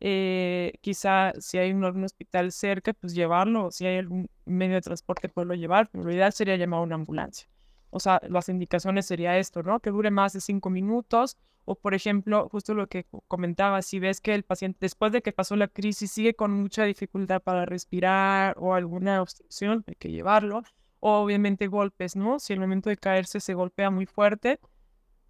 Eh, 0.00 0.74
quizá 0.80 1.32
si 1.40 1.58
hay 1.58 1.72
un, 1.72 1.84
hospital 2.04 2.52
cerca, 2.52 2.92
pues 2.92 3.14
llevarlo. 3.14 3.70
Si 3.70 3.86
hay 3.86 3.98
algún 3.98 4.28
medio 4.44 4.74
de 4.74 4.82
transporte, 4.82 5.28
poderlo 5.28 5.54
llevar. 5.54 5.88
Pero 5.90 6.04
lo 6.04 6.12
ideal 6.12 6.32
sería 6.32 6.56
llamar 6.56 6.80
a 6.80 6.82
una 6.82 6.94
ambulancia. 6.94 7.48
O 7.90 8.00
sea, 8.00 8.20
las 8.28 8.48
indicaciones 8.48 9.06
sería 9.06 9.38
esto, 9.38 9.62
¿no? 9.62 9.80
Que 9.80 9.90
dure 9.90 10.10
más 10.10 10.32
de 10.34 10.40
cinco 10.40 10.70
minutos 10.70 11.36
o, 11.70 11.74
por 11.74 11.92
ejemplo, 11.92 12.48
justo 12.48 12.72
lo 12.72 12.86
que 12.86 13.04
comentaba, 13.26 13.82
si 13.82 13.98
ves 13.98 14.22
que 14.22 14.34
el 14.34 14.42
paciente 14.42 14.78
después 14.80 15.12
de 15.12 15.20
que 15.20 15.32
pasó 15.32 15.54
la 15.54 15.68
crisis 15.68 16.10
sigue 16.10 16.32
con 16.32 16.50
mucha 16.50 16.84
dificultad 16.84 17.42
para 17.42 17.66
respirar 17.66 18.54
o 18.58 18.72
alguna 18.72 19.20
obstrucción, 19.20 19.84
hay 19.86 19.94
que 19.96 20.10
llevarlo. 20.10 20.62
O 21.00 21.18
obviamente 21.18 21.66
golpes, 21.66 22.16
¿no? 22.16 22.38
Si 22.38 22.54
el 22.54 22.60
momento 22.60 22.88
de 22.88 22.96
caerse 22.96 23.38
se 23.40 23.52
golpea 23.52 23.90
muy 23.90 24.06
fuerte 24.06 24.60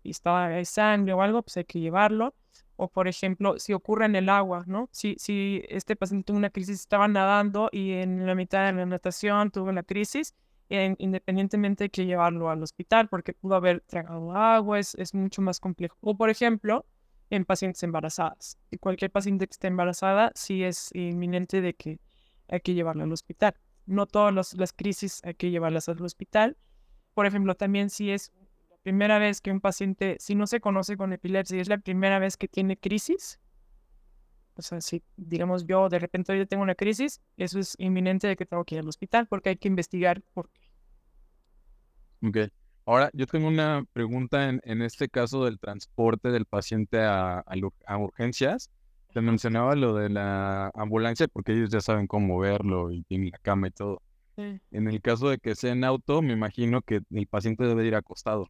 y 0.05 0.11
está 0.11 0.47
hay 0.47 0.65
sangre 0.65 1.13
o 1.13 1.23
algo, 1.23 1.43
pues 1.43 1.57
hay 1.57 1.65
que 1.65 1.81
llevarlo. 1.81 2.35
O, 2.81 2.89
por 2.89 3.09
ejemplo, 3.09 3.59
si 3.59 3.73
ocurre 3.73 4.07
en 4.07 4.15
el 4.15 4.29
agua, 4.29 4.63
¿no? 4.69 4.89
Si, 4.93 5.17
si 5.19 5.63
este 5.69 5.97
paciente 5.97 6.27
tuvo 6.27 6.37
una 6.37 6.51
crisis, 6.51 6.79
estaba 6.81 7.09
nadando 7.09 7.69
y 7.73 7.93
en 7.93 8.25
la 8.25 8.37
mitad 8.37 8.67
de 8.67 8.73
la 8.73 8.87
natación 8.87 9.51
tuvo 9.51 9.69
una 9.69 9.83
crisis, 9.83 10.33
independientemente 10.71 11.85
hay 11.85 11.91
que 11.91 12.07
llevarlo 12.07 12.51
al 12.51 12.63
hospital 12.63 13.09
porque 13.09 13.33
pudo 13.33 13.57
haber 13.57 13.81
tragado 13.81 14.33
agua, 14.33 14.79
es, 14.79 14.95
es 14.95 15.13
mucho 15.13 15.43
más 15.43 15.59
complejo. 15.59 15.97
O 16.03 16.17
por 16.17 16.31
ejemplo, 16.31 16.87
en 17.31 17.45
pacientes 17.45 17.83
embarazadas. 17.83 18.59
Y 18.71 18.79
cualquier 18.79 19.11
paciente 19.11 19.47
que 19.47 19.53
esté 19.53 19.67
embarazada, 19.67 20.31
sí 20.35 20.63
es 20.63 20.91
inminente 20.95 21.61
de 21.61 21.75
que 21.75 21.99
hay 22.49 22.61
que 22.61 22.75
llevarlo 22.75 23.05
al 23.05 23.13
hospital. 23.13 23.55
No 23.87 24.07
todas 24.07 24.55
las 24.55 24.73
crisis 24.73 25.21
hay 25.25 25.35
que 25.35 25.51
llevarlas 25.51 25.89
al 25.89 26.01
hospital. 26.03 26.57
Por 27.15 27.27
ejemplo, 27.27 27.55
también 27.55 27.91
si 27.91 28.11
es 28.11 28.33
la 28.39 28.48
primera 28.89 29.19
vez 29.19 29.43
que 29.43 29.51
un 29.51 29.61
paciente, 29.61 30.17
si 30.19 30.35
no 30.35 30.47
se 30.47 30.61
conoce 30.61 30.97
con 30.97 31.13
epilepsia 31.13 31.61
es 31.61 31.69
la 31.69 31.77
primera 31.77 32.19
vez 32.19 32.39
que 32.39 32.49
tiene 32.49 32.79
crisis, 32.79 33.39
o 34.55 34.63
sea, 34.63 34.81
si 34.81 35.03
digamos 35.19 35.67
yo 35.67 35.91
de 35.91 35.99
repente 35.99 36.33
hoy 36.33 36.47
tengo 36.47 36.63
una 36.63 36.75
crisis, 36.75 37.21
eso 37.37 37.59
es 37.59 37.75
inminente 37.79 38.27
de 38.27 38.35
que 38.35 38.47
tengo 38.47 38.65
que 38.65 38.77
ir 38.77 38.81
al 38.81 38.89
hospital 38.89 39.27
porque 39.27 39.51
hay 39.51 39.57
que 39.57 39.69
investigar 39.69 40.23
por 40.33 40.49
qué. 40.49 40.61
Ok. 42.27 42.51
Ahora, 42.87 43.11
yo 43.13 43.27
tengo 43.27 43.47
una 43.47 43.85
pregunta 43.93 44.49
en, 44.49 44.63
en 44.65 44.81
este 44.81 45.11
caso 45.11 45.45
del 45.45 45.59
transporte 45.59 46.31
del 46.31 46.47
paciente 46.47 47.03
a, 47.03 47.41
a, 47.41 47.99
urgencias. 47.99 48.71
Te 49.13 49.21
mencionaba 49.21 49.77
lo 49.77 49.97
de 49.97 50.09
la 50.09 50.71
ambulancia 50.75 51.29
porque 51.29 51.53
ellos 51.53 51.69
ya 51.69 51.83
saben 51.83 52.07
cómo 52.07 52.39
verlo 52.39 52.91
y 52.91 53.03
tienen 53.03 53.33
la 53.33 53.39
cama 53.39 53.69
y 53.69 53.73
todo. 53.73 54.01
En 54.39 54.89
el 54.89 55.03
caso 55.03 55.29
de 55.29 55.39
que 55.39 55.55
sea 55.55 55.73
en 55.73 55.85
auto, 55.85 56.23
me 56.23 56.33
imagino 56.33 56.81
que 56.81 57.01
el 57.11 57.27
paciente 57.27 57.65
debe 57.65 57.85
ir 57.85 57.95
acostado. 57.95 58.49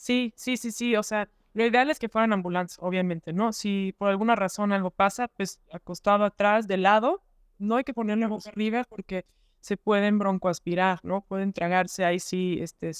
Sí, 0.00 0.32
sí, 0.34 0.56
sí, 0.56 0.72
sí. 0.72 0.96
O 0.96 1.02
sea, 1.02 1.28
lo 1.52 1.66
ideal 1.66 1.90
es 1.90 1.98
que 1.98 2.08
fueran 2.08 2.32
ambulancias, 2.32 2.78
obviamente, 2.80 3.34
¿no? 3.34 3.52
Si 3.52 3.94
por 3.98 4.08
alguna 4.08 4.34
razón 4.34 4.72
algo 4.72 4.90
pasa, 4.90 5.28
pues 5.28 5.60
acostado 5.70 6.24
atrás, 6.24 6.66
de 6.66 6.78
lado, 6.78 7.22
no 7.58 7.76
hay 7.76 7.84
que 7.84 7.92
ponerle 7.92 8.26
boca 8.26 8.48
arriba 8.48 8.84
porque 8.88 9.26
se 9.60 9.76
pueden 9.76 10.18
broncoaspirar, 10.18 11.00
¿no? 11.02 11.20
Pueden 11.20 11.52
tragarse 11.52 12.06
ahí 12.06 12.18
sí, 12.18 12.56
este, 12.62 12.92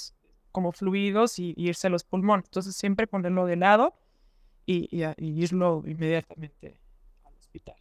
como 0.52 0.72
fluidos 0.72 1.38
y, 1.38 1.54
irse 1.56 1.86
a 1.86 1.90
los 1.90 2.04
pulmones. 2.04 2.44
Entonces 2.48 2.76
siempre 2.76 3.06
ponerlo 3.06 3.46
de 3.46 3.56
lado 3.56 3.94
y, 4.66 4.90
irlo 5.16 5.82
inmediatamente 5.86 6.82
al 7.24 7.34
hospital. 7.38 7.76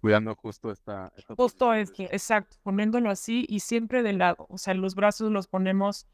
Cuidando 0.00 0.34
justo 0.34 0.70
esta... 0.70 1.12
justo 1.36 1.74
es 1.74 1.90
que, 1.90 2.04
exacto, 2.04 2.56
poniéndolo 2.62 3.10
así 3.10 3.44
y 3.50 3.60
siempre 3.60 4.02
de 4.02 4.14
lado. 4.14 4.46
O 4.48 4.56
sea, 4.56 4.72
los 4.72 4.94
brazos 4.94 5.30
los 5.30 5.46
ponemos 5.46 6.06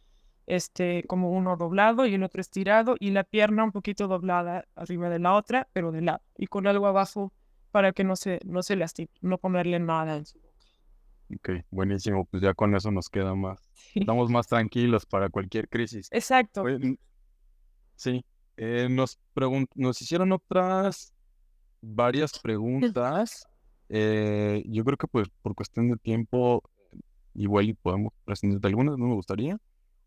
este, 0.47 1.05
como 1.05 1.31
uno 1.31 1.57
doblado 1.57 2.07
y 2.07 2.15
el 2.15 2.23
otro 2.23 2.41
estirado 2.41 2.97
y 2.99 3.11
la 3.11 3.25
pierna 3.25 3.65
un 3.65 3.73
poquito 3.73 4.09
doblada 4.09 4.67
arriba 4.75 5.09
de 5.09 5.19
la 5.19 5.35
otra, 5.35 5.69
pero 5.73 5.93
de 5.93 6.03
lado 6.03 6.23
y 6.37 6.47
con 6.47 6.67
algo 6.67 6.87
abajo 6.87 7.33
para 7.71 7.93
que 7.93 8.05
no 8.05 8.17
se, 8.17 8.41
no 8.45 8.63
se 8.63 8.77
lastime, 8.77 9.09
no 9.21 9.39
ponerle 9.39 9.79
nada 9.79 10.17
en 10.17 10.27
su 10.27 10.39
boca. 10.39 10.53
Ok, 11.35 11.51
buenísimo, 11.71 12.27
pues 12.27 12.43
ya 12.43 12.53
con 12.53 12.75
eso 12.77 12.91
nos 12.91 13.09
queda 13.09 13.35
más, 13.35 13.71
estamos 13.95 14.29
más 14.29 14.47
tranquilos 14.47 15.07
para 15.07 15.31
cualquier 15.31 15.69
crisis. 15.69 16.09
Exacto. 16.11 16.65
sí, 17.97 18.25
eh, 18.59 18.89
nos, 18.91 19.19
nos 19.75 20.03
hicieron 20.03 20.33
otras 20.33 21.15
varias 21.81 22.39
preguntas. 22.39 23.47
Eh, 23.89 24.63
yo 24.67 24.85
creo 24.85 24.97
que 24.97 25.07
pues 25.07 25.29
por 25.43 25.55
cuestión 25.55 25.91
de 25.91 25.97
tiempo 25.97 26.63
igual 27.35 27.69
y 27.69 27.75
podemos 27.75 28.13
presentar 28.25 28.69
algunas, 28.69 28.99
no 28.99 29.07
me 29.07 29.15
gustaría. 29.15 29.59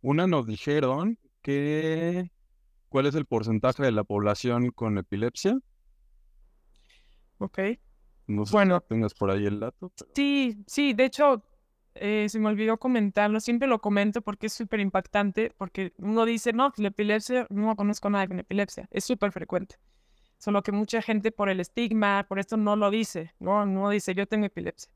Una 0.06 0.28
nos 0.28 0.45
dijeron 0.45 1.18
que 1.41 2.30
cuál 2.89 3.08
es 3.08 3.16
el 3.16 3.26
porcentaje 3.26 3.82
de 3.82 3.91
la 3.91 4.03
población 4.03 4.70
con 4.70 4.99
epilepsia. 4.99 5.58
Ok. 7.39 7.58
No 8.28 8.45
sé 8.45 8.51
bueno, 8.51 8.82
si 8.82 8.88
tengas 8.88 9.16
por 9.16 9.32
ahí 9.32 9.47
el 9.47 9.60
dato. 9.60 9.91
Sí, 10.14 10.64
sí, 10.68 10.93
de 10.93 11.06
hecho, 11.06 11.43
eh, 11.95 12.28
se 12.30 12.38
me 12.38 12.49
olvidó 12.49 12.78
comentarlo, 12.78 13.39
siempre 13.39 13.68
lo 13.68 13.82
comento 13.82 14.22
porque 14.22 14.45
es 14.45 14.53
súper 14.53 14.80
impactante, 14.80 15.51
porque 15.58 15.91
uno 15.97 16.24
dice, 16.26 16.53
no, 16.53 16.72
la 16.78 16.89
epilepsia, 16.89 17.47
no 17.49 17.76
conozco 17.76 18.08
a 18.10 18.12
nadie 18.12 18.28
con 18.28 18.38
epilepsia, 18.38 18.88
es 18.91 19.06
súper 19.06 19.32
frecuente. 19.32 19.78
Solo 20.38 20.62
que 20.62 20.72
mucha 20.72 21.01
gente 21.01 21.32
por 21.32 21.49
el 21.49 21.60
estigma, 21.60 22.28
por 22.30 22.38
esto 22.38 22.58
no 22.58 22.76
lo 22.76 22.91
dice, 22.91 23.34
no, 23.39 23.66
no 23.66 23.89
dice, 23.89 24.14
yo 24.14 24.28
tengo 24.28 24.45
epilepsia. 24.45 24.91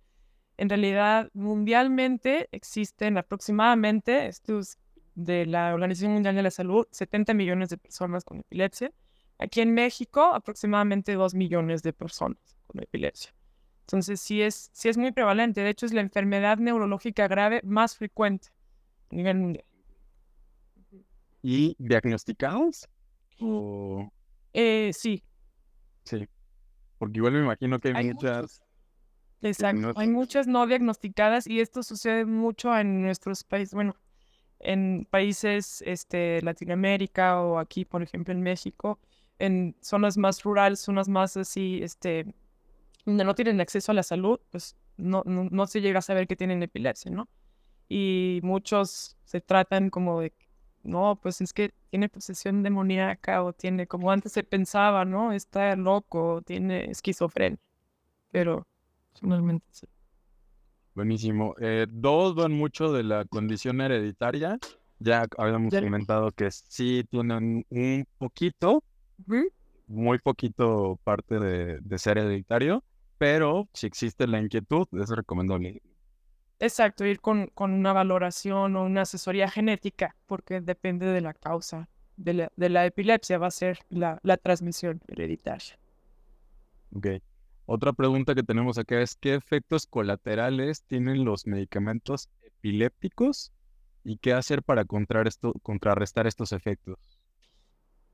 En 0.58 0.70
realidad, 0.70 1.32
mundialmente 1.34 2.48
existen 2.52 3.18
aproximadamente, 3.18 4.28
estos 4.28 4.78
de 5.16 5.46
la 5.46 5.74
Organización 5.74 6.14
Mundial 6.14 6.36
de 6.36 6.44
la 6.44 6.52
Salud 6.52 6.88
70 6.92 7.34
millones 7.34 7.70
de 7.70 7.78
personas 7.78 8.24
con 8.24 8.40
epilepsia. 8.40 8.92
Aquí 9.38 9.62
en 9.62 9.74
México, 9.74 10.22
aproximadamente 10.34 11.14
2 11.14 11.34
millones 11.34 11.82
de 11.84 11.94
personas 11.94 12.58
con 12.68 12.82
epilepsia. 12.82 13.34
Entonces, 13.82 14.22
sí 14.22 14.42
es, 14.42 14.70
sí 14.74 14.90
es 14.90 14.98
muy 14.98 15.12
prevalente. 15.12 15.62
De 15.62 15.70
hecho, 15.70 15.86
es 15.86 15.94
la 15.94 16.02
enfermedad 16.02 16.58
neurológica 16.58 17.28
grave 17.28 17.62
más 17.64 17.96
frecuente 17.96 18.50
a 19.12 19.16
nivel 19.16 19.38
mundial. 19.38 19.66
¿Y 21.42 21.76
diagnosticados? 21.80 22.88
O... 23.40 24.12
Eh, 24.54 24.92
sí. 24.94 25.24
Sí. 26.04 26.28
Porque 26.98 27.18
igual 27.18 27.34
me 27.34 27.40
imagino 27.40 27.80
que 27.80 27.94
hay, 27.96 28.14
muchas... 28.14 28.62
Exacto. 29.42 29.94
Hay 29.96 30.10
muchas 30.10 30.48
no 30.48 30.68
diagnosticadas 30.68 31.48
y 31.48 31.62
esto 31.62 31.82
sucede 31.82 32.26
mucho 32.26 32.78
en 32.78 33.02
nuestros 33.02 33.44
países. 33.44 33.74
Bueno, 33.74 33.96
en 34.60 35.08
países 35.10 35.82
este, 35.86 36.42
Latinoamérica 36.42 37.42
o 37.42 37.60
aquí, 37.60 37.86
por 37.86 38.04
ejemplo, 38.04 38.34
en 38.34 38.42
México, 38.42 39.00
en 39.40 39.76
zonas 39.82 40.18
más 40.18 40.44
rurales, 40.44 40.80
zonas 40.80 41.08
más 41.08 41.38
así, 41.38 41.80
este, 41.82 42.34
donde 43.06 43.24
no 43.24 43.36
tienen 43.36 43.62
acceso 43.62 43.92
a 43.92 43.96
la 43.96 44.04
salud, 44.04 44.40
pues 44.52 44.76
no, 44.98 45.24
no, 45.26 45.68
se 45.68 45.82
llega 45.82 46.00
a 46.00 46.02
saber 46.02 46.28
que 46.28 46.36
tienen 46.36 46.62
epilepsia, 46.62 47.10
¿no? 47.12 47.30
Y 47.88 48.42
muchos 48.44 49.18
se 49.24 49.42
tratan 49.42 49.90
como 49.90 50.22
de, 50.22 50.34
no, 50.84 51.20
pues 51.22 51.42
es 51.42 51.54
que 51.54 51.74
tiene 51.90 52.10
posesión 52.10 52.64
demoníaca 52.64 53.44
o 53.44 53.54
tiene, 53.54 53.88
como 53.88 54.12
antes 54.12 54.34
se 54.34 54.44
pensaba, 54.44 55.06
¿no? 55.06 55.32
Está 55.32 55.76
loco, 55.76 56.42
tiene 56.46 56.92
esquizofrenia. 56.92 57.60
Pero, 58.32 58.68
finalmente 59.20 59.66
Buenísimo. 61.00 61.56
Eh, 61.62 61.88
dos 61.90 62.36
van 62.36 62.52
mucho 62.52 62.92
de 62.92 63.04
la 63.04 63.24
condición 63.24 63.80
hereditaria. 63.80 64.60
Ya 65.00 65.26
habíamos 65.38 65.74
comentado 65.74 66.30
que 66.34 66.52
sí 66.52 67.06
tienen 67.10 67.66
un 67.70 68.06
poquito, 68.18 68.84
muy 69.88 70.20
poquito 70.20 71.00
parte 71.06 71.40
de, 71.40 71.80
de, 71.80 71.98
ser 71.98 72.18
hereditario, 72.18 72.84
pero 73.18 73.70
si 73.74 73.88
existe 73.88 74.28
la 74.28 74.42
inquietud, 74.42 74.88
es 75.02 75.10
recomendable. 75.10 75.82
Exacto, 76.60 77.06
ir 77.06 77.22
con, 77.22 77.48
con 77.48 77.72
una 77.72 77.94
valoración 77.94 78.76
o 78.76 78.84
una 78.84 79.04
asesoría 79.04 79.50
genética, 79.50 80.18
porque 80.26 80.60
depende 80.60 81.06
de 81.06 81.22
la 81.22 81.34
causa 81.34 81.88
de 82.18 82.34
la, 82.34 82.52
de 82.58 82.68
la 82.68 82.86
epilepsia, 82.86 83.38
va 83.38 83.48
a 83.48 83.52
ser 83.52 83.80
la, 83.88 84.20
la 84.22 84.36
transmisión 84.36 85.00
hereditaria. 85.08 85.80
Ok. 86.94 87.08
Otra 87.72 87.94
pregunta 87.94 88.34
que 88.34 88.42
tenemos 88.42 88.80
acá 88.80 89.00
es, 89.00 89.16
¿qué 89.16 89.36
efectos 89.36 89.86
colaterales 89.86 90.84
tienen 90.86 91.24
los 91.24 91.46
medicamentos 91.46 92.28
epilépticos 92.42 93.52
y 94.04 94.18
qué 94.18 94.34
hacer 94.34 94.64
para 94.64 94.86
contrarrestar 94.86 96.26
estos 96.26 96.52
efectos? 96.52 96.98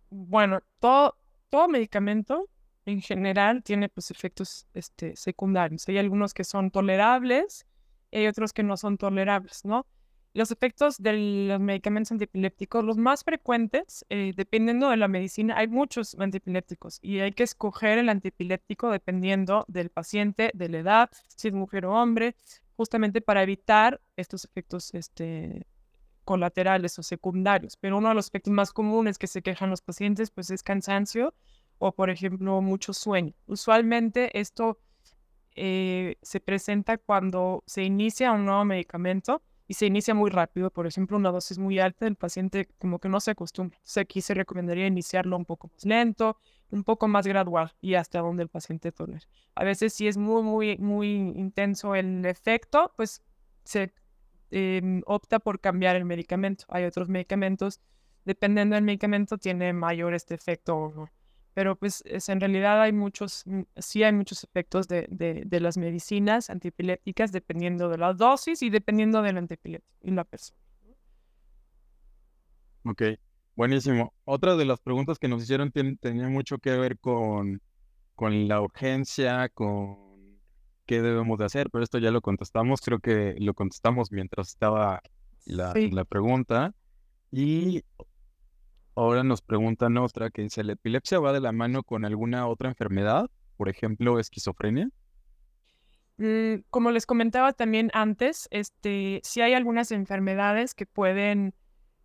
Bueno, 0.09 0.59
todo, 0.81 1.15
todo 1.47 1.69
medicamento 1.69 2.49
en 2.85 2.99
general 2.99 3.63
tiene 3.63 3.87
pues, 3.87 4.11
efectos 4.11 4.67
este, 4.73 5.15
secundarios. 5.15 5.87
Hay 5.87 5.99
algunos 5.99 6.33
que 6.33 6.43
son 6.43 6.69
tolerables 6.69 7.65
y 8.11 8.17
hay 8.17 8.27
otros 8.27 8.51
que 8.51 8.63
no 8.63 8.75
son 8.75 8.97
tolerables, 8.97 9.63
¿no? 9.63 9.87
Los 10.35 10.51
efectos 10.51 10.97
de 10.97 11.47
los 11.47 11.61
medicamentos 11.61 12.11
antiepilépticos, 12.11 12.83
los 12.83 12.97
más 12.97 13.23
frecuentes, 13.23 14.05
eh, 14.09 14.33
dependiendo 14.35 14.89
de 14.89 14.97
la 14.97 15.07
medicina, 15.07 15.55
hay 15.57 15.69
muchos 15.69 16.13
antiepilépticos 16.19 16.99
y 17.01 17.19
hay 17.21 17.31
que 17.31 17.43
escoger 17.43 17.99
el 17.99 18.09
antiepiléptico 18.09 18.91
dependiendo 18.91 19.63
del 19.69 19.91
paciente, 19.91 20.51
de 20.53 20.67
la 20.67 20.79
edad, 20.79 21.09
si 21.37 21.47
es 21.47 21.53
mujer 21.53 21.85
o 21.85 21.93
hombre, 21.93 22.35
justamente 22.75 23.21
para 23.21 23.43
evitar 23.43 24.01
estos 24.17 24.43
efectos 24.43 24.93
este, 24.93 25.65
colaterales 26.25 26.99
o 26.99 27.03
secundarios. 27.03 27.77
Pero 27.77 27.97
uno 27.97 28.09
de 28.09 28.15
los 28.15 28.27
efectos 28.27 28.51
más 28.51 28.73
comunes 28.73 29.17
que 29.17 29.27
se 29.27 29.41
quejan 29.41 29.69
los 29.69 29.81
pacientes 29.81 30.31
pues 30.31 30.49
es 30.49 30.63
cansancio 30.63 31.33
o, 31.77 31.93
por 31.93 32.09
ejemplo, 32.09 32.59
mucho 32.59 32.91
sueño. 32.91 33.31
Usualmente 33.45 34.37
esto 34.37 34.79
eh, 35.55 36.17
se 36.21 36.41
presenta 36.41 36.97
cuando 36.97 37.63
se 37.65 37.83
inicia 37.83 38.33
un 38.33 38.43
nuevo 38.43 38.65
medicamento 38.65 39.41
y 39.67 39.73
se 39.73 39.85
inicia 39.87 40.13
muy 40.13 40.29
rápido, 40.29 40.69
por 40.69 40.87
ejemplo, 40.87 41.17
una 41.17 41.31
dosis 41.31 41.57
muy 41.57 41.79
alta, 41.79 42.07
el 42.07 42.15
paciente 42.15 42.67
como 42.77 42.99
que 42.99 43.09
no 43.09 43.19
se 43.19 43.31
acostumbra. 43.31 43.77
Entonces 43.77 43.97
aquí 43.97 44.21
se 44.21 44.33
recomendaría 44.33 44.87
iniciarlo 44.87 45.37
un 45.37 45.45
poco 45.45 45.69
más 45.73 45.85
lento, 45.85 46.37
un 46.69 46.83
poco 46.83 47.07
más 47.07 47.25
gradual 47.25 47.73
y 47.81 47.95
hasta 47.95 48.19
donde 48.19 48.43
el 48.43 48.49
paciente 48.49 48.91
tolere. 48.91 49.25
A 49.55 49.63
veces 49.63 49.93
si 49.93 50.07
es 50.07 50.17
muy, 50.17 50.43
muy, 50.43 50.77
muy 50.77 51.09
intenso 51.35 51.95
el 51.95 52.25
efecto, 52.25 52.93
pues 52.95 53.21
se 53.63 53.91
em, 54.51 55.01
opta 55.05 55.39
por 55.39 55.59
cambiar 55.59 55.95
el 55.95 56.05
medicamento. 56.05 56.65
Hay 56.69 56.83
otros 56.83 57.09
medicamentos, 57.09 57.81
dependiendo 58.23 58.75
del 58.75 58.83
medicamento, 58.83 59.37
tiene 59.37 59.73
mayor 59.73 60.13
este 60.13 60.35
efecto 60.35 60.75
o 60.75 60.93
no 60.93 61.09
pero 61.55 61.77
pues 61.77 62.03
es, 62.05 62.27
en 62.27 62.41
realidad 62.41 62.81
hay 62.81 62.91
muchos, 62.91 63.43
mm, 63.45 63.61
sí 63.77 64.03
hay 64.03 64.11
muchos 64.11 64.43
efectos 64.43 64.89
de, 64.89 65.07
de, 65.09 65.59
las 65.61 65.77
medicinas 65.77 66.49
antiepilépticas 66.49 67.31
dependiendo 67.31 67.87
de 67.87 67.97
la 67.97 68.13
dosis 68.13 68.61
y 68.61 68.69
dependiendo 68.69 69.21
del 69.21 69.37
antiepiléptico 69.37 69.97
y 70.03 70.11
la 70.11 70.25
persona. 70.25 70.59
Ok, 72.83 73.03
buenísimo. 73.55 74.13
Otra 74.25 74.57
de 74.57 74.65
las 74.65 74.81
preguntas 74.81 75.17
que 75.17 75.29
nos 75.29 75.41
hicieron 75.41 75.71
tenía 75.71 76.27
mucho 76.27 76.57
que 76.57 76.71
ver 76.71 76.99
con, 76.99 77.61
con 78.15 78.49
la 78.49 78.59
urgencia, 78.59 79.47
con 79.47 79.97
qué 80.85 81.01
debemos 81.01 81.39
de 81.39 81.45
hacer, 81.45 81.69
pero 81.71 81.85
esto 81.85 81.99
ya 81.99 82.11
lo 82.11 82.19
contestamos, 82.19 82.81
creo 82.81 82.99
que 82.99 83.33
lo 83.39 83.53
contestamos 83.53 84.11
mientras 84.11 84.49
estaba 84.49 85.01
la, 85.45 85.73
la 85.73 86.03
pregunta. 86.03 86.73
Y 87.31 87.81
Ahora 88.95 89.23
nos 89.23 89.41
preguntan 89.41 89.97
otra 89.97 90.29
que 90.29 90.41
dice, 90.41 90.63
¿la 90.63 90.73
epilepsia 90.73 91.19
va 91.19 91.33
de 91.33 91.41
la 91.41 91.51
mano 91.51 91.83
con 91.83 92.05
alguna 92.05 92.47
otra 92.47 92.69
enfermedad? 92.69 93.29
Por 93.57 93.67
ejemplo, 93.67 94.19
esquizofrenia. 94.19 94.89
Mm, 96.17 96.61
como 96.69 96.91
les 96.91 97.05
comentaba 97.05 97.51
también 97.51 97.91
antes, 97.93 98.47
este, 98.51 99.19
sí 99.23 99.41
hay 99.41 99.53
algunas 99.53 99.91
enfermedades 99.91 100.73
que 100.73 100.85
pueden 100.85 101.53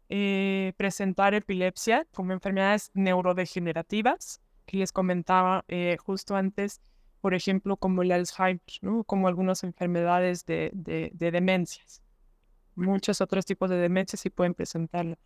eh, 0.09 0.73
presentar 0.77 1.33
epilepsia, 1.33 2.09
como 2.13 2.33
enfermedades 2.33 2.91
neurodegenerativas, 2.95 4.41
que 4.67 4.79
les 4.79 4.91
comentaba 4.91 5.65
eh, 5.69 5.97
justo 6.05 6.35
antes, 6.35 6.81
por 7.21 7.35
ejemplo, 7.35 7.77
como 7.77 8.03
el 8.03 8.11
Alzheimer, 8.11 8.61
¿no? 8.83 9.05
como 9.05 9.29
algunas 9.29 9.63
enfermedades 9.63 10.45
de, 10.45 10.71
de, 10.75 11.13
de 11.15 11.31
demencias. 11.31 12.03
Muchos 12.75 13.21
otros 13.21 13.47
tipos 13.47 13.71
de 13.71 13.77
demencias 13.77 14.21
sí 14.21 14.31
pueden 14.31 14.55
presentarlo 14.55 15.17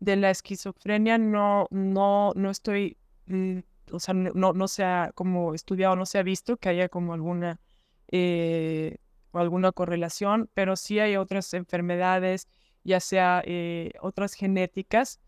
de 0.00 0.16
la 0.16 0.30
esquizofrenia 0.30 1.18
no, 1.18 1.68
no, 1.70 2.32
no 2.34 2.50
estoy, 2.50 2.96
mm, 3.26 3.58
o 3.92 4.00
sea, 4.00 4.14
no, 4.14 4.52
no 4.52 4.68
se 4.68 4.82
ha 4.82 5.12
como 5.14 5.54
estudiado, 5.54 5.94
no 5.96 6.06
se 6.06 6.18
ha 6.18 6.22
visto 6.22 6.56
que 6.56 6.70
haya 6.70 6.88
como 6.88 7.12
alguna, 7.12 7.60
eh, 8.08 8.96
alguna 9.32 9.72
correlación, 9.72 10.50
pero 10.54 10.76
sí 10.76 10.98
hay 10.98 11.16
otras 11.16 11.52
enfermedades, 11.54 12.48
ya 12.82 12.98
sea 13.00 13.42
eh, 13.44 13.92
otras 14.00 14.34
genéticas, 14.34 15.20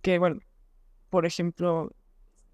que 0.00 0.18
bueno, 0.18 0.40
por 1.10 1.26
ejemplo, 1.26 1.92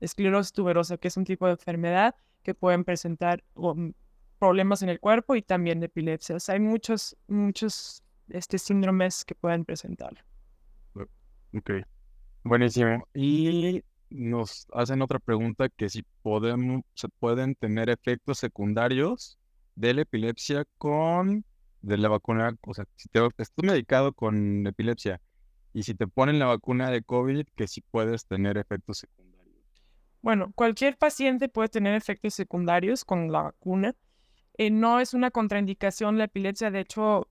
esclerosis 0.01 0.53
tuberosa, 0.53 0.99
que 0.99 1.09
es 1.09 1.17
un 1.17 1.25
tipo 1.25 1.47
de 1.47 1.53
enfermedad 1.53 2.15
que 2.43 2.55
pueden 2.55 2.85
presentar 2.85 3.45
um, 3.55 3.93
problemas 4.39 4.83
en 4.83 4.89
el 4.89 4.99
cuerpo 4.99 5.37
y 5.37 5.43
también 5.43 5.83
epilepsia. 5.83 6.37
Hay 6.49 6.59
muchos, 6.59 7.17
muchos 7.29 8.03
este, 8.29 8.59
síndromes 8.59 9.25
que 9.25 9.37
pueden 9.37 9.65
presentar. 9.65 10.25
Ok, 11.55 11.71
buenísimo. 12.45 13.07
Y 13.15 13.83
nos 14.11 14.67
hacen 14.73 15.03
otra 15.03 15.19
pregunta 15.19 15.69
que 15.69 15.89
si 15.89 16.03
podemos, 16.23 16.83
se 16.95 17.09
pueden 17.09 17.55
tener 17.55 17.91
efectos 17.91 18.39
secundarios 18.39 19.39
de 19.75 19.95
la 19.95 20.03
epilepsia 20.03 20.65
con 20.79 21.45
de 21.83 21.99
la 21.99 22.09
vacuna, 22.09 22.57
o 22.63 22.75
sea, 22.75 22.85
si 22.97 23.09
te, 23.09 23.25
estás 23.27 23.53
medicado 23.63 24.13
con 24.13 24.67
epilepsia 24.67 25.21
y 25.73 25.83
si 25.83 25.95
te 25.95 26.07
ponen 26.07 26.39
la 26.39 26.47
vacuna 26.47 26.91
de 26.91 27.03
COVID, 27.03 27.47
que 27.57 27.67
si 27.67 27.81
puedes 27.81 28.27
tener 28.27 28.57
efectos 28.57 28.99
secundarios. 28.99 29.57
Bueno, 30.21 30.53
cualquier 30.55 30.97
paciente 30.97 31.49
puede 31.49 31.69
tener 31.69 31.95
efectos 31.95 32.35
secundarios 32.35 33.05
con 33.05 33.33
la 33.33 33.43
vacuna. 33.43 33.95
Eh, 34.59 34.71
no 34.71 35.01
es 35.01 35.15
una 35.15 35.31
contraindicación 35.31 36.19
la 36.19 36.25
epilepsia, 36.25 36.71
de 36.71 36.81
hecho, 36.81 37.27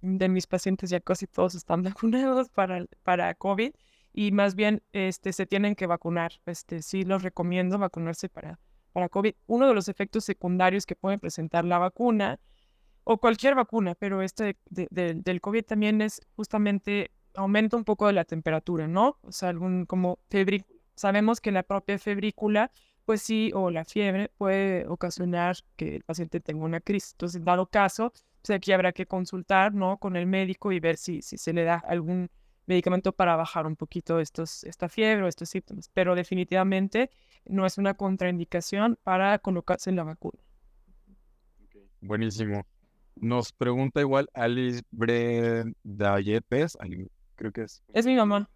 de 0.00 0.28
mis 0.28 0.46
pacientes 0.46 0.90
ya 0.90 1.00
casi 1.00 1.26
todos 1.26 1.54
están 1.54 1.82
vacunados 2.04 2.48
para, 2.50 2.84
para 3.02 3.34
COVID 3.34 3.72
y 4.12 4.32
más 4.32 4.54
bien 4.54 4.82
este, 4.92 5.32
se 5.32 5.46
tienen 5.46 5.74
que 5.74 5.86
vacunar. 5.86 6.32
Este, 6.46 6.82
sí 6.82 7.04
los 7.04 7.22
recomiendo 7.22 7.78
vacunarse 7.78 8.28
para, 8.28 8.58
para 8.92 9.08
COVID. 9.08 9.34
Uno 9.46 9.68
de 9.68 9.74
los 9.74 9.88
efectos 9.88 10.24
secundarios 10.24 10.86
que 10.86 10.96
puede 10.96 11.18
presentar 11.18 11.64
la 11.64 11.78
vacuna 11.78 12.40
o 13.04 13.18
cualquier 13.18 13.54
vacuna, 13.54 13.94
pero 13.94 14.22
este 14.22 14.58
del 14.68 15.40
COVID 15.40 15.64
también 15.64 16.02
es 16.02 16.20
justamente 16.36 17.10
aumenta 17.34 17.76
un 17.76 17.84
poco 17.84 18.06
de 18.06 18.12
la 18.12 18.24
temperatura, 18.24 18.88
¿no? 18.88 19.18
O 19.22 19.32
sea, 19.32 19.48
algún 19.48 19.86
como 19.86 20.18
febrícula. 20.28 20.78
Sabemos 20.94 21.40
que 21.40 21.52
la 21.52 21.62
propia 21.62 21.98
febrícula, 21.98 22.72
pues 23.04 23.22
sí, 23.22 23.52
o 23.54 23.70
la 23.70 23.84
fiebre 23.84 24.30
puede 24.36 24.86
ocasionar 24.88 25.56
que 25.76 25.96
el 25.96 26.02
paciente 26.02 26.40
tenga 26.40 26.64
una 26.64 26.80
crisis. 26.80 27.12
Entonces, 27.12 27.44
dado 27.44 27.66
caso, 27.66 28.12
pues 28.42 28.56
aquí 28.56 28.72
habrá 28.72 28.92
que 28.92 29.06
consultar, 29.06 29.74
¿no? 29.74 29.98
Con 29.98 30.16
el 30.16 30.26
médico 30.26 30.72
y 30.72 30.80
ver 30.80 30.96
si, 30.96 31.22
si 31.22 31.38
se 31.38 31.52
le 31.52 31.64
da 31.64 31.76
algún 31.76 32.30
medicamento 32.66 33.12
para 33.12 33.34
bajar 33.36 33.66
un 33.66 33.76
poquito 33.76 34.20
estos, 34.20 34.62
esta 34.64 34.88
fiebre 34.88 35.24
o 35.24 35.28
estos 35.28 35.48
síntomas. 35.48 35.90
Pero 35.92 36.14
definitivamente 36.14 37.10
no 37.46 37.66
es 37.66 37.78
una 37.78 37.94
contraindicación 37.94 38.98
para 39.02 39.38
colocarse 39.38 39.90
en 39.90 39.96
la 39.96 40.04
vacuna. 40.04 40.40
Buenísimo. 42.00 42.66
Nos 43.16 43.52
pregunta 43.52 44.00
igual 44.00 44.28
Alice 44.32 44.82
Bredayepes, 44.92 46.78
creo 47.34 47.52
que 47.52 47.62
es. 47.62 47.82
Es 47.92 48.06
mi 48.06 48.14
mamá. 48.14 48.48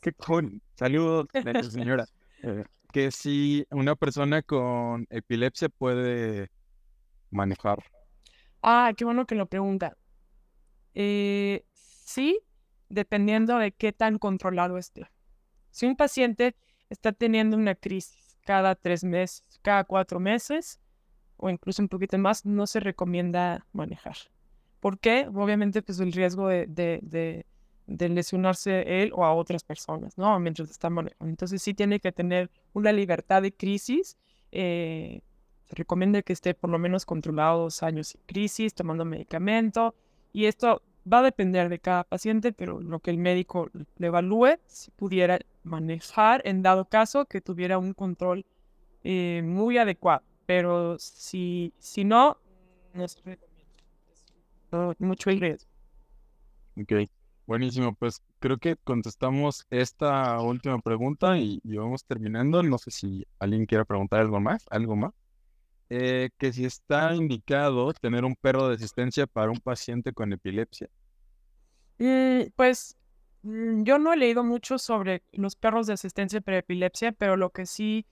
Qué 0.00 0.12
cool. 0.12 0.62
Saludos, 0.74 1.26
señora. 1.70 2.06
Eh, 2.42 2.64
que 2.90 3.10
si 3.10 3.66
una 3.70 3.94
persona 3.96 4.40
con 4.40 5.06
epilepsia 5.10 5.68
puede 5.68 6.50
manejar 7.30 7.84
Ah, 8.62 8.92
qué 8.96 9.04
bueno 9.04 9.26
que 9.26 9.34
lo 9.34 9.46
pregunta. 9.46 9.96
Eh, 10.94 11.64
sí, 11.72 12.40
dependiendo 12.88 13.58
de 13.58 13.72
qué 13.72 13.92
tan 13.92 14.18
controlado 14.18 14.78
esté. 14.78 15.06
Si 15.70 15.86
un 15.86 15.96
paciente 15.96 16.56
está 16.88 17.12
teniendo 17.12 17.56
una 17.56 17.74
crisis 17.74 18.38
cada 18.44 18.74
tres 18.74 19.04
meses, 19.04 19.44
cada 19.62 19.84
cuatro 19.84 20.18
meses, 20.20 20.80
o 21.36 21.48
incluso 21.48 21.82
un 21.82 21.88
poquito 21.88 22.18
más, 22.18 22.44
no 22.44 22.66
se 22.66 22.80
recomienda 22.80 23.66
manejar. 23.72 24.16
¿Por 24.80 24.98
qué? 24.98 25.28
Obviamente, 25.32 25.82
pues 25.82 26.00
el 26.00 26.12
riesgo 26.12 26.48
de, 26.48 27.46
lesionarse 27.86 29.02
él 29.02 29.12
o 29.14 29.24
a 29.24 29.32
otras 29.34 29.62
personas, 29.62 30.16
¿no? 30.18 30.38
Mientras 30.40 30.70
está 30.70 30.90
manejando. 30.90 31.30
Entonces 31.30 31.62
sí 31.62 31.74
tiene 31.74 32.00
que 32.00 32.12
tener 32.12 32.50
una 32.72 32.92
libertad 32.92 33.42
de 33.42 33.52
crisis. 33.52 34.16
Eh, 34.52 35.20
Se 35.70 35.76
recomienda 35.76 36.22
que 36.22 36.32
esté 36.32 36.52
por 36.52 36.68
lo 36.68 36.80
menos 36.80 37.06
controlado 37.06 37.60
dos 37.60 37.84
años 37.84 38.08
sin 38.08 38.20
crisis, 38.26 38.74
tomando 38.74 39.04
medicamento. 39.04 39.94
Y 40.32 40.46
esto 40.46 40.82
va 41.10 41.20
a 41.20 41.22
depender 41.22 41.68
de 41.68 41.78
cada 41.78 42.02
paciente, 42.02 42.52
pero 42.52 42.80
lo 42.80 42.98
que 42.98 43.12
el 43.12 43.18
médico 43.18 43.70
le 43.96 44.08
evalúe, 44.08 44.58
si 44.66 44.90
pudiera 44.90 45.38
manejar 45.62 46.42
en 46.44 46.62
dado 46.62 46.86
caso 46.86 47.24
que 47.26 47.40
tuviera 47.40 47.78
un 47.78 47.92
control 47.94 48.44
eh, 49.04 49.42
muy 49.44 49.78
adecuado. 49.78 50.24
Pero 50.44 50.98
si, 50.98 51.72
si 51.78 52.02
no, 52.02 52.38
no 52.92 53.06
se 53.06 53.20
recomienda. 53.22 54.96
Mucho 54.98 55.30
riesgo. 55.30 55.70
Ok, 56.80 57.08
buenísimo. 57.46 57.94
Pues 57.94 58.20
creo 58.40 58.58
que 58.58 58.74
contestamos 58.74 59.68
esta 59.70 60.40
última 60.40 60.80
pregunta 60.80 61.38
y, 61.38 61.60
vamos 61.62 62.04
terminando. 62.04 62.60
No 62.64 62.76
sé 62.76 62.90
si 62.90 63.24
alguien 63.38 63.66
quiere 63.66 63.84
preguntar 63.84 64.18
algo 64.18 64.40
más, 64.40 64.66
algo 64.68 64.96
más. 64.96 65.19
Eh, 65.92 66.30
que 66.38 66.52
si 66.52 66.64
está 66.64 67.16
indicado 67.16 67.92
tener 67.94 68.24
un 68.24 68.36
perro 68.36 68.68
de 68.68 68.76
asistencia 68.76 69.26
para 69.26 69.50
un 69.50 69.58
paciente 69.58 70.12
con 70.12 70.32
epilepsia. 70.32 70.88
Mm, 71.98 72.52
pues 72.54 72.96
mm, 73.42 73.82
yo 73.82 73.98
no 73.98 74.12
he 74.12 74.16
leído 74.16 74.44
mucho 74.44 74.78
sobre 74.78 75.24
los 75.32 75.56
perros 75.56 75.88
de 75.88 75.94
asistencia 75.94 76.40
para 76.40 76.58
epilepsia, 76.58 77.10
pero 77.10 77.36
lo 77.36 77.50
que 77.50 77.66
sí 77.66 78.06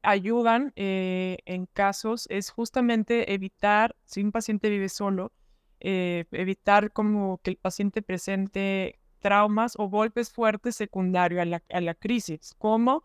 ayudan 0.00 0.72
eh, 0.74 1.36
en 1.44 1.66
casos 1.66 2.26
es 2.30 2.48
justamente 2.48 3.34
evitar, 3.34 3.94
si 4.06 4.22
un 4.22 4.32
paciente 4.32 4.70
vive 4.70 4.88
solo, 4.88 5.30
eh, 5.80 6.24
evitar 6.32 6.92
como 6.92 7.42
que 7.42 7.50
el 7.50 7.56
paciente 7.58 8.00
presente 8.00 9.00
traumas 9.18 9.74
o 9.76 9.90
golpes 9.90 10.30
fuertes 10.30 10.76
secundarios 10.76 11.42
a 11.42 11.44
la, 11.44 11.62
a 11.68 11.80
la 11.82 11.92
crisis, 11.92 12.54
como 12.56 13.04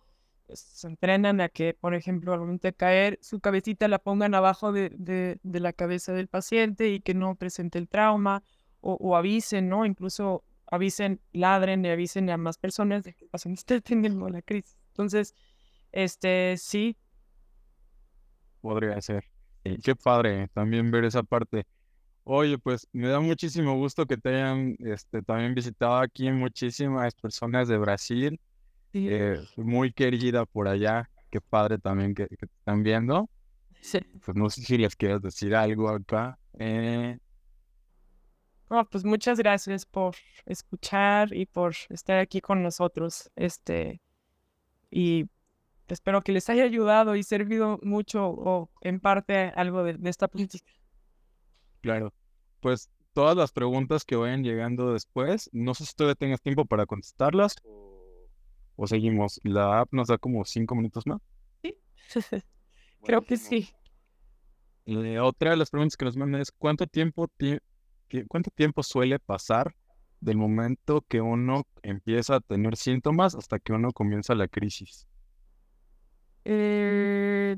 se 0.55 0.87
entrenan 0.87 1.41
a 1.41 1.49
que, 1.49 1.73
por 1.73 1.93
ejemplo, 1.93 2.33
al 2.33 2.39
momento 2.39 2.67
de 2.67 2.73
caer, 2.73 3.19
su 3.21 3.39
cabecita 3.39 3.87
la 3.87 3.99
pongan 3.99 4.35
abajo 4.35 4.71
de, 4.71 4.89
de, 4.97 5.59
la 5.59 5.73
cabeza 5.73 6.13
del 6.13 6.27
paciente 6.27 6.89
y 6.89 6.99
que 7.01 7.13
no 7.13 7.35
presente 7.35 7.79
el 7.79 7.87
trauma, 7.87 8.43
o, 8.81 9.15
avisen, 9.15 9.69
¿no? 9.69 9.85
Incluso 9.85 10.43
avisen, 10.67 11.21
ladren 11.31 11.85
y 11.85 11.89
avisen 11.89 12.29
a 12.29 12.37
más 12.37 12.57
personas 12.57 13.03
de 13.03 13.13
que 13.13 13.25
el 13.25 13.29
paciente 13.29 13.59
está 13.59 13.79
teniendo 13.79 14.27
la 14.27 14.41
crisis. 14.41 14.77
Entonces, 14.89 15.33
este, 15.91 16.55
sí. 16.57 16.97
Podría 18.61 18.99
ser. 19.01 19.23
qué 19.63 19.95
padre 19.95 20.49
también 20.53 20.91
ver 20.91 21.05
esa 21.05 21.23
parte. 21.23 21.65
Oye, 22.25 22.57
pues 22.57 22.87
me 22.93 23.09
da 23.09 23.19
muchísimo 23.19 23.75
gusto 23.75 24.05
que 24.05 24.17
te 24.17 24.29
hayan 24.29 24.75
este, 24.79 25.21
también 25.21 25.53
visitado 25.53 25.95
aquí 25.97 26.31
muchísimas 26.31 27.13
personas 27.15 27.67
de 27.67 27.77
Brasil. 27.77 28.39
Eh, 28.93 29.39
muy 29.57 29.91
querida 29.91 30.45
por 30.45 30.67
allá. 30.67 31.09
Qué 31.29 31.41
padre 31.41 31.79
también 31.79 32.13
que, 32.13 32.27
te 32.27 32.45
están 32.45 32.83
viendo. 32.83 33.29
Sí. 33.81 33.99
Pues 34.23 34.37
no 34.37 34.49
sé 34.49 34.61
si 34.61 34.77
quieres 34.97 35.21
decir 35.21 35.55
algo 35.55 35.89
acá. 35.89 36.37
Eh... 36.59 37.17
pues 38.91 39.03
muchas 39.03 39.39
gracias 39.39 39.85
por 39.85 40.15
escuchar 40.45 41.33
y 41.33 41.45
por 41.45 41.73
estar 41.89 42.19
aquí 42.19 42.39
con 42.39 42.61
nosotros. 42.61 43.31
Este, 43.35 43.99
y 44.91 45.25
espero 45.87 46.21
que 46.21 46.31
les 46.31 46.49
haya 46.49 46.63
ayudado 46.63 47.15
y 47.15 47.23
servido 47.23 47.79
mucho 47.81 48.27
o 48.27 48.69
en 48.81 48.99
parte 48.99 49.51
algo 49.55 49.83
de 49.83 50.09
esta 50.09 50.27
política. 50.27 50.71
Claro. 51.81 52.13
Pues 52.59 52.89
todas 53.13 53.35
las 53.35 53.51
preguntas 53.51 54.05
que 54.05 54.15
vayan 54.15 54.43
llegando 54.43 54.93
después, 54.93 55.49
no 55.51 55.73
sé 55.73 55.85
si 55.85 55.95
todavía 55.95 56.15
tengas 56.15 56.41
tiempo 56.41 56.65
para 56.65 56.85
contestarlas 56.85 57.55
o, 58.75 58.87
seguimos. 58.87 59.39
La 59.43 59.81
app 59.81 59.93
nos 59.93 60.07
da 60.07 60.17
como 60.17 60.43
cinco 60.45 60.75
minutos 60.75 61.05
más. 61.07 61.21
Sí, 61.61 61.75
creo 63.03 63.21
que 63.21 63.37
sí. 63.37 63.69
Eh, 64.85 65.19
otra 65.19 65.51
de 65.51 65.57
las 65.57 65.69
preguntas 65.69 65.95
que 65.95 66.05
nos 66.05 66.17
mandan 66.17 66.41
es 66.41 66.51
¿cuánto 66.51 66.87
tiempo, 66.87 67.29
cuánto 68.27 68.51
tiempo 68.51 68.83
suele 68.83 69.17
pasar 69.19 69.73
del 70.19 70.37
momento 70.37 71.03
que 71.07 71.21
uno 71.21 71.63
empieza 71.81 72.35
a 72.35 72.39
tener 72.39 72.75
síntomas 72.75 73.35
hasta 73.35 73.59
que 73.59 73.73
uno 73.73 73.91
comienza 73.91 74.35
la 74.35 74.47
crisis? 74.47 75.07
Eh, 76.45 77.57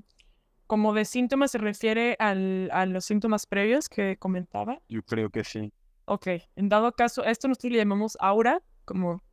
como 0.67 0.93
de 0.93 1.05
síntomas 1.05 1.51
se 1.51 1.57
refiere 1.57 2.15
al, 2.19 2.69
a 2.71 2.85
los 2.85 3.05
síntomas 3.05 3.45
previos 3.45 3.89
que 3.89 4.17
comentaba. 4.17 4.79
Yo 4.89 5.03
creo 5.03 5.29
que 5.29 5.43
sí. 5.43 5.71
Ok, 6.05 6.27
en 6.55 6.69
dado 6.69 6.91
caso, 6.91 7.23
esto 7.23 7.47
nosotros 7.47 7.71
le 7.71 7.79
llamamos 7.79 8.17
aura, 8.19 8.61
como, 8.85 9.23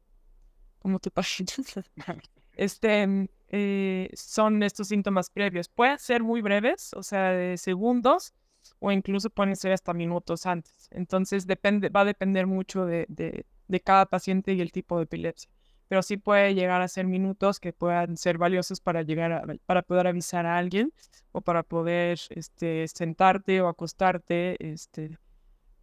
como 0.82 0.98
tu 0.98 1.10
este, 2.56 3.28
eh, 3.48 4.10
son 4.14 4.62
estos 4.62 4.88
síntomas 4.88 5.30
previos. 5.30 5.68
Pueden 5.68 5.98
ser 5.98 6.22
muy 6.22 6.42
breves, 6.42 6.90
o 6.94 7.02
sea, 7.02 7.30
de 7.30 7.56
segundos, 7.56 8.34
o 8.78 8.92
incluso 8.92 9.30
pueden 9.30 9.56
ser 9.56 9.72
hasta 9.72 9.94
minutos 9.94 10.46
antes. 10.46 10.88
Entonces, 10.90 11.46
depende, 11.46 11.88
va 11.88 12.00
a 12.00 12.04
depender 12.04 12.46
mucho 12.46 12.84
de, 12.84 13.06
de, 13.08 13.46
de 13.68 13.80
cada 13.80 14.06
paciente 14.06 14.52
y 14.52 14.60
el 14.60 14.72
tipo 14.72 14.98
de 14.98 15.04
epilepsia 15.04 15.50
pero 15.92 16.00
sí 16.02 16.16
puede 16.16 16.54
llegar 16.54 16.80
a 16.80 16.88
ser 16.88 17.06
minutos 17.06 17.60
que 17.60 17.74
puedan 17.74 18.16
ser 18.16 18.38
valiosos 18.38 18.80
para 18.80 19.02
llegar 19.02 19.30
a, 19.30 19.42
para 19.66 19.82
poder 19.82 20.06
avisar 20.06 20.46
a 20.46 20.56
alguien 20.56 20.90
o 21.32 21.42
para 21.42 21.62
poder 21.62 22.18
este, 22.30 22.88
sentarte 22.88 23.60
o 23.60 23.68
acostarte 23.68 24.56
este, 24.72 25.18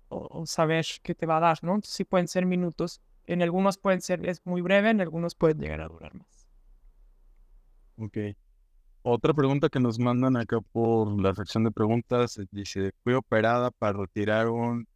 o, 0.08 0.48
saber 0.48 0.84
qué 1.04 1.14
te 1.14 1.28
va 1.28 1.38
a 1.38 1.42
dar, 1.42 1.64
¿no? 1.64 1.80
sí 1.84 2.06
pueden 2.06 2.28
ser 2.28 2.48
minutos. 2.48 3.02
En 3.30 3.44
algunos 3.44 3.78
pueden 3.78 4.02
ser, 4.02 4.28
es 4.28 4.44
muy 4.44 4.62
breve, 4.62 4.90
en 4.90 5.02
algunos 5.02 5.36
pueden 5.36 5.60
llegar 5.60 5.82
a 5.82 5.88
durar 5.88 6.16
más. 6.16 6.48
Ok. 7.98 8.18
Otra 9.04 9.36
pregunta 9.36 9.70
que 9.70 9.80
nos 9.80 10.00
mandan 10.00 10.36
acá 10.36 10.60
por 10.62 11.22
la 11.22 11.36
sección 11.36 11.64
de 11.64 11.70
preguntas 11.70 12.42
dice, 12.50 12.92
fui 13.04 13.14
operada 13.14 13.70
para 13.70 14.00
retirar 14.00 14.50
un 14.50 14.88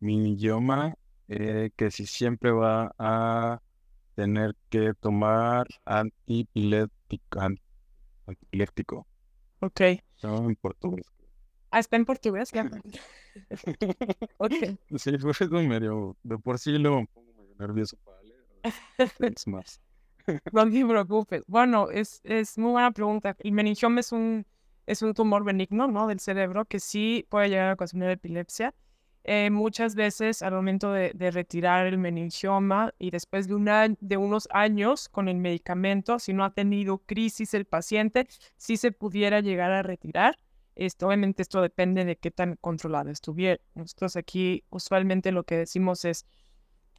minioma 0.00 0.94
eh, 1.28 1.68
que 1.76 1.90
si 1.90 2.06
siempre 2.06 2.50
va 2.50 2.94
a 2.98 3.60
tener 4.14 4.56
que 4.70 4.94
tomar 4.94 5.66
antipiléptico. 5.84 7.40
antipiléptico. 8.26 9.06
Ok. 9.60 9.80
Está 9.80 10.34
en 10.34 10.56
portugués. 10.56 11.04
Ah, 11.70 11.80
está 11.80 11.96
en 11.96 12.06
portugués, 12.06 12.50
ya. 12.52 12.70
ok. 14.38 14.54
Sí, 14.96 15.18
fue 15.18 15.68
medio, 15.68 16.16
de 16.22 16.38
por 16.38 16.58
sí 16.58 16.78
lo 16.78 17.04
nervioso 17.62 17.96
para 18.04 18.22
leer. 18.22 18.44
Es 19.36 19.46
más. 19.46 19.80
No 20.52 20.70
te 20.70 20.86
preocupes. 20.86 21.42
Bueno, 21.48 21.90
es, 21.90 22.20
es 22.22 22.56
muy 22.56 22.72
buena 22.72 22.92
pregunta. 22.92 23.36
El 23.40 23.52
meningioma 23.52 24.00
es 24.00 24.12
un, 24.12 24.46
es 24.86 25.02
un 25.02 25.14
tumor 25.14 25.42
benigno, 25.44 25.88
¿no? 25.88 26.06
Del 26.06 26.20
cerebro 26.20 26.64
que 26.64 26.78
sí 26.78 27.26
puede 27.28 27.48
llegar 27.48 27.70
a 27.70 27.72
ocasionar 27.74 28.10
epilepsia. 28.10 28.72
Eh, 29.24 29.50
muchas 29.50 29.94
veces 29.94 30.42
al 30.42 30.52
momento 30.52 30.92
de, 30.92 31.12
retirar 31.30 31.86
el 31.86 31.96
meningioma 31.96 32.92
y 32.98 33.10
después 33.10 33.46
de, 33.46 33.54
una, 33.54 33.86
de 34.00 34.16
unos 34.16 34.48
años 34.50 35.08
con 35.08 35.28
el 35.28 35.36
medicamento, 35.36 36.18
si 36.18 36.32
no 36.32 36.44
ha 36.44 36.50
tenido 36.50 36.98
crisis 36.98 37.54
el 37.54 37.64
paciente, 37.64 38.26
sí 38.56 38.76
se 38.76 38.90
pudiera 38.90 39.40
llegar 39.40 39.70
a 39.70 39.82
retirar. 39.82 40.36
Esto, 40.74 41.06
obviamente 41.06 41.42
esto 41.42 41.60
depende 41.60 42.04
de 42.04 42.16
qué 42.16 42.30
tan 42.30 42.56
controlado 42.56 43.10
estuviera. 43.10 43.60
Nosotros 43.74 44.16
aquí 44.16 44.64
usualmente 44.70 45.30
lo 45.30 45.44
que 45.44 45.56
decimos 45.56 46.04
es 46.04 46.26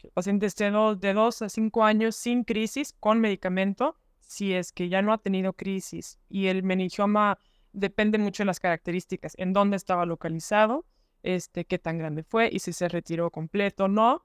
que 0.04 0.08
el 0.08 0.14
paciente 0.14 0.47
esté 0.47 0.70
de 0.70 1.14
2 1.14 1.41
a 1.43 1.49
5 1.49 1.84
años 1.86 2.18
sin 2.18 2.43
crisis 2.43 2.93
con 2.99 3.22
medicamento. 3.22 3.95
Si 4.20 4.54
es 4.54 4.74
que 4.74 4.89
ya 4.89 5.01
no 5.01 5.14
ha 5.14 5.18
tenido 5.18 5.54
crisis 5.54 6.20
y 6.28 6.47
el 6.47 6.62
meningioma 6.62 7.39
depende 7.72 8.18
mucho 8.18 8.43
de 8.43 8.47
las 8.47 8.60
características, 8.60 9.34
en 9.38 9.54
dónde 9.54 9.78
estaba 9.78 10.06
localizado, 10.06 10.86
este, 11.24 11.64
qué 11.64 11.80
tan 11.80 11.97
grande 11.97 12.24
fue 12.24 12.49
y 12.51 12.60
si 12.60 12.74
se 12.74 12.89
retiró 12.89 13.32
completo 13.32 13.86
o 13.86 13.88
no, 13.88 14.24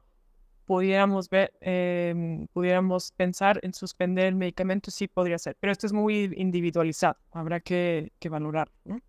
pudiéramos 0.64 1.30
ver, 1.30 1.52
em, 1.60 2.48
pudiéramos 2.48 3.12
pensar 3.12 3.60
en 3.62 3.72
suspender 3.72 4.26
el 4.26 4.34
medicamento, 4.34 4.90
sí 4.90 5.06
podría 5.06 5.38
ser, 5.38 5.56
pero 5.60 5.72
esto 5.72 5.86
es 5.86 5.92
muy 5.92 6.32
individualizado, 6.36 7.16
habrá 7.30 7.60
que, 7.60 8.12
que 8.18 8.28
valorar. 8.28 8.68
¿no? 8.84 9.00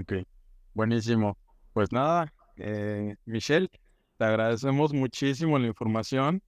Ok, 0.00 0.12
buenísimo. 0.74 1.36
Pues 1.72 1.90
nada, 1.90 2.32
eh, 2.56 3.16
Michelle, 3.24 3.68
te 4.22 4.28
agradecemos 4.28 4.92
muchísimo 4.92 5.58
la 5.58 5.66
información, 5.66 6.44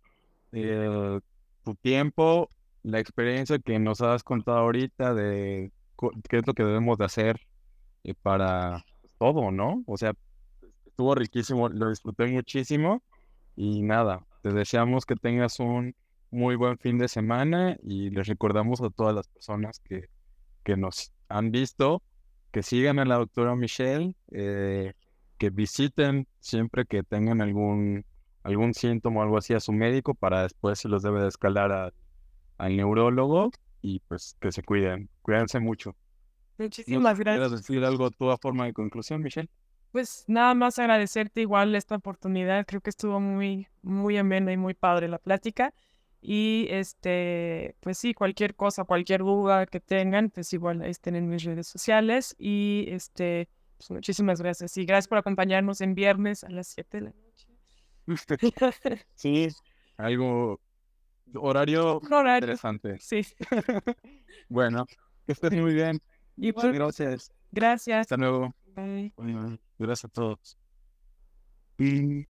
eh, 0.53 1.18
tu 1.64 1.75
tiempo, 1.75 2.49
la 2.85 3.01
experiencia 3.01 3.59
que 3.59 3.81
nos 3.81 4.01
has 4.01 4.22
contado 4.22 4.59
ahorita 4.59 5.12
de 5.12 5.72
qué 6.29 6.39
es 6.39 6.47
lo 6.47 6.55
que 6.55 6.62
debemos 6.62 6.99
de 6.99 7.05
hacer 7.07 7.41
eh, 8.05 8.14
para 8.14 8.85
todo, 9.18 9.51
¿no? 9.51 9.83
O 9.89 9.97
sea, 9.97 10.12
estuvo 10.87 11.16
riquísimo, 11.16 11.68
lo 11.68 11.89
disfruté 11.89 12.29
muchísimo 12.29 13.03
y 13.57 13.83
nada, 13.83 14.25
te 14.45 14.53
deseamos 14.53 15.05
que 15.05 15.16
tengas 15.16 15.59
un 15.59 15.97
muy 16.31 16.55
buen 16.55 16.79
fin 16.79 16.97
de 16.97 17.09
semana 17.09 17.77
y 17.83 18.11
les 18.11 18.29
recordamos 18.29 18.83
a 18.83 18.91
todas 18.91 19.16
las 19.16 19.27
personas 19.27 19.81
que, 19.81 20.05
que 20.62 20.77
nos 20.77 21.12
han 21.29 21.51
visto 21.51 22.05
que 22.53 22.62
sigan 22.62 23.01
a 23.01 23.05
la 23.05 23.16
doctora 23.16 23.57
Michelle, 23.57 24.14
eh, 24.31 24.93
que 25.39 25.51
visiten 25.51 26.26
siempre 26.41 26.85
que 26.85 27.03
tengan 27.03 27.41
algún, 27.41 28.05
algún 28.43 28.74
síntoma 28.74 29.20
o 29.20 29.22
algo 29.22 29.39
así 29.39 29.55
a 29.55 29.61
su 29.61 29.72
médico 29.72 30.14
para 30.14 30.43
después 30.43 30.78
se 30.78 30.89
los 30.89 31.03
debe 31.03 31.20
de 31.22 31.28
escalar 31.28 31.93
al 32.59 32.76
neurólogo 32.76 33.51
y 33.82 34.01
pues 34.01 34.37
que 34.41 34.53
se 34.53 34.62
cuiden. 34.62 35.11
Cuídense 35.22 35.61
mucho. 35.61 35.95
Muchísimas 36.59 37.16
¿Quieres 37.16 37.39
gracias. 37.39 37.66
decir 37.66 37.85
algo 37.85 38.11
tú 38.11 38.30
a 38.30 38.39
forma 38.39 38.66
de 38.66 38.72
conclusión, 38.72 39.22
Michelle? 39.22 39.49
Pues 39.91 40.24
nada 40.26 40.55
más 40.55 40.78
agradecerte 40.78 41.43
igual 41.43 41.74
esta 41.74 41.97
oportunidad. 41.97 42.64
Creo 42.66 42.80
que 42.80 42.91
estuvo 42.91 43.20
muy, 43.20 43.68
muy 43.82 44.16
amena 44.16 44.53
y 44.53 44.57
muy 44.57 44.74
padre 44.74 45.09
la 45.09 45.18
plática. 45.18 45.72
Y 46.20 46.66
este, 46.70 47.76
pues 47.80 47.99
sí, 47.99 48.14
cualquier 48.14 48.55
cosa, 48.55 48.85
cualquier 48.85 49.20
duda 49.20 49.66
que 49.66 49.78
tengan, 49.78 50.30
pues 50.30 50.53
igual 50.53 50.80
ahí 50.82 50.91
estén 50.91 51.16
en 51.16 51.28
mis 51.28 51.45
redes 51.45 51.66
sociales. 51.66 52.35
Y 52.39 52.87
este, 52.89 53.49
pues 53.85 53.97
muchísimas 53.99 54.41
gracias. 54.41 54.76
Y 54.78 54.87
gracias 54.87 55.09
por 55.09 55.18
acompañarnos 55.18 55.82
en 55.82 55.95
viernes 55.95 56.43
a 56.43 56.49
las 56.49 56.68
7 56.68 56.99
de 56.99 57.05
la 57.05 57.11
noche. 57.11 57.49
sí, 59.14 59.49
algo 59.99 60.59
horario 61.35 62.01
interesante. 62.03 62.99
Sí. 63.01 63.26
Bueno, 64.49 64.87
que 65.26 65.32
estés 65.32 65.53
muy 65.53 65.74
bien. 65.74 66.01
Igual, 66.37 66.72
Gracias. 66.72 67.32
gracias. 67.51 68.01
Hasta 68.01 68.16
luego. 68.16 68.55
Bye. 68.74 69.12
Bueno, 69.16 69.59
Gracias 69.78 70.05
a 70.07 70.09
todos. 70.09 70.59
Y 71.78 72.22